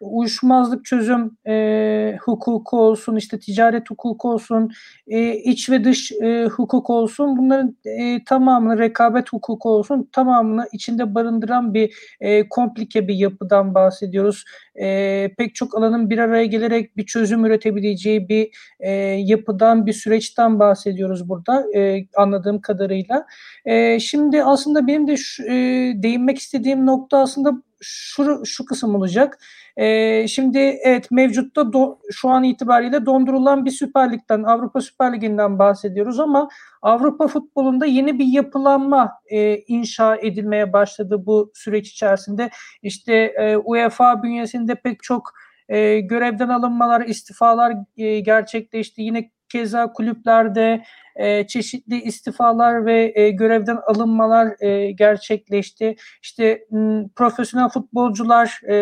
uyuşmazlık 0.00 0.84
çözüm 0.84 1.36
e, 1.46 2.16
hukuku 2.22 2.80
olsun, 2.80 3.16
işte 3.16 3.38
ticaret 3.38 3.90
hukuku 3.90 4.30
olsun, 4.30 4.70
e, 5.06 5.34
iç 5.34 5.70
ve 5.70 5.84
dış 5.84 6.12
e, 6.12 6.44
hukuk 6.44 6.90
olsun, 6.90 7.36
bunların 7.38 7.76
e, 7.84 8.24
tamamını 8.24 8.78
rekabet 8.78 9.32
hukuku 9.32 9.70
olsun, 9.70 10.08
tamamını 10.12 10.66
içinde 10.72 11.14
barındıran 11.14 11.74
bir 11.74 11.94
e, 12.20 12.48
komplike 12.48 13.08
bir 13.08 13.14
yapıdan 13.14 13.74
bahsediyoruz. 13.74 14.44
E, 14.80 15.30
pek 15.38 15.54
çok 15.54 15.78
alanın 15.78 16.10
bir 16.10 16.18
araya 16.18 16.44
gelerek 16.44 16.96
bir 16.96 17.06
çözüm 17.06 17.44
üretebileceği 17.44 18.28
bir 18.28 18.50
e, 18.80 18.90
yapıdan, 19.18 19.86
bir 19.86 19.92
süreçten 19.92 20.58
bahsediyoruz 20.58 21.28
burada 21.28 21.66
e, 21.74 22.06
anladığım 22.16 22.60
kadarıyla. 22.60 23.26
E, 23.64 24.00
şimdi 24.00 24.44
aslında 24.44 24.86
benim 24.86 25.08
de 25.08 25.16
şu, 25.16 25.42
e, 25.42 25.92
değinmek 26.02 26.38
istediğim 26.38 26.86
nokta 26.86 27.18
aslında 27.18 27.67
şu, 27.80 28.46
şu 28.46 28.64
kısım 28.64 28.94
olacak. 28.94 29.38
Ee, 29.76 30.28
şimdi 30.28 30.58
evet 30.58 31.10
mevcutta 31.10 31.72
do, 31.72 31.98
şu 32.12 32.28
an 32.28 32.44
itibariyle 32.44 33.06
dondurulan 33.06 33.64
bir 33.64 33.70
Süper 33.70 34.12
Lig'den, 34.12 34.42
Avrupa 34.42 34.80
Süper 34.80 35.12
Ligi'nden 35.12 35.58
bahsediyoruz 35.58 36.20
ama 36.20 36.48
Avrupa 36.82 37.28
futbolunda 37.28 37.86
yeni 37.86 38.18
bir 38.18 38.26
yapılanma 38.26 39.12
e, 39.26 39.56
inşa 39.56 40.16
edilmeye 40.16 40.72
başladı 40.72 41.26
bu 41.26 41.52
süreç 41.54 41.88
içerisinde. 41.90 42.50
İşte 42.82 43.14
e, 43.14 43.56
UEFA 43.56 44.22
bünyesinde 44.22 44.74
pek 44.74 45.02
çok 45.02 45.32
e, 45.68 46.00
görevden 46.00 46.48
alınmalar, 46.48 47.00
istifalar 47.00 47.74
e, 47.96 48.20
gerçekleşti. 48.20 49.02
Yine 49.02 49.30
keza 49.48 49.92
kulüplerde 49.92 50.82
e, 51.16 51.46
çeşitli 51.46 52.02
istifalar 52.02 52.86
ve 52.86 53.12
e, 53.14 53.30
görevden 53.30 53.78
alınmalar 53.86 54.62
e, 54.62 54.90
gerçekleşti. 54.90 55.96
İşte 56.22 56.66
Profesyonel 57.16 57.68
Futbolcular 57.68 58.60
e, 58.68 58.76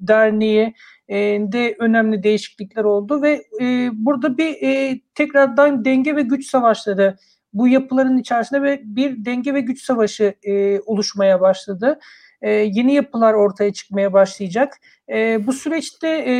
Derneği 0.00 0.74
e, 1.08 1.16
de 1.52 1.76
önemli 1.78 2.22
değişiklikler 2.22 2.84
oldu 2.84 3.22
ve 3.22 3.42
e, 3.60 3.90
burada 3.92 4.38
bir 4.38 4.62
e, 4.62 5.00
tekrardan 5.14 5.84
denge 5.84 6.16
ve 6.16 6.22
güç 6.22 6.46
savaşları 6.46 7.16
bu 7.52 7.68
yapıların 7.68 8.18
içerisinde 8.18 8.80
bir 8.84 9.24
denge 9.24 9.54
ve 9.54 9.60
güç 9.60 9.84
savaşı 9.84 10.34
e, 10.42 10.80
oluşmaya 10.80 11.40
başladı. 11.40 11.98
E, 12.42 12.50
yeni 12.50 12.94
yapılar 12.94 13.34
ortaya 13.34 13.72
çıkmaya 13.72 14.12
başlayacak. 14.12 14.74
E, 15.12 15.46
bu 15.46 15.52
süreçte 15.52 16.08
e, 16.08 16.34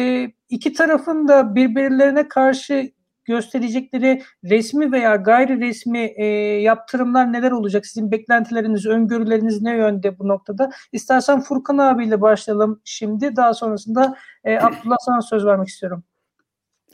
iki 0.49 0.73
tarafın 0.73 1.29
da 1.29 1.55
birbirlerine 1.55 2.29
karşı 2.29 2.91
gösterecekleri 3.27 4.23
resmi 4.45 4.93
veya 4.93 5.17
gayri 5.17 5.61
resmi 5.61 6.13
e, 6.17 6.25
yaptırımlar 6.61 7.33
neler 7.33 7.51
olacak? 7.51 7.87
Sizin 7.87 8.13
beklentileriniz, 8.13 8.87
öngörüleriniz 8.87 9.63
ne 9.63 9.77
yönde 9.77 10.19
bu 10.19 10.29
noktada? 10.29 10.71
İstersen 10.93 11.41
Furkan 11.41 11.79
abiyle 11.79 12.21
başlayalım 12.21 12.81
şimdi. 12.85 13.37
Daha 13.37 13.55
sonrasında 13.55 14.17
e, 14.45 14.59
Abdullah 14.59 14.97
sana 15.01 15.23
söz 15.23 15.47
vermek 15.47 15.69
istiyorum. 15.69 16.05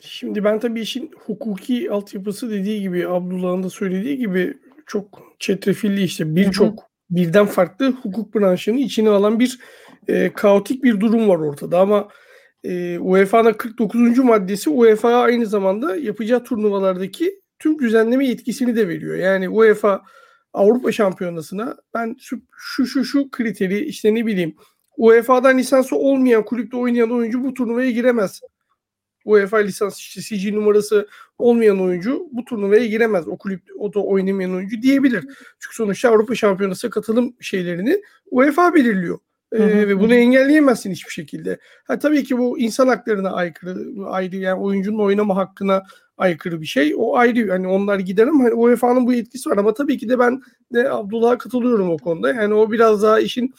Şimdi 0.00 0.44
ben 0.44 0.58
tabii 0.60 0.80
işin 0.80 1.10
hukuki 1.26 1.90
altyapısı 1.90 2.50
dediği 2.50 2.80
gibi 2.80 3.08
Abdullah'ın 3.08 3.62
da 3.62 3.70
söylediği 3.70 4.18
gibi 4.18 4.58
çok 4.86 5.22
çetrefilli 5.38 6.02
işte 6.02 6.36
birçok 6.36 6.90
birden 7.10 7.46
farklı 7.46 7.92
hukuk 7.92 8.34
branşını 8.34 8.78
içine 8.78 9.08
alan 9.08 9.40
bir 9.40 9.58
e, 10.08 10.32
kaotik 10.32 10.84
bir 10.84 11.00
durum 11.00 11.28
var 11.28 11.38
ortada 11.38 11.80
ama 11.80 12.08
e, 12.64 12.98
UEFA'nın 12.98 13.52
49. 13.52 14.18
maddesi 14.18 14.70
UEFA 14.70 15.14
aynı 15.14 15.46
zamanda 15.46 15.96
yapacağı 15.96 16.44
turnuvalardaki 16.44 17.40
tüm 17.58 17.78
düzenleme 17.78 18.26
yetkisini 18.26 18.76
de 18.76 18.88
veriyor. 18.88 19.16
Yani 19.16 19.48
UEFA 19.48 20.02
Avrupa 20.52 20.92
Şampiyonası'na 20.92 21.76
ben 21.94 22.16
şu 22.20 22.40
şu 22.56 22.86
şu, 22.86 23.04
şu 23.04 23.30
kriteri 23.30 23.84
işte 23.84 24.14
ne 24.14 24.26
bileyim 24.26 24.56
UEFA'dan 24.96 25.58
lisansı 25.58 25.96
olmayan 25.96 26.44
kulüpte 26.44 26.76
oynayan 26.76 27.10
oyuncu 27.10 27.44
bu 27.44 27.54
turnuvaya 27.54 27.90
giremez. 27.90 28.40
UEFA 29.24 29.56
lisans 29.56 29.98
işte 29.98 30.20
CG 30.20 30.52
numarası 30.52 31.08
olmayan 31.38 31.80
oyuncu 31.80 32.28
bu 32.32 32.44
turnuvaya 32.44 32.86
giremez. 32.86 33.28
O 33.28 33.38
kulüp 33.38 33.62
o 33.78 33.94
da 33.94 34.00
oynamayan 34.00 34.54
oyuncu 34.54 34.82
diyebilir. 34.82 35.24
Çünkü 35.58 35.76
sonuçta 35.76 36.08
Avrupa 36.08 36.34
Şampiyonası 36.34 36.90
katılım 36.90 37.36
şeylerini 37.40 38.02
UEFA 38.30 38.74
belirliyor. 38.74 39.18
Ee, 39.52 39.88
ve 39.88 40.00
bunu 40.00 40.14
engelleyemezsin 40.14 40.90
hiçbir 40.90 41.12
şekilde. 41.12 41.58
Ha, 41.84 41.98
tabii 41.98 42.24
ki 42.24 42.38
bu 42.38 42.58
insan 42.58 42.88
haklarına 42.88 43.30
aykırı, 43.30 44.06
ayrı 44.06 44.36
yani 44.36 44.60
oyuncunun 44.60 44.98
oynama 44.98 45.36
hakkına 45.36 45.82
aykırı 46.16 46.60
bir 46.60 46.66
şey. 46.66 46.94
O 46.96 47.16
ayrı 47.16 47.38
yani 47.38 47.68
onlar 47.68 47.98
gider 47.98 48.26
ama 48.26 48.44
hani 48.44 48.54
UEFA'nın 48.54 49.06
bu 49.06 49.14
etkisi 49.14 49.50
var 49.50 49.56
ama 49.56 49.74
tabii 49.74 49.98
ki 49.98 50.08
de 50.08 50.18
ben 50.18 50.42
de 50.72 50.90
Abdullah'a 50.90 51.38
katılıyorum 51.38 51.90
o 51.90 51.98
konuda. 51.98 52.28
Yani 52.32 52.54
o 52.54 52.72
biraz 52.72 53.02
daha 53.02 53.20
işin 53.20 53.54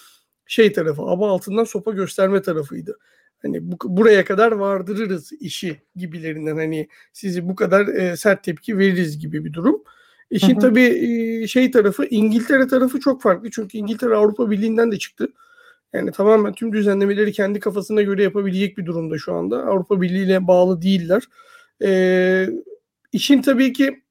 şey 0.45 0.73
tarafı, 0.73 1.01
aba 1.01 1.31
altından 1.31 1.63
sopa 1.63 1.91
gösterme 1.91 2.41
tarafıydı. 2.41 2.99
Hani 3.41 3.71
bu, 3.71 3.77
buraya 3.83 4.25
kadar 4.25 4.51
vardırırız 4.51 5.31
işi 5.39 5.81
gibilerinden 5.95 6.55
hani 6.55 6.87
sizi 7.13 7.49
bu 7.49 7.55
kadar 7.55 7.87
e, 7.87 8.17
sert 8.17 8.43
tepki 8.43 8.77
veririz 8.77 9.19
gibi 9.19 9.45
bir 9.45 9.53
durum. 9.53 9.83
İşin 10.29 10.59
tabii 10.59 10.81
e, 11.43 11.47
şey 11.47 11.71
tarafı 11.71 12.05
İngiltere 12.05 12.67
tarafı 12.67 12.99
çok 12.99 13.21
farklı. 13.21 13.51
Çünkü 13.51 13.77
İngiltere 13.77 14.15
Avrupa 14.15 14.51
Birliği'nden 14.51 14.91
de 14.91 14.97
çıktı. 14.97 15.27
Yani 15.93 16.11
tamamen 16.11 16.53
tüm 16.53 16.73
düzenlemeleri 16.73 17.31
kendi 17.31 17.59
kafasına 17.59 18.01
göre 18.01 18.23
yapabilecek 18.23 18.77
bir 18.77 18.85
durumda 18.85 19.17
şu 19.17 19.33
anda. 19.33 19.65
Avrupa 19.65 20.01
Birliği 20.01 20.25
ile 20.25 20.47
bağlı 20.47 20.81
değiller. 20.81 21.23
Ee, 21.83 22.49
işin 23.11 23.41
tabii 23.41 23.73
ki 23.73 24.03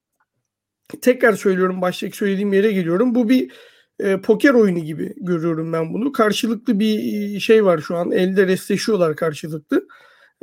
tekrar 1.01 1.33
söylüyorum 1.33 1.81
baştaki 1.81 2.17
söylediğim 2.17 2.53
yere 2.53 2.71
geliyorum. 2.71 3.15
Bu 3.15 3.29
bir 3.29 3.51
e, 3.99 4.21
poker 4.21 4.53
oyunu 4.53 4.79
gibi 4.79 5.13
görüyorum 5.17 5.73
ben 5.73 5.93
bunu. 5.93 6.11
Karşılıklı 6.11 6.79
bir 6.79 7.39
şey 7.39 7.65
var 7.65 7.79
şu 7.79 7.95
an. 7.95 8.11
Elde 8.11 8.47
restleşiyorlar 8.47 9.15
karşılıklı. 9.15 9.87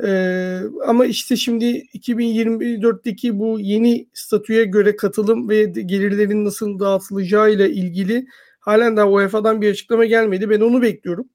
Ee, 0.03 0.59
ama 0.87 1.05
işte 1.05 1.35
şimdi 1.35 1.65
2024'teki 1.93 3.39
bu 3.39 3.59
yeni 3.59 4.07
statüye 4.13 4.65
göre 4.65 4.95
katılım 4.95 5.49
ve 5.49 5.63
gelirlerin 5.65 6.45
nasıl 6.45 6.79
dağıtılacağı 6.79 7.51
ile 7.51 7.71
ilgili 7.71 8.27
Halen 8.61 8.97
daha 8.97 9.09
UEFA'dan 9.09 9.61
bir 9.61 9.71
açıklama 9.71 10.05
gelmedi. 10.05 10.49
Ben 10.49 10.61
onu 10.61 10.81
bekliyorum. 10.81 11.29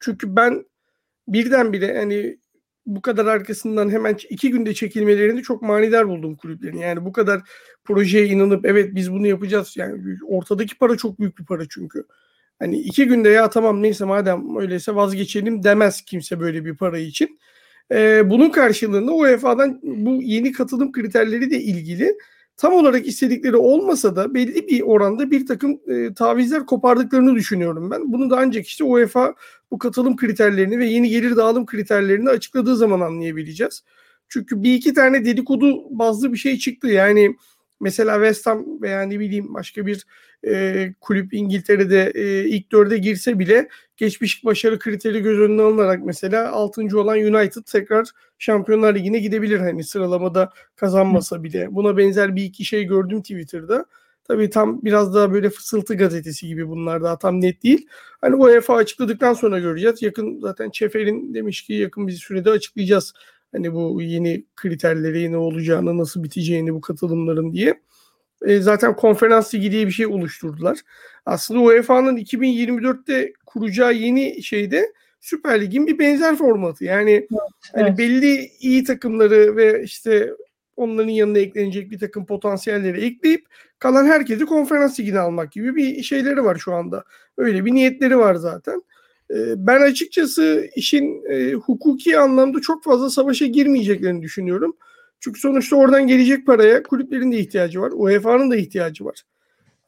Çünkü 0.00 0.36
ben 0.36 0.66
birdenbire 1.28 1.98
hani 1.98 2.38
bu 2.86 3.02
kadar 3.02 3.26
arkasından 3.26 3.90
hemen 3.90 4.16
iki 4.30 4.50
günde 4.50 4.74
çekilmelerini 4.74 5.42
çok 5.42 5.62
manidar 5.62 6.08
buldum 6.08 6.36
kulüplerin. 6.36 6.78
Yani 6.78 7.04
bu 7.04 7.12
kadar 7.12 7.40
projeye 7.84 8.26
inanıp 8.26 8.66
evet 8.66 8.94
biz 8.94 9.12
bunu 9.12 9.26
yapacağız. 9.26 9.74
Yani 9.76 10.18
ortadaki 10.28 10.78
para 10.78 10.96
çok 10.96 11.20
büyük 11.20 11.38
bir 11.38 11.44
para 11.44 11.62
çünkü. 11.68 12.04
Hani 12.58 12.78
iki 12.78 13.06
günde 13.06 13.28
ya 13.28 13.50
tamam 13.50 13.82
neyse 13.82 14.04
madem 14.04 14.56
öyleyse 14.56 14.94
vazgeçelim 14.94 15.62
demez 15.62 16.02
kimse 16.02 16.40
böyle 16.40 16.64
bir 16.64 16.76
para 16.76 16.98
için. 16.98 17.38
Ee, 17.92 18.30
bunun 18.30 18.50
karşılığında 18.50 19.12
UEFA'dan 19.12 19.80
bu 19.82 20.22
yeni 20.22 20.52
katılım 20.52 20.92
kriterleri 20.92 21.50
de 21.50 21.60
ilgili 21.60 22.18
tam 22.56 22.72
olarak 22.72 23.06
istedikleri 23.06 23.56
olmasa 23.56 24.16
da 24.16 24.34
belli 24.34 24.68
bir 24.68 24.80
oranda 24.80 25.30
bir 25.30 25.46
takım 25.46 25.80
e, 25.88 26.14
tavizler 26.14 26.66
kopardıklarını 26.66 27.34
düşünüyorum 27.34 27.90
ben. 27.90 28.12
Bunu 28.12 28.30
da 28.30 28.36
ancak 28.38 28.66
işte 28.66 28.84
UEFA 28.84 29.34
bu 29.70 29.78
katılım 29.78 30.16
kriterlerini 30.16 30.78
ve 30.78 30.86
yeni 30.86 31.08
gelir 31.08 31.36
dağılım 31.36 31.66
kriterlerini 31.66 32.28
açıkladığı 32.30 32.76
zaman 32.76 33.00
anlayabileceğiz. 33.00 33.82
Çünkü 34.28 34.62
bir 34.62 34.74
iki 34.74 34.94
tane 34.94 35.24
dedikodu 35.24 35.98
bazlı 35.98 36.32
bir 36.32 36.38
şey 36.38 36.58
çıktı. 36.58 36.88
Yani 36.88 37.36
mesela 37.80 38.14
West 38.14 38.46
Ham 38.46 38.82
veya 38.82 39.02
ne 39.02 39.20
bileyim 39.20 39.54
başka 39.54 39.86
bir 39.86 40.06
e, 40.46 40.94
kulüp 41.00 41.34
İngiltere'de 41.34 42.12
e, 42.14 42.44
ilk 42.48 42.72
dörde 42.72 42.98
girse 42.98 43.38
bile 43.38 43.68
geçmiş 43.96 44.44
başarı 44.44 44.78
kriteri 44.78 45.22
göz 45.22 45.38
önüne 45.38 45.62
alınarak 45.62 46.04
mesela 46.04 46.52
6. 46.52 46.82
olan 46.98 47.18
United 47.18 47.62
tekrar 47.62 48.08
Şampiyonlar 48.38 48.94
Ligi'ne 48.94 49.18
gidebilir 49.18 49.58
hani 49.58 49.84
sıralamada 49.84 50.52
kazanmasa 50.76 51.42
bile. 51.42 51.68
Buna 51.70 51.96
benzer 51.96 52.36
bir 52.36 52.44
iki 52.44 52.64
şey 52.64 52.84
gördüm 52.84 53.22
Twitter'da. 53.22 53.86
Tabii 54.28 54.50
tam 54.50 54.84
biraz 54.84 55.14
daha 55.14 55.32
böyle 55.32 55.50
fısıltı 55.50 55.94
gazetesi 55.94 56.46
gibi 56.46 56.68
bunlar 56.68 57.02
daha 57.02 57.18
tam 57.18 57.40
net 57.40 57.62
değil. 57.62 57.86
Hani 58.20 58.34
UEFA 58.34 58.74
açıkladıktan 58.76 59.34
sonra 59.34 59.58
göreceğiz. 59.58 60.02
Yakın 60.02 60.40
zaten 60.40 60.70
Çefer'in 60.70 61.34
demiş 61.34 61.62
ki 61.62 61.72
yakın 61.74 62.06
bir 62.06 62.12
sürede 62.12 62.50
açıklayacağız. 62.50 63.12
Hani 63.56 63.74
bu 63.74 64.02
yeni 64.02 64.44
kriterleri 64.56 65.32
ne 65.32 65.36
olacağını, 65.36 65.98
nasıl 65.98 66.22
biteceğini 66.24 66.74
bu 66.74 66.80
katılımların 66.80 67.52
diye. 67.52 67.80
E, 68.46 68.60
zaten 68.60 68.96
konferans 68.96 69.54
ligi 69.54 69.72
diye 69.72 69.86
bir 69.86 69.92
şey 69.92 70.06
oluşturdular. 70.06 70.78
Aslında 71.26 71.60
UEFA'nın 71.60 72.16
2024'te 72.16 73.32
kuracağı 73.46 73.94
yeni 73.94 74.42
şeyde 74.42 74.92
Süper 75.20 75.60
Lig'in 75.60 75.86
bir 75.86 75.98
benzer 75.98 76.36
formatı. 76.36 76.84
Yani 76.84 77.10
evet, 77.10 77.28
hani 77.72 77.98
belli 77.98 78.50
iyi 78.60 78.84
takımları 78.84 79.56
ve 79.56 79.82
işte 79.82 80.32
onların 80.76 81.08
yanına 81.08 81.38
eklenecek 81.38 81.90
bir 81.90 81.98
takım 81.98 82.26
potansiyelleri 82.26 83.04
ekleyip 83.04 83.46
kalan 83.78 84.06
herkesi 84.06 84.46
konferans 84.46 85.00
ligine 85.00 85.18
almak 85.18 85.52
gibi 85.52 85.76
bir 85.76 86.02
şeyleri 86.02 86.44
var 86.44 86.56
şu 86.56 86.74
anda. 86.74 87.04
Öyle 87.36 87.64
bir 87.64 87.74
niyetleri 87.74 88.18
var 88.18 88.34
zaten. 88.34 88.82
Ben 89.56 89.80
açıkçası 89.80 90.68
işin 90.76 91.24
e, 91.30 91.52
hukuki 91.52 92.18
anlamda 92.18 92.60
çok 92.60 92.84
fazla 92.84 93.10
savaşa 93.10 93.46
girmeyeceklerini 93.46 94.22
düşünüyorum. 94.22 94.76
Çünkü 95.20 95.40
sonuçta 95.40 95.76
oradan 95.76 96.06
gelecek 96.06 96.46
paraya 96.46 96.82
kulüplerin 96.82 97.32
de 97.32 97.38
ihtiyacı 97.38 97.80
var. 97.80 97.92
UEFA'nın 97.94 98.50
da 98.50 98.56
ihtiyacı 98.56 99.04
var. 99.04 99.22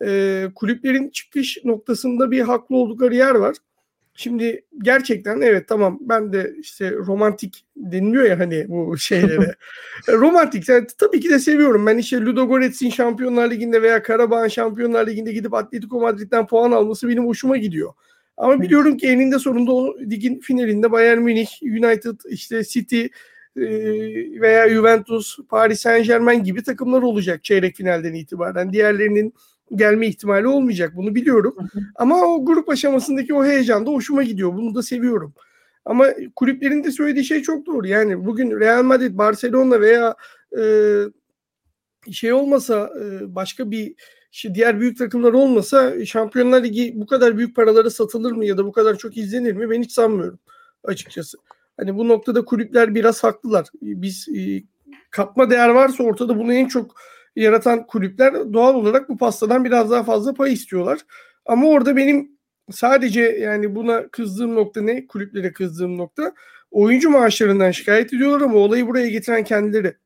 E, 0.04 0.44
kulüplerin 0.54 1.10
çıkış 1.10 1.58
noktasında 1.64 2.30
bir 2.30 2.40
haklı 2.40 2.76
oldukları 2.76 3.14
yer 3.14 3.34
var. 3.34 3.56
Şimdi 4.14 4.64
gerçekten 4.82 5.40
evet 5.40 5.68
tamam 5.68 5.98
ben 6.00 6.32
de 6.32 6.54
işte 6.60 6.92
romantik 6.92 7.64
deniliyor 7.76 8.24
ya 8.24 8.38
hani 8.38 8.66
bu 8.68 8.98
şeylere. 8.98 9.54
romantik 10.08 10.68
yani, 10.68 10.86
tabii 10.98 11.20
ki 11.20 11.30
de 11.30 11.38
seviyorum. 11.38 11.86
Ben 11.86 11.98
işte 11.98 12.20
Ludogorets'in 12.20 12.90
Şampiyonlar 12.90 13.50
Ligi'nde 13.50 13.82
veya 13.82 14.02
Karabağ'ın 14.02 14.48
Şampiyonlar 14.48 15.06
Ligi'nde 15.06 15.32
gidip 15.32 15.54
Atletico 15.54 16.00
Madrid'den 16.00 16.46
puan 16.46 16.72
alması 16.72 17.08
benim 17.08 17.26
hoşuma 17.26 17.56
gidiyor. 17.56 17.92
Ama 18.38 18.62
biliyorum 18.62 18.96
ki 18.96 19.06
eninde 19.06 19.38
sonunda 19.38 19.72
o 19.72 19.98
ligin 20.00 20.38
finalinde 20.38 20.92
Bayern 20.92 21.18
Münih, 21.18 21.48
United, 21.62 22.16
işte 22.30 22.64
City 22.64 23.06
veya 24.40 24.70
Juventus, 24.70 25.38
Paris 25.48 25.80
Saint 25.80 26.06
Germain 26.06 26.44
gibi 26.44 26.62
takımlar 26.62 27.02
olacak 27.02 27.44
çeyrek 27.44 27.76
finalden 27.76 28.14
itibaren. 28.14 28.72
Diğerlerinin 28.72 29.34
gelme 29.74 30.06
ihtimali 30.06 30.46
olmayacak. 30.46 30.92
Bunu 30.96 31.14
biliyorum. 31.14 31.56
Ama 31.94 32.22
o 32.22 32.44
grup 32.44 32.68
aşamasındaki 32.68 33.34
o 33.34 33.44
heyecan 33.44 33.86
da 33.86 33.90
hoşuma 33.90 34.22
gidiyor. 34.22 34.56
Bunu 34.56 34.74
da 34.74 34.82
seviyorum. 34.82 35.34
Ama 35.84 36.06
kulüplerin 36.36 36.84
de 36.84 36.90
söylediği 36.90 37.24
şey 37.24 37.42
çok 37.42 37.66
doğru. 37.66 37.86
Yani 37.86 38.26
bugün 38.26 38.60
Real 38.60 38.82
Madrid, 38.82 39.18
Barcelona 39.18 39.80
veya 39.80 40.14
e, 40.58 40.62
şey 42.12 42.32
olmasa 42.32 42.90
e, 43.02 43.34
başka 43.34 43.70
bir 43.70 43.94
işte 44.32 44.54
diğer 44.54 44.80
büyük 44.80 44.98
takımlar 44.98 45.32
olmasa 45.32 46.04
Şampiyonlar 46.04 46.64
Ligi 46.64 46.92
bu 46.96 47.06
kadar 47.06 47.38
büyük 47.38 47.56
paralara 47.56 47.90
satılır 47.90 48.32
mı 48.32 48.44
ya 48.44 48.58
da 48.58 48.66
bu 48.66 48.72
kadar 48.72 48.98
çok 48.98 49.16
izlenir 49.16 49.52
mi? 49.52 49.70
Ben 49.70 49.82
hiç 49.82 49.92
sanmıyorum 49.92 50.38
açıkçası. 50.84 51.38
Hani 51.76 51.96
bu 51.96 52.08
noktada 52.08 52.44
kulüpler 52.44 52.94
biraz 52.94 53.24
haklılar. 53.24 53.66
Biz 53.82 54.28
e, 54.28 54.62
katma 55.10 55.50
değer 55.50 55.68
varsa 55.68 56.04
ortada 56.04 56.38
bunu 56.38 56.52
en 56.52 56.68
çok 56.68 56.94
yaratan 57.36 57.86
kulüpler 57.86 58.52
doğal 58.52 58.74
olarak 58.74 59.08
bu 59.08 59.16
pastadan 59.16 59.64
biraz 59.64 59.90
daha 59.90 60.02
fazla 60.02 60.34
pay 60.34 60.52
istiyorlar. 60.52 60.98
Ama 61.46 61.68
orada 61.68 61.96
benim 61.96 62.38
sadece 62.70 63.20
yani 63.20 63.74
buna 63.74 64.08
kızdığım 64.08 64.54
nokta 64.54 64.80
ne? 64.80 65.06
Kulüplere 65.06 65.52
kızdığım 65.52 65.98
nokta 65.98 66.32
oyuncu 66.70 67.10
maaşlarından 67.10 67.70
şikayet 67.70 68.12
ediyorlar 68.12 68.40
ama 68.40 68.56
olayı 68.56 68.86
buraya 68.86 69.08
getiren 69.08 69.44
kendileri. 69.44 69.96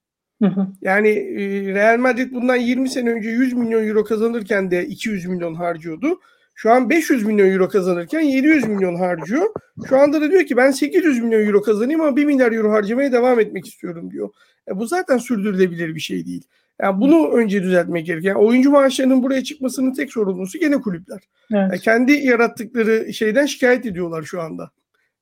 Yani 0.83 1.09
e, 1.09 1.75
Real 1.75 1.99
Madrid 1.99 2.33
bundan 2.33 2.57
20 2.57 2.89
sene 2.89 3.11
önce 3.11 3.31
100 3.31 3.53
milyon 3.53 3.89
euro 3.89 4.05
kazanırken 4.05 4.71
de 4.71 4.87
200 4.87 5.27
milyon 5.27 5.55
harcıyordu. 5.55 6.21
Şu 6.55 6.71
an 6.71 6.91
500 6.91 7.27
milyon 7.27 7.49
euro 7.49 7.69
kazanırken 7.69 8.21
700 8.21 8.69
milyon 8.69 8.95
harcıyor. 8.95 9.47
Şu 9.89 9.99
anda 9.99 10.21
da 10.21 10.31
diyor 10.31 10.47
ki 10.47 10.57
ben 10.57 10.71
800 10.71 11.23
milyon 11.23 11.47
euro 11.47 11.63
kazanayım 11.63 12.01
ama 12.01 12.17
1 12.17 12.25
milyar 12.25 12.53
euro 12.53 12.73
harcamaya 12.73 13.13
devam 13.13 13.41
etmek 13.41 13.67
istiyorum 13.67 14.11
diyor. 14.11 14.31
E 14.69 14.79
bu 14.79 14.87
zaten 14.87 15.19
sürdürülebilir 15.19 15.95
bir 15.95 16.01
şey 16.01 16.27
değil. 16.27 16.45
Yani 16.83 17.01
bunu 17.01 17.29
önce 17.29 17.63
düzeltmek 17.63 18.07
gerekiyor. 18.07 18.37
Yani 18.37 18.47
oyuncu 18.47 18.71
maaşlarının 18.71 19.23
buraya 19.23 19.45
çıkmasının 19.45 19.93
tek 19.93 20.13
sorumlusu 20.13 20.59
gene 20.59 20.81
kulüpler. 20.81 21.21
Evet. 21.51 21.71
Yani 21.71 21.79
kendi 21.79 22.13
yarattıkları 22.13 23.13
şeyden 23.13 23.47
şikayet 23.47 23.87
ediyorlar 23.87 24.23
şu 24.23 24.41
anda 24.41 24.71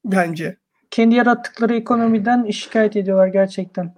bence. 0.04 0.56
Kendi 0.90 1.14
yarattıkları 1.14 1.74
ekonomiden 1.74 2.50
şikayet 2.50 2.96
ediyorlar 2.96 3.26
gerçekten. 3.26 3.94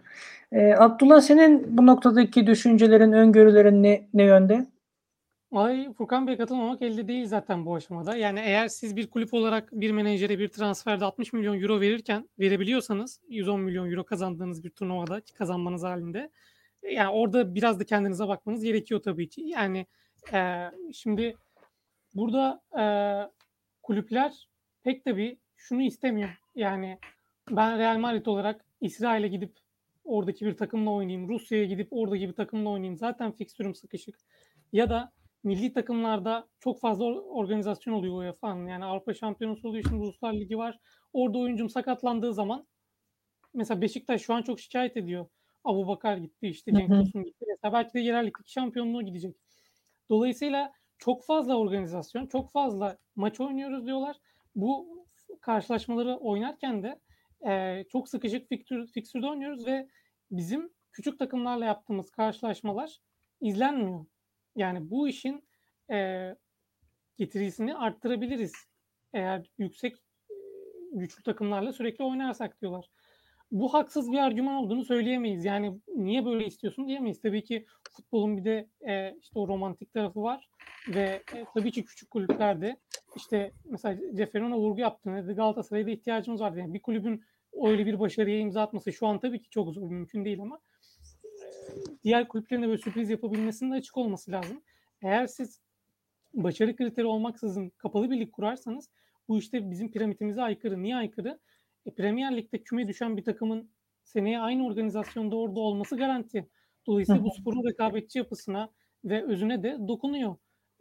Ee, 0.53 0.75
Abdullah 0.79 1.21
senin 1.21 1.77
bu 1.79 1.87
noktadaki 1.87 2.47
düşüncelerin, 2.47 3.13
öngörülerin 3.13 3.83
ne, 3.83 4.09
ne 4.15 4.23
yönde? 4.23 4.67
Ay 5.53 5.93
Furkan 5.93 6.27
Bey 6.27 6.37
katılmamak 6.37 6.83
elde 6.83 7.09
değil 7.09 7.27
zaten 7.27 7.67
bu 7.67 7.75
aşamada. 7.75 8.17
Yani 8.17 8.41
eğer 8.41 8.69
siz 8.69 8.97
bir 8.97 9.11
kulüp 9.11 9.35
olarak 9.35 9.73
bir 9.73 9.91
menajere 9.91 10.39
bir 10.39 10.49
transferde 10.49 11.05
60 11.05 11.33
milyon 11.33 11.61
euro 11.63 11.81
verirken 11.81 12.29
verebiliyorsanız 12.39 13.21
110 13.29 13.61
milyon 13.61 13.91
euro 13.91 14.05
kazandığınız 14.05 14.65
bir 14.65 14.71
turnuvada 14.71 15.23
kazanmanız 15.35 15.83
halinde 15.83 16.31
yani 16.91 17.09
orada 17.09 17.55
biraz 17.55 17.81
da 17.81 17.85
kendinize 17.85 18.29
bakmanız 18.29 18.65
gerekiyor 18.65 19.03
tabii 19.03 19.29
ki. 19.29 19.41
Yani 19.41 19.87
e, 20.33 20.71
şimdi 20.93 21.37
burada 22.15 22.63
e, 22.79 22.85
kulüpler 23.83 24.49
pek 24.83 25.05
tabii 25.05 25.39
şunu 25.57 25.83
istemiyor. 25.83 26.31
Yani 26.55 26.99
ben 27.51 27.79
Real 27.79 27.99
Madrid 27.99 28.27
olarak 28.27 28.65
İsrail'e 28.81 29.29
gidip 29.29 29.62
oradaki 30.05 30.47
bir 30.47 30.57
takımla 30.57 30.91
oynayayım. 30.91 31.29
Rusya'ya 31.29 31.65
gidip 31.65 31.89
oradaki 31.91 32.29
bir 32.29 32.35
takımla 32.35 32.71
oynayayım. 32.71 32.99
Zaten 32.99 33.33
fikstürüm 33.33 33.75
sıkışık. 33.75 34.19
Ya 34.73 34.91
da 34.91 35.13
milli 35.45 35.73
takımlarda 35.73 36.49
çok 36.61 36.81
fazla 36.81 37.05
organizasyon 37.05 37.95
oluyor 37.95 38.23
UEFA'nın. 38.23 38.67
Yani 38.67 38.85
Avrupa 38.85 39.15
Şampiyonası 39.15 39.69
oluyor. 39.69 39.85
Şimdi 39.89 40.03
Uluslar 40.03 40.33
Ligi 40.33 40.59
var. 40.59 40.79
Orada 41.13 41.39
oyuncum 41.39 41.71
sakatlandığı 41.71 42.35
zaman 42.35 42.67
mesela 43.55 43.81
Beşiktaş 43.81 44.23
şu 44.23 44.35
an 44.35 44.43
çok 44.43 44.61
şikayet 44.61 44.97
ediyor. 44.97 45.27
Abu 45.65 45.89
Bakar 45.89 46.17
gitti 46.17 46.49
işte 46.49 46.73
Cenk 46.73 46.89
Tosun 46.89 47.25
gitti. 47.25 47.45
Mesela 47.49 47.73
belki 47.73 47.95
de 47.95 48.01
yerel 48.01 48.27
ligdeki 48.27 48.53
şampiyonluğu 48.53 49.03
gidecek. 49.03 49.37
Dolayısıyla 50.11 50.73
çok 50.99 51.25
fazla 51.25 51.59
organizasyon, 51.59 52.27
çok 52.27 52.53
fazla 52.53 52.99
maç 53.17 53.41
oynuyoruz 53.41 53.87
diyorlar. 53.87 54.17
Bu 54.57 55.05
karşılaşmaları 55.41 56.17
oynarken 56.17 56.83
de 56.83 57.01
e, 57.49 57.85
çok 57.93 58.09
sıkışık 58.09 58.49
fikstür, 58.49 58.87
fikstürde 58.87 59.27
oynuyoruz 59.27 59.67
ve 59.67 59.89
bizim 60.31 60.71
küçük 60.93 61.19
takımlarla 61.19 61.65
yaptığımız 61.65 62.11
karşılaşmalar 62.11 62.99
izlenmiyor. 63.41 64.05
Yani 64.57 64.91
bu 64.91 65.09
işin 65.09 65.49
e, 65.93 66.29
getirisini 67.17 67.75
arttırabiliriz. 67.75 68.53
Eğer 69.13 69.51
yüksek 69.59 69.97
güçlü 70.93 71.23
takımlarla 71.23 71.73
sürekli 71.73 72.05
oynarsak 72.05 72.61
diyorlar. 72.61 72.91
Bu 73.53 73.75
haksız 73.75 74.13
bir 74.13 74.19
argüman 74.19 74.55
olduğunu 74.55 74.85
söyleyemeyiz. 74.85 75.45
Yani 75.45 75.81
niye 75.97 76.25
böyle 76.25 76.47
istiyorsun 76.47 76.89
diyemeyiz. 76.89 77.21
Tabii 77.21 77.45
ki 77.45 77.67
futbolun 77.91 78.37
bir 78.37 78.45
de 78.45 78.69
e, 78.89 79.17
işte 79.21 79.39
o 79.39 79.49
romantik 79.49 79.93
tarafı 79.93 80.23
var 80.23 80.49
ve 80.89 81.23
e, 81.35 81.45
tabii 81.55 81.71
ki 81.71 81.85
küçük 81.85 82.11
kulüplerde 82.11 82.77
işte 83.17 83.53
mesela 83.65 84.15
Cefer'in 84.15 84.53
vurgu 84.53 84.81
yaptığını 84.81 85.25
dedi 85.25 85.35
Galatasaray'da 85.35 85.91
ihtiyacımız 85.91 86.41
var. 86.41 86.53
Yani 86.53 86.75
bir 86.75 86.83
kulübün 86.83 87.25
öyle 87.63 87.87
bir 87.87 87.99
başarıya 87.99 88.39
imza 88.39 88.63
atması 88.63 88.93
şu 88.93 89.07
an 89.07 89.21
tabii 89.21 89.43
ki 89.43 89.51
çok 89.51 89.75
zor, 89.75 89.83
mümkün 89.83 90.25
değil 90.25 90.43
ama 90.43 90.61
diğer 92.05 92.29
kulüplerin 92.29 92.63
de 92.63 92.67
böyle 92.67 92.79
sürpriz 92.79 93.11
yapabilmesinin 93.11 93.71
açık 93.71 93.97
olması 93.97 94.31
lazım. 94.31 94.63
Eğer 95.03 95.27
siz 95.27 95.61
başarı 96.35 96.77
kriteri 96.77 97.07
olmaksızın 97.07 97.71
kapalı 97.71 98.11
bir 98.11 98.21
lig 98.21 98.33
kurarsanız 98.33 98.91
bu 99.29 99.39
işte 99.39 99.71
bizim 99.71 99.91
piramidimize 99.91 100.43
aykırı. 100.43 100.83
Niye 100.83 100.97
aykırı? 100.97 101.39
E, 101.87 101.95
Premier 101.95 102.37
Lig'de 102.37 102.63
küme 102.63 102.89
düşen 102.89 103.17
bir 103.17 103.25
takımın 103.25 103.71
seneye 104.05 104.41
aynı 104.41 104.67
organizasyonda 104.67 105.37
orada 105.37 105.61
olması 105.61 105.97
garanti. 105.97 106.49
Dolayısıyla 106.87 107.25
bu 107.25 107.31
sporun 107.31 107.69
rekabetçi 107.69 108.19
yapısına 108.19 108.71
ve 109.05 109.25
özüne 109.25 109.63
de 109.63 109.79
dokunuyor. 109.89 110.37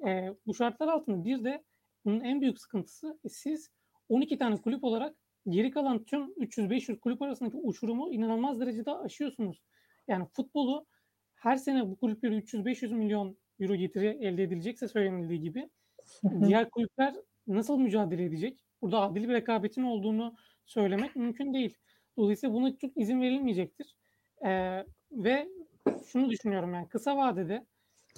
E, 0.07 0.30
bu 0.45 0.53
şartlar 0.53 0.88
altında 0.88 1.26
bir 1.26 1.43
de 1.43 1.63
bunun 2.05 2.22
en 2.22 2.41
büyük 2.41 2.59
sıkıntısı 2.59 3.19
e, 3.26 3.30
siz 3.30 3.72
12 4.09 4.38
tane 4.38 4.57
kulüp 4.57 4.84
olarak 4.84 5.15
geri 5.50 5.72
kalan 5.72 6.04
tüm 6.04 6.22
300-500 6.22 7.00
kulüp 7.00 7.22
arasındaki 7.22 7.58
uçurumu 7.58 8.12
inanılmaz 8.12 8.60
derecede 8.60 8.92
aşıyorsunuz. 8.92 9.64
Yani 10.08 10.26
futbolu 10.26 10.86
her 11.36 11.56
sene 11.56 11.89
bu 11.89 11.96
kulüplere 11.96 12.38
300-500 12.38 12.94
milyon 12.94 13.38
euro 13.60 13.76
getiri 13.76 14.08
elde 14.08 14.44
edilecekse 14.44 14.88
söylenildiği 14.88 15.42
gibi 15.42 15.70
diğer 16.42 16.70
kulüpler 16.70 17.16
nasıl 17.48 17.80
mücadele 17.80 18.26
edecek? 18.26 18.66
Burada 18.82 19.02
adil 19.02 19.24
bir 19.24 19.34
rekabetin 19.34 19.84
olduğunu 19.84 20.36
söylemek 20.66 21.16
mümkün 21.16 21.54
değil. 21.54 21.78
Dolayısıyla 22.18 22.56
buna 22.56 22.78
çok 22.78 22.98
izin 22.98 23.22
verilmeyecektir. 23.22 23.96
Ee, 24.46 24.86
ve 25.12 25.48
şunu 26.06 26.30
düşünüyorum 26.30 26.74
yani 26.74 26.88
kısa 26.88 27.18
vadede 27.18 27.66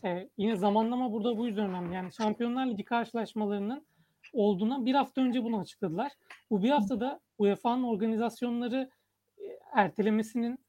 e, 0.05 0.29
yine 0.37 0.55
zamanlama 0.55 1.11
burada 1.11 1.37
bu 1.37 1.47
yüzden 1.47 1.69
önemli. 1.69 1.95
Yani 1.95 2.13
Şampiyonlar 2.13 2.67
Ligi 2.67 2.83
karşılaşmalarının 2.83 3.85
olduğuna 4.33 4.85
bir 4.85 4.93
hafta 4.93 5.21
önce 5.21 5.43
bunu 5.43 5.59
açıkladılar. 5.59 6.11
Bu 6.49 6.63
bir 6.63 6.69
haftada 6.69 7.19
UEFA'nın 7.37 7.83
organizasyonları 7.83 8.89
e, 9.37 9.43
ertelemesinin 9.73 10.59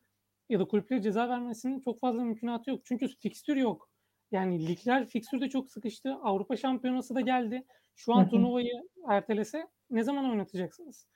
ya 0.49 0.61
da 0.61 0.65
kulüplere 0.65 1.03
ceza 1.03 1.29
vermesinin 1.29 1.81
çok 1.81 2.01
fazla 2.01 2.25
mümkünatı 2.25 2.71
yok. 2.71 2.81
Çünkü 2.85 3.09
fikstür 3.09 3.57
yok. 3.57 3.91
Yani 4.31 4.69
ligler 4.69 5.07
fikstürde 5.07 5.49
çok 5.49 5.71
sıkıştı. 5.71 6.15
Avrupa 6.15 6.57
Şampiyonası 6.57 7.15
da 7.15 7.21
geldi. 7.21 7.65
Şu 7.97 8.15
an 8.15 8.29
turnuvayı 8.29 8.73
ertelese 9.09 9.69
ne 9.91 10.03
zaman 10.03 10.31
oynatacaksınız? 10.31 11.07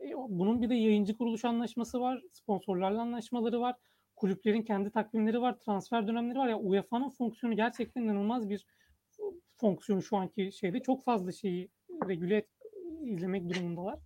E, 0.00 0.12
bunun 0.28 0.62
bir 0.62 0.70
de 0.70 0.74
yayıncı 0.74 1.16
kuruluş 1.16 1.44
anlaşması 1.44 2.00
var. 2.00 2.22
Sponsorlarla 2.32 3.02
anlaşmaları 3.02 3.60
var. 3.60 3.76
Kulüplerin 4.16 4.62
kendi 4.62 4.90
takvimleri 4.90 5.40
var. 5.40 5.58
Transfer 5.58 6.06
dönemleri 6.06 6.38
var. 6.38 6.48
Ya 6.48 6.58
UEFA'nın 6.58 7.10
fonksiyonu 7.10 7.56
gerçekten 7.56 8.02
inanılmaz 8.02 8.48
bir 8.48 8.66
fonksiyon 9.56 10.00
şu 10.00 10.16
anki 10.16 10.52
şeyde. 10.52 10.80
Çok 10.82 11.04
fazla 11.04 11.32
şeyi 11.32 11.70
regüle 12.08 12.36
et, 12.36 12.48
izlemek 13.02 13.48
durumundalar. 13.48 13.98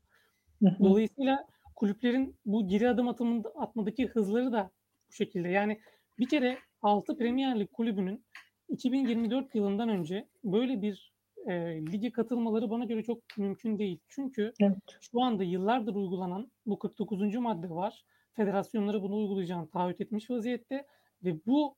Dolayısıyla 0.81 1.47
kulüplerin 1.77 2.37
bu 2.45 2.69
geri 2.69 2.89
adım 2.89 3.09
atımında, 3.09 3.49
atmadaki 3.49 4.07
hızları 4.07 4.53
da 4.53 4.71
bu 5.09 5.13
şekilde. 5.13 5.49
Yani 5.49 5.81
bir 6.19 6.29
kere 6.29 6.59
6 6.83 7.17
Premier 7.17 7.61
Lig 7.61 7.73
kulübünün 7.73 8.25
2024 8.69 9.55
yılından 9.55 9.89
önce 9.89 10.29
böyle 10.45 10.83
bir 10.83 11.13
e, 11.47 11.53
lige 11.93 12.13
katılmaları 12.13 12.71
bana 12.71 12.85
göre 12.85 13.03
çok 13.03 13.23
mümkün 13.39 13.79
değil. 13.79 14.01
Çünkü 14.09 14.53
Evet. 14.61 14.79
şu 15.01 15.23
anda 15.23 15.45
yıllardır 15.45 15.95
uygulanan 15.95 16.51
bu 16.67 16.79
49. 16.79 17.35
madde 17.35 17.71
var. 17.71 18.05
Federasyonları 18.33 19.03
bunu 19.03 19.17
uygulayacağını 19.17 19.71
taahhüt 19.71 20.01
etmiş 20.01 20.31
vaziyette 20.31 20.87
ve 21.25 21.47
bu 21.47 21.77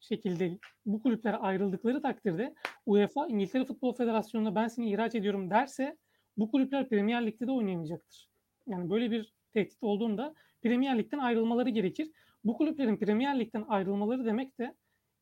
şekilde 0.00 0.58
bu 0.86 1.02
kulüpler 1.02 1.36
ayrıldıkları 1.40 2.02
takdirde 2.02 2.54
UEFA 2.86 3.26
İngiltere 3.26 3.64
Futbol 3.64 3.94
Federasyonu'na 3.94 4.54
ben 4.54 4.68
seni 4.68 4.90
ihraç 4.90 5.14
ediyorum 5.14 5.50
derse 5.50 5.96
bu 6.36 6.50
kulüpler 6.50 6.88
Premier 6.88 7.26
Lig'de 7.26 7.46
de 7.46 7.50
oynayamayacaktır. 7.52 8.28
Yani 8.66 8.90
böyle 8.90 9.10
bir 9.10 9.34
tehdit 9.52 9.82
olduğunda 9.82 10.34
Premier 10.62 10.98
Lig'den 10.98 11.18
ayrılmaları 11.18 11.70
gerekir. 11.70 12.10
Bu 12.44 12.56
kulüplerin 12.56 12.96
Premier 12.96 13.40
Lig'den 13.40 13.64
ayrılmaları 13.68 14.24
demek 14.24 14.58
de 14.58 14.74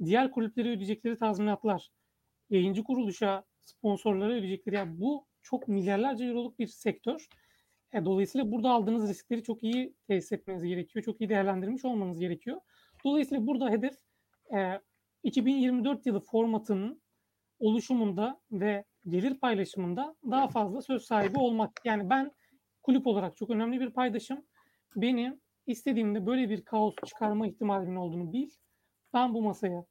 diğer 0.05 0.31
kulüplere 0.31 0.69
ödeyecekleri 0.69 1.19
tazminatlar, 1.19 1.91
yayıncı 2.51 2.85
kuruluşa, 2.85 3.45
sponsorlara 3.65 4.33
ödeyecekleri 4.33 4.75
yani 4.75 5.01
bu 5.01 5.27
çok 5.43 5.69
milyarlarca 5.69 6.27
euroluk 6.27 6.59
bir 6.59 6.67
sektör. 6.67 7.29
E, 7.93 8.05
dolayısıyla 8.05 8.53
burada 8.53 8.71
aldığınız 8.71 9.09
riskleri 9.09 9.43
çok 9.43 9.63
iyi 9.63 9.95
tesis 10.07 10.33
etmeniz 10.33 10.65
gerekiyor. 10.65 11.05
Çok 11.05 11.21
iyi 11.21 11.29
değerlendirmiş 11.29 11.85
olmanız 11.85 12.21
gerekiyor. 12.21 12.61
Dolayısıyla 13.05 13.47
burada 13.47 13.71
hedef 13.71 13.95
e, 14.57 14.81
2024 15.23 16.07
yılı 16.07 16.21
formatının 16.21 17.03
oluşumunda 17.59 18.41
ve 18.53 18.85
gelir 19.09 19.41
paylaşımında 19.41 20.17
daha 20.31 20.49
fazla 20.49 20.83
söz 20.83 21.05
sahibi 21.05 21.39
olmak. 21.39 21.81
Yani 21.85 22.11
ben 22.11 22.31
kulüp 22.83 23.07
olarak 23.07 23.37
çok 23.37 23.51
önemli 23.51 23.81
bir 23.81 23.91
paydaşım. 23.91 24.45
Benim 24.97 25.41
istediğimde 25.67 26.27
böyle 26.27 26.51
bir 26.51 26.65
kaos 26.65 26.95
çıkarma 27.07 27.47
ihtimalimin 27.47 27.97
olduğunu 27.97 28.33
bil. 28.33 28.51
Ben 29.15 29.35
bu 29.35 29.43
masaya 29.43 29.85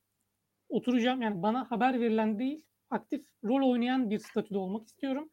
oturacağım. 0.70 1.22
Yani 1.22 1.44
bana 1.44 1.72
haber 1.72 2.00
verilen 2.00 2.40
değil, 2.40 2.66
aktif 2.90 3.26
rol 3.44 3.72
oynayan 3.72 4.10
bir 4.10 4.20
statüde 4.20 4.58
olmak 4.58 4.88
istiyorum. 4.88 5.30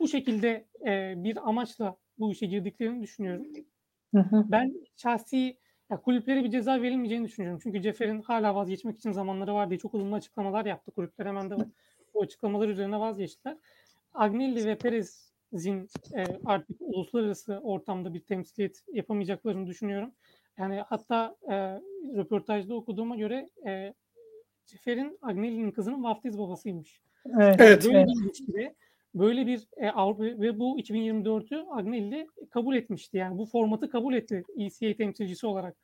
Bu 0.00 0.08
şekilde 0.08 0.68
e, 0.86 1.14
bir 1.16 1.48
amaçla 1.48 1.96
bu 2.18 2.32
işe 2.32 2.46
girdiklerini 2.46 3.02
düşünüyorum. 3.02 3.46
Ben 4.50 4.74
şahsi 4.96 5.58
ya 5.90 6.00
kulüplere 6.00 6.44
bir 6.44 6.50
ceza 6.50 6.82
verilmeyeceğini 6.82 7.26
düşünüyorum. 7.26 7.60
Çünkü 7.62 7.82
Cefer'in 7.82 8.22
hala 8.22 8.54
vazgeçmek 8.54 8.98
için 8.98 9.12
zamanları 9.12 9.54
var 9.54 9.70
diye 9.70 9.78
çok 9.78 9.94
ılımlı 9.94 10.16
açıklamalar 10.16 10.66
yaptı. 10.66 10.90
Kulüpler 10.90 11.26
hemen 11.26 11.50
de 11.50 11.56
bu 12.14 12.22
açıklamalar 12.22 12.68
üzerine 12.68 13.00
vazgeçtiler. 13.00 13.56
Agnelli 14.14 14.64
ve 14.64 14.78
Perez'in 14.78 15.88
e, 16.14 16.24
artık 16.44 16.76
uluslararası 16.80 17.60
ortamda 17.62 18.14
bir 18.14 18.20
temsiliyet 18.20 18.84
yapamayacaklarını 18.92 19.66
düşünüyorum. 19.66 20.12
Yani 20.58 20.82
hatta 20.88 21.36
e, 21.50 21.54
röportajda 22.16 22.74
okuduğuma 22.74 23.16
göre 23.16 23.50
e, 23.66 23.94
Cefer'in 24.66 25.18
Agnelli'nin 25.22 25.70
kızının 25.70 26.04
vaftiz 26.04 26.38
babasıymış. 26.38 27.00
Evet. 27.40 27.56
Evet. 27.58 27.84
Böyle 27.84 27.98
evet. 27.98 28.08
bir 28.08 28.24
ilişkide 28.24 28.74
böyle 29.14 29.46
bir 29.46 29.68
e, 29.76 29.90
Avrupa 29.90 30.24
ve 30.24 30.58
bu 30.58 30.78
2024'ü 30.78 31.64
Agnelli 31.70 32.26
kabul 32.50 32.74
etmişti. 32.74 33.16
Yani 33.16 33.38
bu 33.38 33.46
formatı 33.46 33.90
kabul 33.90 34.14
etti 34.14 34.42
ECA 34.56 34.96
temsilcisi 34.96 35.46
olarak. 35.46 35.76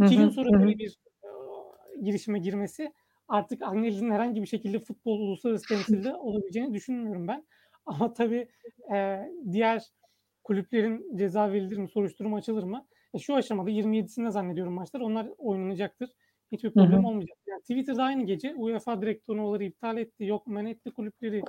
Hı 0.00 0.06
İki 0.06 0.16
gün 0.16 0.26
hı, 0.26 0.30
sonra 0.30 0.48
hı 0.52 0.56
hı. 0.56 0.62
böyle 0.62 0.78
bir 0.78 0.98
e, 1.24 2.00
girişime 2.02 2.38
girmesi 2.38 2.92
artık 3.28 3.62
Agnelli'nin 3.62 4.10
herhangi 4.10 4.42
bir 4.42 4.46
şekilde 4.46 4.78
futbol 4.78 5.20
uluslararası 5.20 5.68
temsilde 5.68 6.14
olabileceğini 6.14 6.74
düşünmüyorum 6.74 7.28
ben. 7.28 7.46
Ama 7.86 8.12
tabii 8.12 8.48
e, 8.94 9.18
diğer 9.52 9.82
kulüplerin 10.44 11.16
ceza 11.16 11.52
verilir 11.52 11.76
mi, 11.76 11.88
soruşturma 11.88 12.36
açılır 12.36 12.62
mı? 12.62 12.86
E, 13.14 13.18
şu 13.18 13.34
aşamada 13.34 13.70
27'sinde 13.70 14.30
zannediyorum 14.30 14.72
maçlar. 14.74 15.00
Onlar 15.00 15.28
oynanacaktır. 15.38 16.10
Hiçbir 16.52 16.70
problem 16.70 17.04
olmayacak. 17.04 17.38
Yani 17.46 17.60
Twitter'da 17.60 18.02
aynı 18.02 18.24
gece 18.24 18.54
UEFA 18.54 19.02
direkt 19.02 19.26
turnuvaları 19.26 19.64
iptal 19.64 19.98
etti. 19.98 20.24
Yok 20.24 20.46
men 20.46 20.66
etti 20.66 20.90
kulüpleri. 20.90 21.42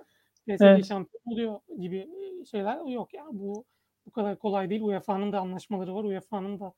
PSG 0.48 0.64
Evet. 0.66 0.86
şampiyon 0.86 1.22
oluyor 1.26 1.60
gibi 1.80 2.08
şeyler 2.52 2.86
yok. 2.86 3.14
Yani 3.14 3.40
bu 3.40 3.66
bu 4.06 4.12
kadar 4.12 4.40
kolay 4.40 4.70
değil. 4.70 4.82
UEFA'nın 4.82 5.32
da 5.32 5.40
anlaşmaları 5.40 5.96
var. 5.96 6.04
UEFA'nın 6.04 6.60
da 6.60 6.74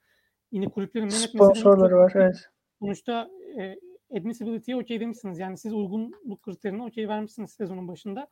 yine 0.52 0.66
kulüplerin 0.66 1.08
men 1.08 1.14
etmesi 1.14 1.32
demek 1.32 1.56
Sponsorları 1.56 1.96
var. 1.98 2.14
Evet. 2.16 2.50
Sonuçta 2.80 3.30
e, 3.60 3.80
admissibility'ye 4.18 4.78
okey 4.78 5.00
demişsiniz. 5.00 5.40
Yani 5.40 5.58
siz 5.58 5.74
uygunluk 5.74 6.42
kriterine 6.42 6.84
okey 6.84 7.08
vermişsiniz 7.08 7.52
sezonun 7.52 7.88
başında. 7.88 8.28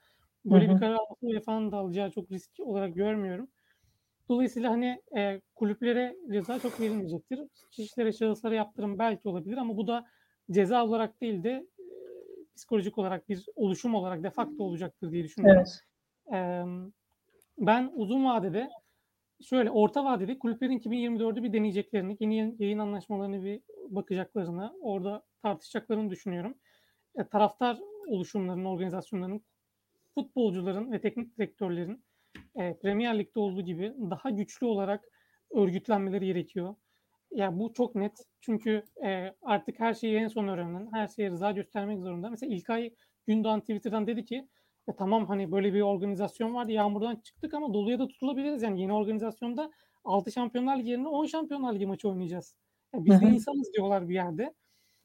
Böyle 0.45 0.67
Hı 0.67 0.71
hı. 0.71 0.75
bir 0.75 0.79
karar 0.79 0.93
alması 0.93 1.25
UEFA'nın 1.25 1.71
da 1.71 1.77
alacağı 1.77 2.11
çok 2.11 2.31
risk 2.31 2.51
olarak 2.59 2.95
görmüyorum. 2.95 3.47
Dolayısıyla 4.29 4.71
hani 4.71 5.01
e, 5.17 5.41
kulüplere 5.55 6.15
ceza 6.31 6.59
çok 6.59 6.79
verilmeyecektir. 6.79 7.39
Kişilere, 7.71 8.11
şahıslara 8.11 8.55
yaptırım 8.55 8.99
belki 8.99 9.29
olabilir 9.29 9.57
ama 9.57 9.77
bu 9.77 9.87
da 9.87 10.05
ceza 10.51 10.85
olarak 10.85 11.21
değil 11.21 11.43
de 11.43 11.67
psikolojik 12.57 12.97
olarak 12.97 13.29
bir 13.29 13.45
oluşum 13.55 13.95
olarak 13.95 14.23
de 14.23 14.29
facto 14.29 14.63
olacaktır 14.63 15.11
diye 15.11 15.23
düşünüyorum. 15.23 15.57
Evet. 15.59 15.79
Eee, 16.31 16.65
ben 17.57 17.91
uzun 17.95 18.25
vadede 18.25 18.69
şöyle 19.41 19.71
orta 19.71 20.05
vadede 20.05 20.39
kulüplerin 20.39 20.79
2024'ü 20.79 21.43
bir 21.43 21.53
deneyeceklerini, 21.53 22.17
yeni 22.19 22.37
yayın- 22.37 22.55
yayın 22.59 22.79
anlaşmalarını 22.79 23.43
bir 23.43 23.61
bakacaklarını, 23.89 24.73
orada 24.81 25.23
tartışacaklarını 25.41 26.09
düşünüyorum. 26.09 26.57
E, 27.15 27.23
taraftar 27.27 27.79
oluşumlarının, 28.07 28.65
organizasyonlarının, 28.65 29.41
futbolcuların 30.15 30.91
ve 30.91 31.01
teknik 31.01 31.37
direktörlerin 31.37 32.03
e, 32.55 32.77
Premier 32.77 33.19
Lig'de 33.19 33.39
olduğu 33.39 33.61
gibi 33.61 33.93
daha 34.09 34.29
güçlü 34.29 34.65
olarak 34.65 35.05
örgütlenmeleri 35.51 36.25
gerekiyor. 36.25 36.75
Ya 37.31 37.59
bu 37.59 37.73
çok 37.73 37.95
net. 37.95 38.17
Çünkü 38.41 38.83
e, 39.05 39.33
artık 39.41 39.79
her 39.79 39.93
şeyi 39.93 40.17
en 40.17 40.27
son 40.27 40.47
öğrenen, 40.47 40.89
her 40.93 41.07
şeye 41.07 41.29
rıza 41.31 41.51
göstermek 41.51 41.99
zorunda. 41.99 42.29
Mesela 42.29 42.55
İlkay 42.55 42.93
Gündoğan 43.27 43.59
Twitter'dan 43.59 44.07
dedi 44.07 44.25
ki 44.25 44.47
ya 44.87 44.95
tamam 44.95 45.27
hani 45.27 45.51
böyle 45.51 45.73
bir 45.73 45.81
organizasyon 45.81 46.53
vardı. 46.55 46.71
Yağmurdan 46.71 47.15
çıktık 47.15 47.53
ama 47.53 47.73
doluya 47.73 47.99
da 47.99 48.07
tutulabiliriz. 48.07 48.63
Yani 48.63 48.81
yeni 48.81 48.93
organizasyonda 48.93 49.71
6 50.03 50.31
Şampiyonlar 50.31 50.77
Ligi 50.77 50.89
yerine 50.89 51.07
10 51.07 51.25
Şampiyonlar 51.25 51.73
Ligi 51.75 51.85
maçı 51.85 52.09
oynayacağız. 52.09 52.55
Ya 52.93 53.05
biz 53.05 53.21
de 53.21 53.25
insanız 53.25 53.73
diyorlar 53.73 54.09
bir 54.09 54.13
yerde. 54.15 54.53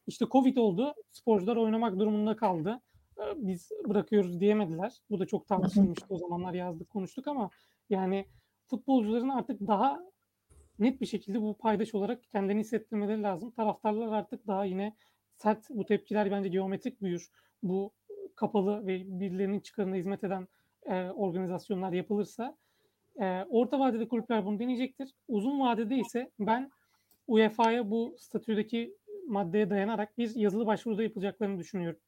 İşte 0.06 0.26
Covid 0.32 0.56
oldu. 0.56 0.94
Sporcular 1.12 1.56
oynamak 1.56 1.98
durumunda 1.98 2.36
kaldı. 2.36 2.80
Ee, 3.18 3.22
Biz 3.36 3.70
bırakıyoruz 3.88 4.40
diyemediler. 4.40 4.92
Bu 5.10 5.18
da 5.18 5.26
çok 5.26 5.46
tartışılmıştı 5.46 6.06
o 6.08 6.18
zamanlar 6.18 6.54
yazdık 6.54 6.90
konuştuk 6.90 7.28
ama 7.28 7.50
yani 7.90 8.26
futbolcuların 8.66 9.28
artık 9.28 9.60
daha 9.60 10.00
net 10.83 11.01
bir 11.01 11.07
şekilde 11.07 11.43
bu 11.43 11.59
paydaş 11.59 11.95
olarak 11.95 12.30
kendini 12.30 12.61
hissettirmeleri 12.61 13.22
lazım. 13.22 13.51
Taraftarlar 13.51 14.12
artık 14.12 14.47
daha 14.47 14.64
yine 14.64 14.97
sert 15.37 15.70
bu 15.70 15.87
tepkiler 15.87 16.30
bence 16.30 16.49
geometrik 16.49 17.03
büyür. 17.03 17.30
Bu 17.62 17.93
kapalı 18.37 18.87
ve 18.87 19.20
birilerinin 19.20 19.61
çıkarına 19.61 19.97
hizmet 19.97 20.24
eden 20.24 20.49
e, 20.87 21.11
organizasyonlar 21.11 21.93
yapılırsa 21.93 22.57
e, 23.20 23.45
orta 23.51 23.78
vadede 23.80 24.09
kulüpler 24.09 24.47
bunu 24.47 24.59
deneyecektir. 24.59 25.14
Uzun 25.28 25.61
vadede 25.61 25.97
ise 25.97 26.30
ben 26.39 26.70
UEFA'ya 27.26 27.91
bu 27.91 28.16
statüdeki 28.18 28.97
maddeye 29.26 29.70
dayanarak 29.70 30.18
bir 30.18 30.35
yazılı 30.35 30.66
başvuruda 30.66 31.03
yapılacaklarını 31.03 31.59
düşünüyorum. 31.59 32.01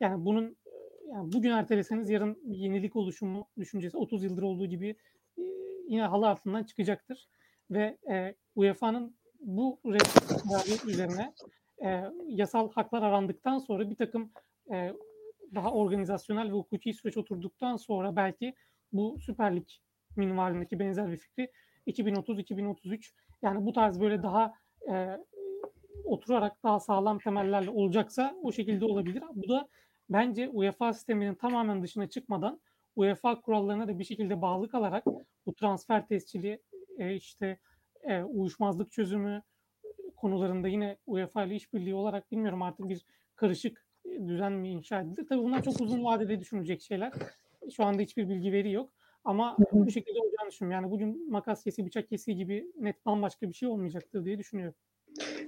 Yani 0.00 0.24
bunun 0.24 0.46
e, 0.46 0.70
yani 1.08 1.32
bugün 1.32 1.50
erteleseniz 1.50 2.10
yarın 2.10 2.38
yenilik 2.44 2.96
oluşumu 2.96 3.48
düşüncesi 3.58 3.96
30 3.96 4.24
yıldır 4.24 4.42
olduğu 4.42 4.66
gibi 4.66 4.96
e, 5.38 5.42
yine 5.88 6.02
halı 6.02 6.28
altından 6.28 6.64
çıkacaktır 6.64 7.28
ve 7.70 7.98
e, 8.10 8.34
UEFA'nın 8.56 9.16
bu 9.40 9.80
kararı 9.82 10.90
üzerine 10.90 11.34
e, 11.84 12.04
yasal 12.26 12.72
haklar 12.72 13.02
arandıktan 13.02 13.58
sonra 13.58 13.90
bir 13.90 13.96
takım 13.96 14.32
e, 14.72 14.92
daha 15.54 15.72
organizasyonel 15.72 16.48
ve 16.48 16.52
hukuki 16.52 16.94
süreç 16.94 17.16
oturduktan 17.16 17.76
sonra 17.76 18.16
belki 18.16 18.54
bu 18.92 19.18
Süper 19.20 19.56
Lig 19.56 19.66
minvalindeki 20.16 20.78
benzer 20.78 21.10
bir 21.12 21.16
fikri 21.16 21.50
2030-2033 21.86 23.12
yani 23.42 23.66
bu 23.66 23.72
tarz 23.72 24.00
böyle 24.00 24.22
daha 24.22 24.54
e, 24.90 25.18
oturarak 26.04 26.62
daha 26.62 26.80
sağlam 26.80 27.18
temellerle 27.18 27.70
olacaksa 27.70 28.36
o 28.42 28.52
şekilde 28.52 28.84
olabilir. 28.84 29.22
Bu 29.34 29.48
da 29.48 29.68
bence 30.10 30.48
UEFA 30.48 30.92
sisteminin 30.92 31.34
tamamen 31.34 31.82
dışına 31.82 32.08
çıkmadan 32.08 32.60
UEFA 32.96 33.40
kurallarına 33.40 33.88
da 33.88 33.98
bir 33.98 34.04
şekilde 34.04 34.42
bağlı 34.42 34.68
kalarak 34.68 35.04
bu 35.46 35.54
transfer 35.54 36.06
tescili 36.06 36.62
e, 37.00 37.14
işte 37.14 37.58
e, 38.02 38.22
uyuşmazlık 38.22 38.92
çözümü 38.92 39.42
konularında 40.16 40.68
yine 40.68 40.96
UEFA 41.06 41.44
ile 41.44 41.54
işbirliği 41.54 41.94
olarak 41.94 42.32
bilmiyorum 42.32 42.62
artık 42.62 42.88
bir 42.88 43.04
karışık 43.36 43.86
düzen 44.26 44.52
mi 44.52 44.68
inşa 44.68 45.00
edilir. 45.00 45.26
Tabii 45.28 45.42
bunlar 45.42 45.62
çok 45.62 45.80
uzun 45.80 46.04
vadede 46.04 46.40
düşünecek 46.40 46.82
şeyler. 46.82 47.12
Şu 47.76 47.84
anda 47.84 48.02
hiçbir 48.02 48.28
bilgi 48.28 48.52
veri 48.52 48.72
yok. 48.72 48.92
Ama 49.24 49.56
bu 49.72 49.90
şekilde 49.90 50.18
olacağını 50.18 50.50
düşünüyorum. 50.50 50.82
Yani 50.82 50.92
bugün 50.92 51.30
makas 51.30 51.64
kesi, 51.64 51.86
bıçak 51.86 52.08
kesi 52.08 52.36
gibi 52.36 52.66
net 52.78 53.06
bambaşka 53.06 53.48
bir 53.48 53.54
şey 53.54 53.68
olmayacaktır 53.68 54.24
diye 54.24 54.38
düşünüyorum. 54.38 54.74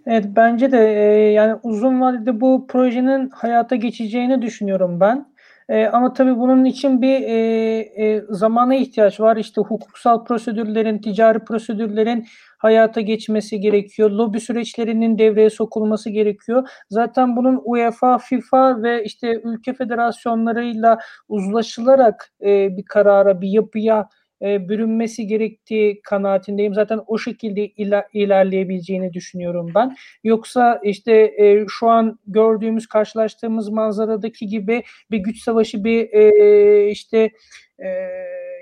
Evet 0.07 0.25
bence 0.37 0.73
de 0.73 0.79
e, 0.79 1.33
yani 1.33 1.61
uzun 1.63 2.01
vadede 2.01 2.41
bu 2.41 2.67
projenin 2.67 3.29
hayata 3.29 3.77
geçeceğini 3.77 4.43
düşünüyorum 4.43 5.01
ben. 5.01 5.32
E, 5.69 5.87
ama 5.87 6.13
tabii 6.13 6.37
bunun 6.39 6.65
için 6.65 7.03
bir 7.03 7.23
e, 7.23 7.35
e, 7.79 8.25
zamana 8.29 8.75
ihtiyaç 8.75 9.21
var. 9.21 9.37
İşte 9.37 9.61
hukuksal 9.61 10.25
prosedürlerin, 10.25 10.99
ticari 10.99 11.39
prosedürlerin 11.39 12.27
hayata 12.59 13.01
geçmesi 13.01 13.61
gerekiyor. 13.61 14.11
Lobi 14.11 14.41
süreçlerinin 14.41 15.19
devreye 15.19 15.51
sokulması 15.51 16.11
gerekiyor. 16.11 16.69
Zaten 16.91 17.37
bunun 17.37 17.61
UEFA, 17.65 18.19
FIFA 18.19 18.83
ve 18.83 19.05
işte 19.05 19.41
ülke 19.45 19.73
federasyonlarıyla 19.73 20.99
uzlaşılarak 21.29 22.29
e, 22.43 22.77
bir 22.77 22.85
karara, 22.85 23.41
bir 23.41 23.49
yapıya 23.49 24.09
e, 24.43 24.69
bürünmesi 24.69 25.27
gerektiği 25.27 26.03
kanaatindeyim. 26.03 26.75
Zaten 26.75 27.01
o 27.07 27.19
şekilde 27.19 27.67
iler, 27.67 28.05
ilerleyebileceğini 28.13 29.13
düşünüyorum 29.13 29.73
ben. 29.75 29.97
Yoksa 30.25 30.81
işte 30.85 31.13
e, 31.39 31.65
şu 31.69 31.89
an 31.89 32.19
gördüğümüz, 32.27 32.87
karşılaştığımız 32.87 33.69
manzaradaki 33.69 34.47
gibi 34.47 34.83
bir 35.11 35.19
güç 35.19 35.43
savaşı, 35.43 35.85
bir 35.85 36.13
e, 36.13 36.91
işte 36.91 37.31
e, 37.79 37.89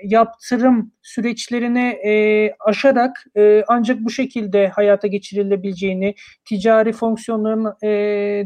yaptırım 0.03 0.91
süreçlerini 1.01 1.87
e, 2.05 2.53
aşarak 2.59 3.11
e, 3.37 3.63
ancak 3.67 3.99
bu 3.99 4.09
şekilde 4.09 4.67
hayata 4.67 5.07
geçirilebileceğini, 5.07 6.15
ticari 6.45 6.93
fonksiyonların 6.93 7.73
e, 7.83 7.87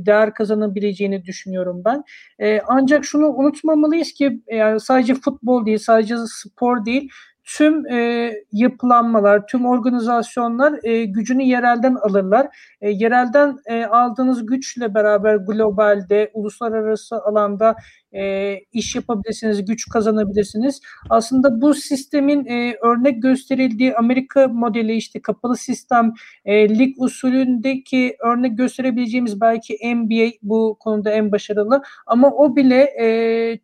değer 0.05 0.33
kazanabileceğini 0.33 1.25
düşünüyorum 1.25 1.81
ben. 1.85 2.03
E, 2.39 2.61
ancak 2.67 3.05
şunu 3.05 3.27
unutmamalıyız 3.27 4.13
ki 4.13 4.41
yani 4.51 4.79
sadece 4.79 5.13
futbol 5.13 5.65
değil, 5.65 5.77
sadece 5.77 6.15
spor 6.27 6.85
değil, 6.85 7.09
tüm 7.45 7.85
e, 7.87 8.31
yapılanmalar, 8.51 9.47
tüm 9.47 9.65
organizasyonlar 9.65 10.79
e, 10.83 11.05
gücünü 11.05 11.43
yerelden 11.43 11.95
alırlar. 11.95 12.47
E, 12.81 12.89
yerelden 12.89 13.57
e, 13.65 13.85
aldığınız 13.85 14.45
güçle 14.45 14.93
beraber 14.93 15.35
globalde, 15.35 16.31
uluslararası 16.33 17.15
alanda 17.15 17.75
e, 18.13 18.55
iş 18.73 18.95
yapabilirsiniz, 18.95 19.65
güç 19.65 19.89
kazanabilirsiniz. 19.89 20.81
Aslında 21.09 21.61
bu 21.61 21.73
sistemin 21.73 22.45
e, 22.45 22.75
örnek 22.81 23.21
gösterildiği 23.21 23.95
Amerika 23.95 24.47
modeli 24.47 24.95
işte 24.95 25.21
kapalı 25.21 25.57
sistem, 25.57 26.13
e, 26.45 26.69
lig 26.79 27.01
usulündeki 27.01 28.15
örnek 28.19 28.57
gösterebileceğimiz 28.57 29.41
belki 29.41 29.95
NBA 29.95 30.31
bu 30.41 30.77
konuda 30.79 31.11
en 31.11 31.31
başarılı 31.31 31.81
ama 32.07 32.31
o 32.31 32.55
bile 32.55 32.81
e, 33.01 33.59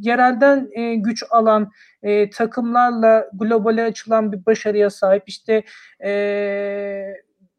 yerelden 0.00 0.68
e, 0.72 0.94
güç 0.94 1.24
alan 1.30 1.70
e, 2.02 2.30
takımlarla 2.30 3.26
globale 3.32 3.82
açılan 3.82 4.32
bir 4.32 4.46
başarıya 4.46 4.90
sahip. 4.90 5.22
İşte 5.26 5.62
e, 6.04 6.12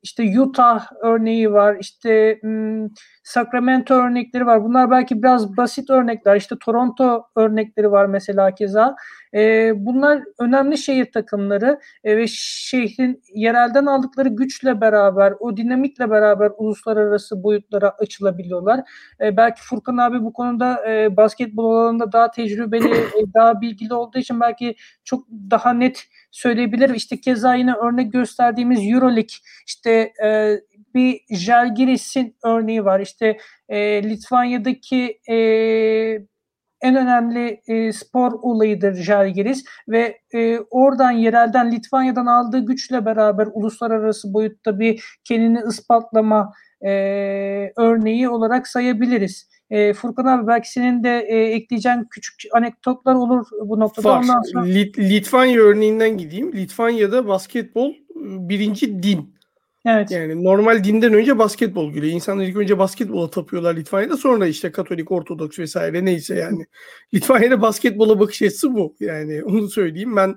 işte 0.03 0.39
Utah 0.39 0.87
örneği 1.01 1.51
var, 1.51 1.77
işte 1.79 2.37
hmm, 2.41 2.87
Sacramento 3.23 3.93
örnekleri 3.93 4.45
var. 4.45 4.63
Bunlar 4.63 4.91
belki 4.91 5.23
biraz 5.23 5.57
basit 5.57 5.89
örnekler. 5.89 6.35
İşte 6.35 6.55
Toronto 6.65 7.25
örnekleri 7.35 7.91
var 7.91 8.05
mesela 8.05 8.55
keza. 8.55 8.95
E, 9.33 9.71
bunlar 9.75 10.23
önemli 10.39 10.77
şehir 10.77 11.11
takımları 11.11 11.79
e, 12.03 12.17
ve 12.17 12.25
şehrin 12.27 13.21
yerelden 13.33 13.85
aldıkları 13.85 14.29
güçle 14.29 14.81
beraber, 14.81 15.33
o 15.39 15.57
dinamikle 15.57 16.09
beraber 16.09 16.51
uluslararası 16.57 17.43
boyutlara 17.43 17.89
açılabiliyorlar. 17.89 18.79
E, 19.21 19.37
belki 19.37 19.61
Furkan 19.61 19.97
abi 19.97 20.21
bu 20.21 20.33
konuda 20.33 20.89
e, 20.89 21.17
basketbol 21.17 21.75
alanında 21.75 22.11
daha 22.11 22.31
tecrübeli, 22.31 22.89
e, 22.93 23.33
daha 23.33 23.61
bilgili 23.61 23.93
olduğu 23.93 24.19
için 24.19 24.39
belki 24.39 24.75
çok 25.03 25.27
daha 25.51 25.73
net 25.73 26.03
söyleyebilir. 26.31 26.89
İşte 26.89 27.21
keza 27.21 27.55
yine 27.55 27.73
örnek 27.73 28.13
gösterdiğimiz 28.13 28.79
Euroleague, 28.91 29.35
işte 29.67 30.13
e, 30.23 30.59
bir 30.95 31.21
Jalgiris'in 31.29 32.35
örneği 32.43 32.85
var. 32.85 32.99
İşte 32.99 33.37
e, 33.69 34.03
Litvanya'daki 34.03 35.19
e, 35.29 35.35
en 36.81 36.95
önemli 36.95 37.61
e, 37.67 37.93
spor 37.93 38.31
olayıdır 38.41 38.93
Jalgiris 38.93 39.65
ve 39.89 40.17
e, 40.33 40.59
oradan 40.59 41.11
yerelden 41.11 41.71
Litvanya'dan 41.71 42.25
aldığı 42.25 42.65
güçle 42.65 43.05
beraber 43.05 43.47
uluslararası 43.53 44.33
boyutta 44.33 44.79
bir 44.79 45.19
kendini 45.23 45.59
ispatlama 45.69 46.53
e, 46.81 46.91
örneği 47.77 48.29
olarak 48.29 48.67
sayabiliriz. 48.67 49.49
E, 49.69 49.93
Furkan 49.93 50.25
abi 50.25 50.47
belki 50.47 50.71
senin 50.71 51.03
de 51.03 51.19
e, 51.19 51.37
ekleyeceğin 51.37 52.07
küçük 52.11 52.35
anekdotlar 52.53 53.15
olur 53.15 53.47
bu 53.65 53.79
noktada. 53.79 54.09
Var. 54.09 54.19
Ondan 54.23 54.41
sonra... 54.41 54.65
Lit- 54.65 55.09
Litvanya 55.09 55.61
örneğinden 55.61 56.17
gideyim. 56.17 56.53
Litvanya'da 56.53 57.27
basketbol 57.27 57.93
birinci 58.49 59.03
din. 59.03 59.35
Evet. 59.85 60.11
Yani 60.11 60.43
normal 60.43 60.83
dinden 60.83 61.13
önce 61.13 61.37
basketbol 61.37 61.93
geliyor. 61.93 62.13
İnsanlar 62.13 62.43
ilk 62.43 62.57
önce 62.57 62.77
basketbola 62.77 63.29
tapıyorlar 63.29 63.75
Litvanya'da. 63.75 64.17
Sonra 64.17 64.47
işte 64.47 64.71
Katolik, 64.71 65.11
Ortodoks 65.11 65.59
vesaire 65.59 66.05
neyse 66.05 66.35
yani. 66.35 66.65
Litvanya'da 67.13 67.61
basketbola 67.61 68.19
bakış 68.19 68.41
açısı 68.41 68.73
bu. 68.73 68.95
Yani 68.99 69.43
onu 69.45 69.69
söyleyeyim. 69.69 70.15
Ben 70.15 70.35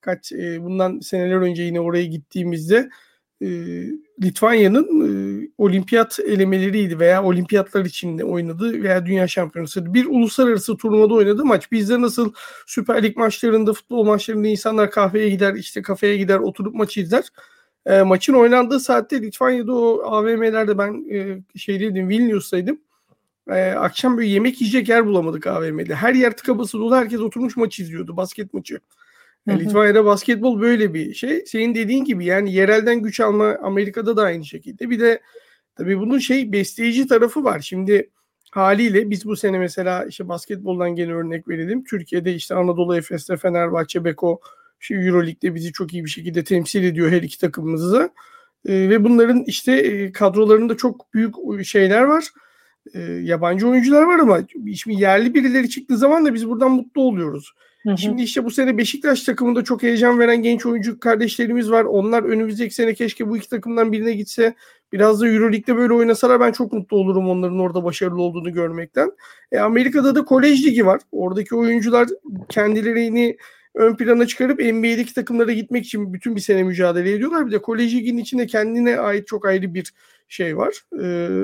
kaç 0.00 0.32
e, 0.32 0.62
bundan 0.62 1.00
seneler 1.00 1.36
önce 1.36 1.62
yine 1.62 1.80
oraya 1.80 2.04
gittiğimizde 2.04 2.90
e, 3.40 3.46
Litvanya'nın 4.22 4.86
e, 5.06 5.48
olimpiyat 5.58 6.20
elemeleriydi 6.20 6.98
veya 6.98 7.24
olimpiyatlar 7.24 7.84
içinde 7.84 8.24
oynadığı 8.24 8.82
veya 8.82 9.06
dünya 9.06 9.28
şampiyonası 9.28 9.94
bir 9.94 10.06
uluslararası 10.06 10.76
turnuvada 10.76 11.14
oynadığı 11.14 11.44
maç. 11.44 11.72
Bizde 11.72 12.00
nasıl 12.00 12.32
Süper 12.66 13.02
Lig 13.02 13.16
maçlarında, 13.16 13.72
futbol 13.72 14.04
maçlarında 14.04 14.48
insanlar 14.48 14.90
kahveye 14.90 15.28
gider, 15.30 15.54
işte 15.54 15.82
kafeye 15.82 16.16
gider, 16.16 16.38
oturup 16.38 16.74
maçı 16.74 17.00
izler 17.00 17.24
e, 17.86 18.02
maçın 18.02 18.34
oynandığı 18.34 18.80
saatte 18.80 19.22
Litvanya'da 19.22 19.72
o 19.72 20.02
AVM'lerde 20.04 20.78
ben 20.78 21.10
e, 21.10 21.42
şeydeydim 21.58 22.08
Vilnius'taydım. 22.08 22.80
E, 23.50 23.70
akşam 23.70 24.16
böyle 24.16 24.28
yemek 24.28 24.60
yiyecek 24.60 24.88
yer 24.88 25.06
bulamadık 25.06 25.46
AVM'de. 25.46 25.94
Her 25.94 26.14
yer 26.14 26.36
tıka 26.36 26.58
bası 26.58 26.78
dolu. 26.78 26.96
Herkes 26.96 27.20
oturmuş 27.20 27.56
maç 27.56 27.80
izliyordu. 27.80 28.16
Basket 28.16 28.54
maçı. 28.54 28.80
Yani 29.46 29.64
Litvanya'da 29.64 30.04
basketbol 30.04 30.60
böyle 30.60 30.94
bir 30.94 31.14
şey. 31.14 31.46
Senin 31.46 31.74
dediğin 31.74 32.04
gibi 32.04 32.24
yani 32.24 32.52
yerelden 32.52 33.02
güç 33.02 33.20
alma 33.20 33.56
Amerika'da 33.62 34.16
da 34.16 34.22
aynı 34.22 34.44
şekilde. 34.44 34.90
Bir 34.90 35.00
de 35.00 35.20
tabii 35.76 35.98
bunun 35.98 36.18
şey 36.18 36.52
besleyici 36.52 37.06
tarafı 37.06 37.44
var. 37.44 37.60
Şimdi 37.60 38.10
haliyle 38.50 39.10
biz 39.10 39.26
bu 39.26 39.36
sene 39.36 39.58
mesela 39.58 40.04
işte 40.04 40.28
basketboldan 40.28 40.94
gene 40.94 41.12
örnek 41.12 41.48
verelim. 41.48 41.84
Türkiye'de 41.84 42.34
işte 42.34 42.54
Anadolu 42.54 42.96
Efes'te 42.96 43.36
Fenerbahçe, 43.36 44.04
Beko 44.04 44.40
işte 44.80 44.94
Euroleague'de 44.94 45.54
bizi 45.54 45.72
çok 45.72 45.94
iyi 45.94 46.04
bir 46.04 46.10
şekilde 46.10 46.44
temsil 46.44 46.84
ediyor 46.84 47.10
her 47.10 47.22
iki 47.22 47.38
takımımızı. 47.38 48.10
E, 48.66 48.72
ve 48.72 49.04
bunların 49.04 49.44
işte 49.46 49.72
e, 49.72 50.12
kadrolarında 50.12 50.76
çok 50.76 51.14
büyük 51.14 51.64
şeyler 51.64 52.02
var. 52.02 52.24
E, 52.94 53.00
yabancı 53.00 53.68
oyuncular 53.68 54.02
var 54.02 54.18
ama 54.18 54.40
şimdi 54.74 55.02
yerli 55.02 55.34
birileri 55.34 55.70
çıktığı 55.70 55.96
zaman 55.96 56.26
da 56.26 56.34
biz 56.34 56.48
buradan 56.48 56.70
mutlu 56.70 57.02
oluyoruz. 57.02 57.52
Hı 57.86 57.92
hı. 57.92 57.98
Şimdi 57.98 58.22
işte 58.22 58.44
bu 58.44 58.50
sene 58.50 58.78
Beşiktaş 58.78 59.22
takımında 59.22 59.64
çok 59.64 59.82
heyecan 59.82 60.18
veren 60.18 60.42
genç 60.42 60.66
oyuncu 60.66 61.00
kardeşlerimiz 61.00 61.70
var. 61.70 61.84
Onlar 61.84 62.22
önümüzdeki 62.22 62.74
sene 62.74 62.94
keşke 62.94 63.28
bu 63.28 63.36
iki 63.36 63.48
takımdan 63.48 63.92
birine 63.92 64.12
gitse. 64.12 64.54
Biraz 64.92 65.20
da 65.20 65.28
Euroleague'de 65.28 65.76
böyle 65.76 65.92
oynasalar 65.92 66.40
ben 66.40 66.52
çok 66.52 66.72
mutlu 66.72 66.96
olurum 66.96 67.28
onların 67.28 67.58
orada 67.58 67.84
başarılı 67.84 68.22
olduğunu 68.22 68.52
görmekten. 68.52 69.12
E, 69.52 69.58
Amerika'da 69.58 70.14
da 70.14 70.24
kolej 70.24 70.66
ligi 70.66 70.86
var. 70.86 71.00
Oradaki 71.12 71.54
oyuncular 71.54 72.08
kendilerini 72.48 73.36
ön 73.76 73.96
plana 73.96 74.26
çıkarıp 74.26 74.60
NBA'deki 74.60 75.14
takımlara 75.14 75.52
gitmek 75.52 75.84
için 75.84 76.12
bütün 76.12 76.36
bir 76.36 76.40
sene 76.40 76.62
mücadele 76.62 77.12
ediyorlar. 77.12 77.46
Bir 77.46 77.52
de 77.52 77.62
kolej 77.62 77.94
liginin 77.94 78.22
içinde 78.22 78.46
kendine 78.46 78.98
ait 78.98 79.26
çok 79.26 79.46
ayrı 79.46 79.74
bir 79.74 79.92
şey 80.28 80.56
var. 80.56 80.74
Ee, 81.02 81.42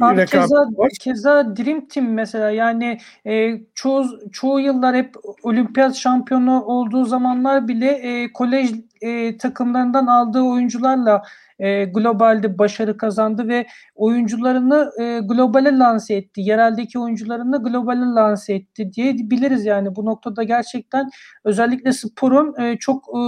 Abi 0.00 0.26
keza 0.26 0.56
var. 0.56 0.90
keza 1.00 1.56
Dream 1.56 1.88
Team 1.88 2.12
mesela 2.12 2.50
yani 2.50 2.98
e, 3.26 3.60
çoğu 3.74 4.06
çoğu 4.32 4.60
yıllar 4.60 4.96
hep 4.96 5.14
olimpiyat 5.42 5.96
şampiyonu 5.96 6.64
olduğu 6.64 7.04
zamanlar 7.04 7.68
bile 7.68 7.90
e, 7.90 8.32
kolej 8.32 8.70
e, 9.00 9.36
takımlarından 9.36 10.06
aldığı 10.06 10.42
oyuncularla 10.42 11.22
e, 11.58 11.84
globalde 11.84 12.58
başarı 12.58 12.96
kazandı 12.96 13.48
ve 13.48 13.66
oyuncularını 13.94 14.90
e, 15.00 15.20
globale 15.24 15.78
lanse 15.78 16.14
etti. 16.14 16.40
Yereldeki 16.40 16.98
oyuncularını 16.98 17.62
globale 17.62 18.14
lanse 18.14 18.54
etti 18.54 18.92
diye 18.92 19.14
biliriz 19.14 19.66
yani. 19.66 19.96
Bu 19.96 20.04
noktada 20.04 20.42
gerçekten 20.42 21.10
özellikle 21.44 21.92
sporun 21.92 22.60
e, 22.60 22.76
çok 22.78 23.04
e, 23.04 23.20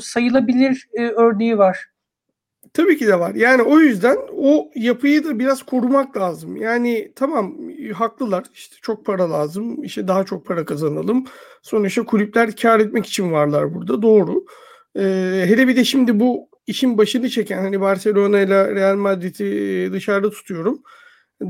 sayılabilir 0.00 0.88
e, 0.94 1.08
örneği 1.08 1.58
var. 1.58 1.90
Tabii 2.74 2.98
ki 2.98 3.06
de 3.06 3.20
var. 3.20 3.34
Yani 3.34 3.62
o 3.62 3.78
yüzden 3.80 4.16
o 4.36 4.70
yapıyı 4.74 5.24
da 5.24 5.38
biraz 5.38 5.62
korumak 5.62 6.16
lazım. 6.16 6.56
Yani 6.56 7.12
tamam 7.16 7.56
haklılar. 7.94 8.44
İşte 8.54 8.76
çok 8.82 9.06
para 9.06 9.30
lazım. 9.30 9.84
İşte 9.84 10.08
daha 10.08 10.24
çok 10.24 10.46
para 10.46 10.64
kazanalım. 10.64 11.24
Sonuçta 11.62 12.04
kulüpler 12.04 12.56
kar 12.56 12.80
etmek 12.80 13.06
için 13.06 13.32
varlar 13.32 13.74
burada. 13.74 14.02
Doğru. 14.02 14.44
Ee, 14.96 15.44
hele 15.46 15.68
bir 15.68 15.76
de 15.76 15.84
şimdi 15.84 16.20
bu 16.20 16.49
işin 16.70 16.98
başını 16.98 17.30
çeken 17.30 17.58
hani 17.62 17.80
Barcelona 17.80 18.40
ile 18.40 18.74
Real 18.74 18.96
Madrid'i 18.96 19.92
dışarıda 19.92 20.30
tutuyorum. 20.30 20.82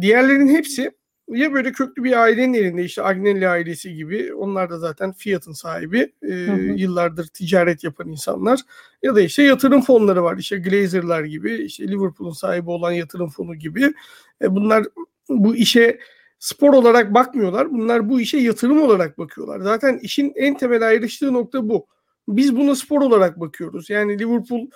Diğerlerinin 0.01 0.55
hepsi 0.55 0.93
ya 1.29 1.53
böyle 1.53 1.73
köklü 1.73 2.05
bir 2.05 2.23
ailenin 2.23 2.55
elinde 2.55 2.85
işte 2.85 3.03
Agnelli 3.03 3.49
ailesi 3.49 3.95
gibi 3.95 4.35
onlar 4.35 4.71
da 4.71 4.79
zaten 4.79 5.13
Fiat'ın 5.13 5.53
sahibi 5.53 6.13
e, 6.23 6.29
Hı 6.29 6.53
hı. 6.53 6.57
yıllardır 6.61 7.27
ticaret 7.27 7.85
yapan 7.85 8.09
insanlar. 8.09 8.61
Ya 9.03 9.15
da 9.15 9.21
işte 9.21 9.43
yatırım 9.43 9.83
fonları 9.83 10.23
var 10.23 10.37
işte 10.37 10.57
Glazer'lar 10.57 11.25
gibi 11.25 11.55
işte 11.55 11.89
Liverpool'un 11.89 12.33
sahibi 12.33 12.71
olan 12.71 12.93
yatırım 12.93 13.29
fonu 13.29 13.55
gibi. 13.55 13.95
E, 14.43 14.55
bunlar 14.55 14.87
bu 15.29 15.57
işe 15.57 15.99
spor 16.39 16.75
olarak 16.75 17.15
bakmıyorlar 17.15 17.71
bunlar 17.71 18.09
bu 18.09 18.21
işe 18.21 18.39
yatırım 18.39 18.83
olarak 18.83 19.19
bakıyorlar. 19.19 19.61
Zaten 19.61 19.99
işin 20.03 20.33
en 20.37 20.57
temel 20.57 20.89
ayrıştığı 20.89 21.33
nokta 21.33 21.69
bu. 21.69 21.87
Biz 22.29 22.57
buna 22.57 22.75
spor 22.75 23.03
olarak 23.03 23.41
bakıyoruz. 23.41 23.91
Yani 23.91 24.19
Liverpool 24.19 24.67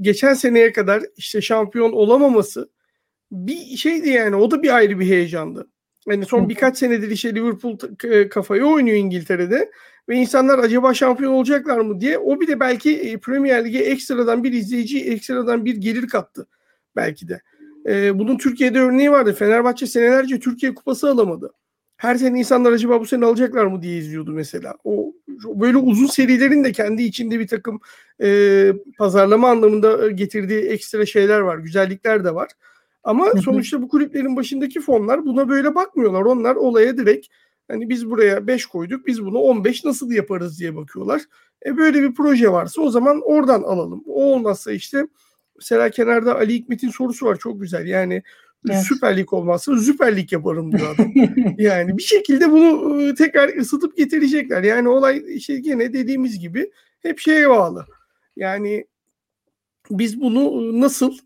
geçen 0.00 0.34
seneye 0.34 0.72
kadar 0.72 1.02
işte 1.16 1.40
şampiyon 1.40 1.92
olamaması 1.92 2.70
bir 3.32 3.76
şeydi 3.76 4.08
yani 4.08 4.36
o 4.36 4.50
da 4.50 4.62
bir 4.62 4.74
ayrı 4.76 5.00
bir 5.00 5.06
heyecandı. 5.06 5.68
Yani 6.06 6.24
son 6.26 6.48
birkaç 6.48 6.78
senedir 6.78 7.10
işte 7.10 7.34
Liverpool 7.34 7.78
kafayı 8.28 8.64
oynuyor 8.64 8.96
İngiltere'de 8.96 9.70
ve 10.08 10.16
insanlar 10.16 10.58
acaba 10.58 10.94
şampiyon 10.94 11.32
olacaklar 11.32 11.78
mı 11.78 12.00
diye 12.00 12.18
o 12.18 12.40
bile 12.40 12.60
belki 12.60 12.98
e, 13.00 13.18
Premier 13.18 13.64
Lig'e 13.64 13.78
ekstradan 13.78 14.44
bir 14.44 14.52
izleyici, 14.52 15.04
ekstradan 15.04 15.64
bir 15.64 15.76
gelir 15.76 16.08
kattı 16.08 16.46
belki 16.96 17.28
de. 17.28 17.40
E, 17.86 18.18
bunun 18.18 18.38
Türkiye'de 18.38 18.80
örneği 18.80 19.10
vardı. 19.10 19.34
Fenerbahçe 19.34 19.86
senelerce 19.86 20.40
Türkiye 20.40 20.74
Kupası 20.74 21.10
alamadı. 21.10 21.52
Her 22.02 22.14
sene 22.14 22.38
insanlar 22.38 22.72
acaba 22.72 23.00
bu 23.00 23.06
sene 23.06 23.24
alacaklar 23.24 23.64
mı 23.66 23.82
diye 23.82 23.98
izliyordu 23.98 24.32
mesela. 24.32 24.74
O 24.84 25.12
böyle 25.44 25.76
uzun 25.76 26.06
serilerin 26.06 26.64
de 26.64 26.72
kendi 26.72 27.02
içinde 27.02 27.40
bir 27.40 27.46
takım 27.46 27.80
e, 28.22 28.72
pazarlama 28.98 29.50
anlamında 29.50 30.06
e, 30.08 30.12
getirdiği 30.12 30.60
ekstra 30.60 31.06
şeyler 31.06 31.40
var, 31.40 31.58
güzellikler 31.58 32.24
de 32.24 32.34
var. 32.34 32.50
Ama 33.04 33.30
sonuçta 33.44 33.82
bu 33.82 33.88
kulüplerin 33.88 34.36
başındaki 34.36 34.80
fonlar 34.80 35.24
buna 35.24 35.48
böyle 35.48 35.74
bakmıyorlar. 35.74 36.22
Onlar 36.22 36.56
olaya 36.56 36.96
direkt 36.96 37.26
hani 37.68 37.88
biz 37.88 38.10
buraya 38.10 38.46
5 38.46 38.66
koyduk, 38.66 39.06
biz 39.06 39.24
bunu 39.24 39.38
15 39.38 39.84
nasıl 39.84 40.10
yaparız 40.10 40.60
diye 40.60 40.76
bakıyorlar. 40.76 41.22
E 41.66 41.76
böyle 41.76 42.02
bir 42.02 42.14
proje 42.14 42.52
varsa 42.52 42.82
o 42.82 42.90
zaman 42.90 43.20
oradan 43.24 43.62
alalım. 43.62 44.02
O 44.06 44.24
olmazsa 44.24 44.72
işte 44.72 45.06
mesela 45.56 45.90
kenarda 45.90 46.34
Ali 46.34 46.54
Hikmet'in 46.54 46.90
sorusu 46.90 47.26
var 47.26 47.38
çok 47.38 47.60
güzel. 47.60 47.86
Yani 47.86 48.22
Evet. 48.70 48.82
Süper 48.82 49.16
Lig 49.16 49.32
olmazsa 49.32 49.76
Süper 49.76 50.16
Lig 50.16 50.32
yaparım 50.32 50.72
diyor 50.72 50.94
adam. 50.94 51.12
Yani 51.58 51.98
bir 51.98 52.02
şekilde 52.02 52.50
bunu 52.50 53.00
e, 53.02 53.14
tekrar 53.14 53.56
ısıtıp 53.56 53.96
getirecekler. 53.96 54.62
Yani 54.62 54.88
olay 54.88 55.24
işte 55.28 55.60
gene 55.60 55.92
dediğimiz 55.92 56.38
gibi 56.38 56.70
hep 57.00 57.18
şeye 57.18 57.50
bağlı. 57.50 57.86
Yani 58.36 58.86
biz 59.90 60.20
bunu 60.20 60.40
e, 60.40 60.80
nasıl 60.80 61.16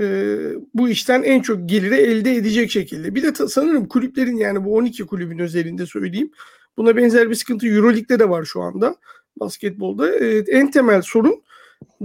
e, 0.00 0.36
bu 0.74 0.88
işten 0.88 1.22
en 1.22 1.40
çok 1.40 1.68
geliri 1.68 1.94
elde 1.94 2.34
edecek 2.34 2.70
şekilde. 2.70 3.14
Bir 3.14 3.22
de 3.22 3.32
ta- 3.32 3.48
sanırım 3.48 3.88
kulüplerin 3.88 4.36
yani 4.36 4.64
bu 4.64 4.76
12 4.76 5.06
kulübün 5.06 5.38
özelinde 5.38 5.86
söyleyeyim. 5.86 6.30
Buna 6.76 6.96
benzer 6.96 7.30
bir 7.30 7.34
sıkıntı 7.34 7.66
Euroleague'de 7.66 8.18
de 8.18 8.28
var 8.28 8.44
şu 8.44 8.62
anda 8.62 8.96
basketbolda. 9.40 10.16
E, 10.16 10.38
en 10.38 10.70
temel 10.70 11.02
sorun 11.02 11.42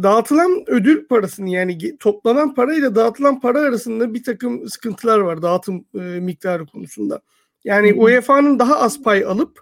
dağıtılan 0.03 0.63
ödül 0.67 1.07
parasını 1.07 1.49
yani 1.49 1.97
toplanan 1.97 2.53
parayla 2.53 2.95
dağıtılan 2.95 3.39
para 3.39 3.59
arasında 3.59 4.13
bir 4.13 4.23
takım 4.23 4.69
sıkıntılar 4.69 5.19
var 5.19 5.41
dağıtım 5.41 5.85
e, 5.95 5.99
miktarı 5.99 6.65
konusunda. 6.65 7.21
Yani. 7.63 7.93
UEFA'nın 7.93 8.59
daha 8.59 8.79
az 8.79 9.03
pay 9.03 9.25
alıp 9.25 9.59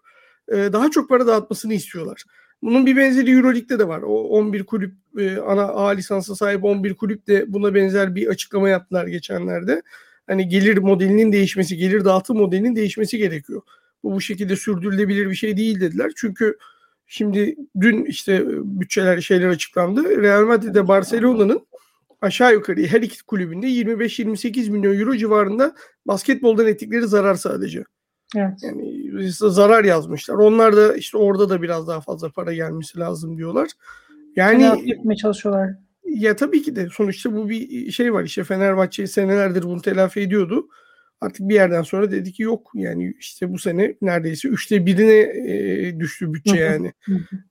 e, 0.48 0.56
daha 0.56 0.92
çok 0.92 1.10
para 1.10 1.28
dağıtmasını 1.28 1.74
istiyorlar. 1.74 2.24
Bunun 2.62 2.86
bir 2.86 2.98
benzeri 2.98 3.32
Euroleague'de 3.32 3.80
de 3.80 3.88
var. 3.88 4.02
O 4.02 4.14
11 4.14 4.64
kulüp 4.64 4.94
e, 5.18 5.38
ana 5.38 5.64
A 5.64 5.90
lisansa 5.90 6.36
sahip 6.36 6.64
11 6.64 6.94
kulüp 6.94 7.28
de 7.28 7.54
buna 7.54 7.76
benzer 7.76 8.16
bir 8.16 8.28
açıklama 8.28 8.70
yaptılar 8.70 9.08
geçenlerde. 9.08 9.82
Hani 10.28 10.48
gelir 10.48 10.78
modelinin 10.78 11.32
değişmesi, 11.32 11.78
gelir 11.78 12.06
dağıtım 12.06 12.38
modelinin 12.38 12.76
değişmesi 12.76 13.18
gerekiyor. 13.18 13.62
Bu 14.04 14.14
bu 14.14 14.22
şekilde 14.22 14.56
sürdürülebilir 14.56 15.30
bir 15.30 15.36
şey 15.36 15.58
değil 15.58 15.80
dediler. 15.80 16.12
Çünkü 16.16 16.58
şimdi 17.08 17.56
dün 17.80 18.06
işte 18.06 18.46
bütçeler 18.80 19.22
şeyler 19.22 19.48
açıklandı. 19.48 20.22
Real 20.22 20.46
Madrid 20.46 20.76
ile 20.76 20.88
Barcelona'nın 20.88 21.68
aşağı 22.22 22.54
yukarı 22.54 22.82
her 22.82 23.02
iki 23.02 23.24
kulübünde 23.24 23.68
25-28 23.68 24.70
milyon 24.70 25.00
euro 25.00 25.16
civarında 25.16 25.76
basketboldan 26.06 26.68
ettikleri 26.68 27.08
zarar 27.08 27.36
sadece. 27.36 27.84
Evet. 28.36 28.54
Yani 28.62 29.12
zarar 29.32 29.84
yazmışlar. 29.84 30.36
Onlar 30.36 30.78
da 30.78 30.96
işte 30.96 31.18
orada 31.18 31.50
da 31.50 31.62
biraz 31.62 31.88
daha 31.88 32.02
fazla 32.02 32.30
para 32.30 32.54
gelmesi 32.54 33.00
lazım 33.00 33.38
diyorlar. 33.38 33.70
Yani 34.36 34.92
etmeye 34.92 35.16
çalışıyorlar. 35.16 35.70
ya 36.04 36.36
tabii 36.36 36.62
ki 36.62 36.76
de 36.76 36.88
sonuçta 36.94 37.34
bu 37.34 37.50
bir 37.50 37.92
şey 37.92 38.14
var 38.14 38.24
işte 38.24 38.44
Fenerbahçe 38.44 39.08
senelerdir 39.08 39.64
bunu 39.64 39.82
telafi 39.82 40.20
ediyordu. 40.20 40.68
Artık 41.22 41.50
bir 41.50 41.56
yerden 41.56 41.82
sonra 41.82 42.12
dedi 42.12 42.32
ki 42.32 42.44
yok 42.44 42.72
yani 42.76 43.14
işte 43.20 43.54
bu 43.54 43.60
sene 43.60 43.96
neredeyse 44.02 44.48
üçte 44.48 44.86
birine 44.86 45.20
e, 45.54 46.00
düştü 46.00 46.34
bütçe 46.34 46.56
yani 46.56 46.94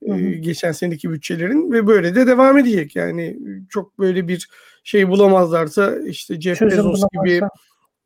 e, 0.03 0.21
geçen 0.21 0.73
seneki 0.73 1.11
bütçelerin 1.11 1.73
ve 1.73 1.87
böyle 1.87 2.15
de 2.15 2.27
devam 2.27 2.59
edecek. 2.59 2.97
Yani 2.97 3.39
çok 3.71 3.99
böyle 3.99 4.29
bir 4.29 4.49
şey 4.85 5.09
bulamazlarsa 5.09 5.99
işte 6.07 6.41
Jeff 6.41 6.59
Çözüm 6.59 6.79
Bezos 6.79 7.05
gibi 7.13 7.31
bulamazsa. 7.31 7.49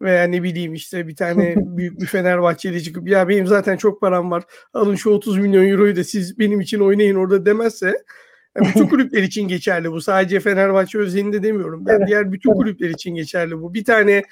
veya 0.03 0.25
ne 0.25 0.43
bileyim 0.43 0.75
işte 0.75 1.09
bir 1.09 1.17
tane 1.17 1.55
büyük 1.77 2.01
bir 2.01 2.07
Fenerbahçeli 2.07 2.83
çıkıp 2.83 3.09
ya 3.09 3.29
benim 3.29 3.47
zaten 3.47 3.77
çok 3.77 4.01
param 4.01 4.31
var 4.31 4.45
alın 4.75 4.95
şu 4.95 5.11
30 5.11 5.39
milyon 5.39 5.69
euroyu 5.69 5.97
da 5.97 6.05
siz 6.05 6.39
benim 6.39 6.61
için 6.61 6.81
oynayın 6.81 7.17
orada. 7.17 7.47
demezse 7.47 8.05
yani 8.57 8.69
bütün 8.69 8.87
kulüpler 8.89 9.23
için 9.23 9.49
geçerli 9.49 9.93
bu. 9.93 10.01
Sadece 10.01 10.41
Fenerbahçe 10.41 10.99
özelinde 10.99 11.43
demiyorum. 11.43 11.87
Ben 11.87 11.97
Evet, 11.97 12.09
diğer 12.09 12.33
bütün 12.33 12.51
evet. 12.51 12.59
kulüpler 12.59 12.89
için 12.89 13.15
geçerli 13.15 13.61
bu. 13.61 13.75
Bir 13.75 13.85
tane 13.85 14.23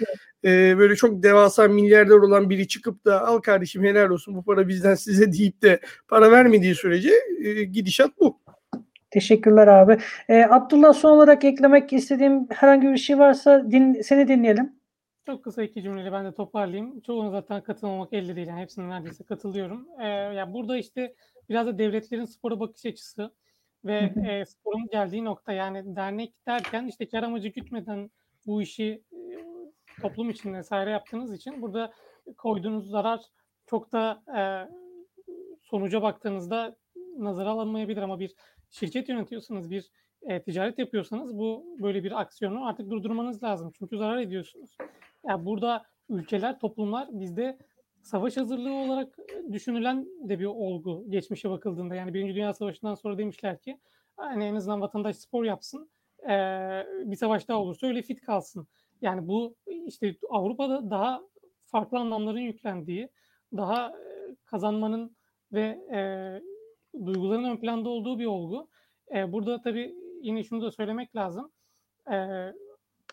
e, 0.44 0.78
böyle 0.78 0.96
çok 0.96 1.22
devasa 1.22 1.68
milyarder 1.68 2.14
olan 2.14 2.50
biri 2.50 2.68
çıkıp 2.68 3.04
da 3.04 3.26
al 3.26 3.38
kardeşim 3.38 3.84
helal 3.84 4.10
olsun 4.10 4.34
bu 4.34 4.44
para 4.44 4.68
bizden 4.68 4.94
size 4.94 5.32
deyip 5.38 5.62
de 5.62 5.80
para 6.08 6.30
vermediği 6.30 6.74
sürece 6.74 7.12
e, 7.44 7.64
gidişat 7.64 8.10
bu. 8.20 8.40
Teşekkürler 9.10 9.66
abi. 9.66 9.98
Ee, 10.28 10.44
Abdullah 10.50 10.92
son 10.92 11.10
olarak 11.10 11.44
eklemek 11.44 11.92
istediğim 11.92 12.46
herhangi 12.50 12.88
bir 12.88 12.96
şey 12.96 13.18
varsa 13.18 13.70
din, 13.70 14.00
seni 14.02 14.28
dinleyelim. 14.28 14.72
Çok 15.26 15.44
kısa 15.44 15.62
iki 15.62 15.82
cümleyle 15.82 16.12
ben 16.12 16.24
de 16.24 16.34
toparlayayım. 16.34 17.00
Çoğuna 17.00 17.30
zaten 17.30 17.62
katılmamak 17.62 18.12
elde 18.12 18.36
değil. 18.36 18.46
Yani 18.46 18.60
hepsine 18.60 18.88
neredeyse 18.88 19.24
katılıyorum. 19.24 19.86
Ee, 20.00 20.06
ya 20.08 20.52
burada 20.52 20.78
işte 20.78 21.14
biraz 21.48 21.66
da 21.66 21.78
devletlerin 21.78 22.24
spora 22.24 22.60
bakış 22.60 22.86
açısı 22.86 23.30
ve 23.84 24.12
e, 24.28 24.44
sporun 24.44 24.86
geldiği 24.92 25.24
nokta 25.24 25.52
yani 25.52 25.96
dernek 25.96 26.46
derken 26.46 26.86
işte 26.86 27.08
kar 27.08 27.22
amacı 27.22 27.48
gütmeden 27.48 28.10
bu 28.46 28.62
işi 28.62 29.02
e, 29.12 29.18
toplum 30.02 30.30
için 30.30 30.54
vesaire 30.54 30.90
yaptığınız 30.90 31.34
için 31.34 31.62
burada 31.62 31.92
koyduğunuz 32.36 32.90
zarar 32.90 33.20
çok 33.66 33.92
da 33.92 34.22
e, 34.36 34.40
sonuca 35.62 36.02
baktığınızda 36.02 36.76
nazara 37.18 37.50
alınmayabilir 37.50 38.02
ama 38.02 38.20
bir 38.20 38.34
şirket 38.70 39.08
yönetiyorsanız, 39.08 39.70
bir 39.70 39.90
e, 40.22 40.42
ticaret 40.42 40.78
yapıyorsanız 40.78 41.38
bu 41.38 41.76
böyle 41.82 42.04
bir 42.04 42.20
aksiyonu 42.20 42.66
artık 42.66 42.90
durdurmanız 42.90 43.42
lazım. 43.42 43.72
Çünkü 43.78 43.98
zarar 43.98 44.18
ediyorsunuz. 44.18 44.76
Ya 45.28 45.44
burada 45.46 45.84
ülkeler, 46.08 46.58
toplumlar 46.58 47.08
bizde 47.12 47.58
savaş 48.08 48.36
hazırlığı 48.36 48.74
olarak 48.74 49.18
düşünülen 49.52 50.06
de 50.28 50.38
bir 50.38 50.44
olgu 50.44 51.04
geçmişe 51.08 51.50
bakıldığında. 51.50 51.94
Yani 51.94 52.14
Birinci 52.14 52.34
Dünya 52.34 52.54
Savaşı'ndan 52.54 52.94
sonra 52.94 53.18
demişler 53.18 53.60
ki 53.60 53.80
hani 54.16 54.44
en 54.44 54.54
azından 54.54 54.80
vatandaş 54.80 55.16
spor 55.16 55.44
yapsın. 55.44 55.90
e, 56.22 56.34
bir 57.04 57.16
savaş 57.16 57.48
daha 57.48 57.58
olursa 57.58 57.86
öyle 57.86 58.02
fit 58.02 58.20
kalsın. 58.20 58.66
Yani 59.02 59.28
bu 59.28 59.56
işte 59.86 60.16
Avrupa'da 60.30 60.90
daha 60.90 61.22
farklı 61.64 61.98
anlamların 61.98 62.38
yüklendiği, 62.38 63.08
daha 63.56 63.88
e, 63.88 64.36
kazanmanın 64.44 65.16
ve 65.52 65.78
e, 65.92 65.98
duyguların 67.06 67.44
ön 67.44 67.56
planda 67.56 67.88
olduğu 67.88 68.18
bir 68.18 68.26
olgu. 68.26 68.68
E, 69.14 69.32
burada 69.32 69.60
tabii 69.60 69.94
yine 70.22 70.44
şunu 70.44 70.62
da 70.62 70.70
söylemek 70.70 71.16
lazım. 71.16 71.52
E, 72.12 72.16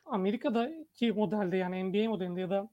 Amerika'daki 0.05 1.11
modelde 1.11 1.57
yani 1.57 1.83
NBA 1.83 2.09
modelinde 2.09 2.41
ya 2.41 2.49
da 2.49 2.69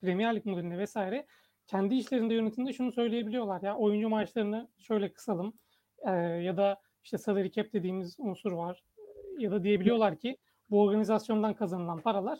Premier 0.00 0.36
Lig 0.36 0.46
modelinde 0.46 0.78
vesaire 0.78 1.26
kendi 1.66 1.94
işlerinde 1.94 2.34
yönetimde 2.34 2.72
şunu 2.72 2.92
söyleyebiliyorlar 2.92 3.62
ya 3.62 3.76
oyuncu 3.76 4.08
maaşlarını 4.08 4.68
şöyle 4.78 5.12
kısalım 5.12 5.52
e, 6.06 6.10
ya 6.16 6.56
da 6.56 6.80
işte 7.04 7.18
salary 7.18 7.50
cap 7.50 7.72
dediğimiz 7.72 8.16
unsur 8.18 8.52
var 8.52 8.82
ya 9.38 9.50
da 9.50 9.64
diyebiliyorlar 9.64 10.18
ki 10.18 10.36
bu 10.70 10.82
organizasyondan 10.82 11.54
kazanılan 11.54 12.00
paralar 12.00 12.38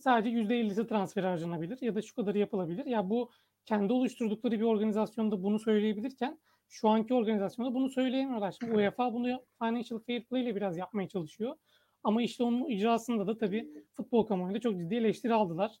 sadece 0.00 0.36
%50'si 0.36 0.88
transfer 0.88 1.22
harcanabilir 1.24 1.78
ya 1.82 1.94
da 1.94 2.02
şu 2.02 2.14
kadarı 2.14 2.38
yapılabilir. 2.38 2.86
Ya 2.86 3.10
bu 3.10 3.30
kendi 3.64 3.92
oluşturdukları 3.92 4.60
bir 4.60 4.64
organizasyonda 4.64 5.42
bunu 5.42 5.58
söyleyebilirken 5.58 6.40
şu 6.68 6.88
anki 6.88 7.14
organizasyonda 7.14 7.74
bunu 7.74 7.90
söyleyemiyorlar. 7.90 8.56
Şimdi 8.60 8.76
UEFA 8.76 9.12
bunu 9.12 9.44
financial 9.58 9.98
fair 9.98 10.24
play 10.24 10.42
ile 10.42 10.56
biraz 10.56 10.78
yapmaya 10.78 11.08
çalışıyor. 11.08 11.56
Ama 12.04 12.22
işte 12.22 12.44
onun 12.44 12.68
icrasında 12.68 13.26
da 13.26 13.38
tabii 13.38 13.84
futbol 13.96 14.26
kamuoyunda 14.26 14.60
çok 14.60 14.78
ciddi 14.78 14.94
eleştiri 14.94 15.34
aldılar. 15.34 15.72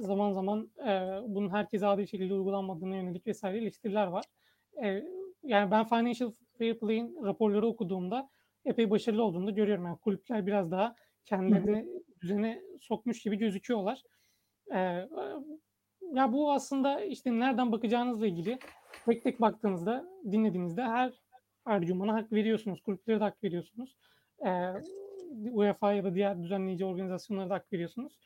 Zaman 0.00 0.32
zaman 0.32 0.70
e, 0.78 1.20
bunun 1.26 1.50
herkese 1.50 1.86
adil 1.86 2.06
şekilde 2.06 2.34
uygulanmadığına 2.34 2.96
yönelik 2.96 3.26
vesaire 3.26 3.58
eleştiriler 3.58 4.06
var. 4.06 4.24
E, 4.84 5.04
yani 5.42 5.70
ben 5.70 5.84
financial 5.84 6.32
fair 6.58 6.78
play'in 6.78 7.24
raporları 7.24 7.66
okuduğumda 7.66 8.30
epey 8.64 8.90
başarılı 8.90 9.22
olduğunu 9.22 9.46
da 9.46 9.50
görüyorum. 9.50 9.84
Yani 9.84 9.98
kulüpler 9.98 10.46
biraz 10.46 10.70
daha 10.70 10.94
kendilerini 11.24 11.86
düzene 12.20 12.62
sokmuş 12.80 13.22
gibi 13.22 13.36
gözüküyorlar. 13.36 14.02
E, 14.74 14.78
ya 16.12 16.32
bu 16.32 16.52
aslında 16.52 17.00
işte 17.00 17.38
nereden 17.38 17.72
bakacağınızla 17.72 18.26
ilgili 18.26 18.58
tek 19.06 19.22
tek 19.22 19.40
baktığınızda, 19.40 20.06
dinlediğinizde 20.32 20.82
her 20.82 21.12
argümana 21.64 22.14
hak 22.14 22.32
veriyorsunuz. 22.32 22.82
Kulüplere 22.82 23.20
de 23.20 23.24
hak 23.24 23.44
veriyorsunuz. 23.44 23.96
E, 24.46 24.50
UEFA 25.50 25.92
ya 25.92 26.04
da 26.04 26.14
diğer 26.14 26.42
düzenleyici 26.42 26.84
organizasyonlara 26.84 27.50
da 27.50 27.54
hak 27.54 27.72
veriyorsunuz. 27.72 28.18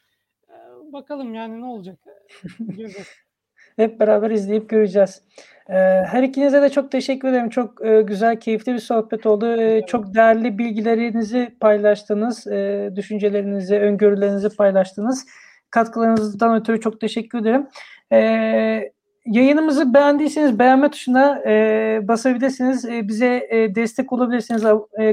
Bakalım 0.93 1.35
yani 1.35 1.61
ne 1.61 1.64
olacak? 1.64 1.99
Hep 3.76 4.01
beraber 4.01 4.30
izleyip 4.30 4.68
göreceğiz. 4.68 5.22
Ee, 5.68 5.74
her 6.07 6.22
ikinize 6.22 6.62
de 6.62 6.68
çok 6.68 6.93
teşekkür 6.93 7.28
ederim. 7.28 7.49
Çok 7.49 7.87
e, 7.87 8.03
güzel, 8.03 8.41
keyifli 8.41 8.72
bir 8.74 8.78
sohbet 8.78 9.26
oldu. 9.26 9.61
E, 9.61 9.87
çok 9.87 10.14
değerli 10.14 10.59
bilgilerinizi 10.59 11.57
paylaştınız. 11.61 12.47
E, 12.47 12.91
düşüncelerinizi, 12.97 13.78
öngörülerinizi 13.78 14.57
paylaştınız. 14.57 15.26
Katkılarınızdan 15.70 16.61
ötürü 16.61 16.80
çok 16.80 17.01
teşekkür 17.01 17.39
ederim. 17.39 17.66
Yayınımızı 19.26 19.95
beğendiyseniz 19.95 20.59
beğenme 20.59 20.91
tuşuna 20.91 21.43
e, 21.47 22.01
basabilirsiniz. 22.09 22.89
Bize 22.89 23.49
e, 23.51 23.74
destek 23.74 24.12
olabilirsiniz. 24.12 24.62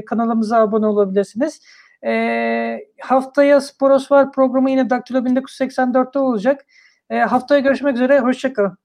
Kanalımıza 0.06 0.58
abone 0.58 0.86
olabilirsiniz. 0.86 1.60
E, 2.06 2.86
haftaya 3.00 3.60
Sporos 3.60 4.10
var 4.10 4.32
programı 4.32 4.70
yine 4.70 4.90
Daktilo 4.90 5.24
1984'te 5.24 6.18
olacak. 6.18 6.66
E, 7.10 7.18
haftaya 7.18 7.60
görüşmek 7.60 7.94
üzere. 7.94 8.20
Hoşçakalın. 8.20 8.81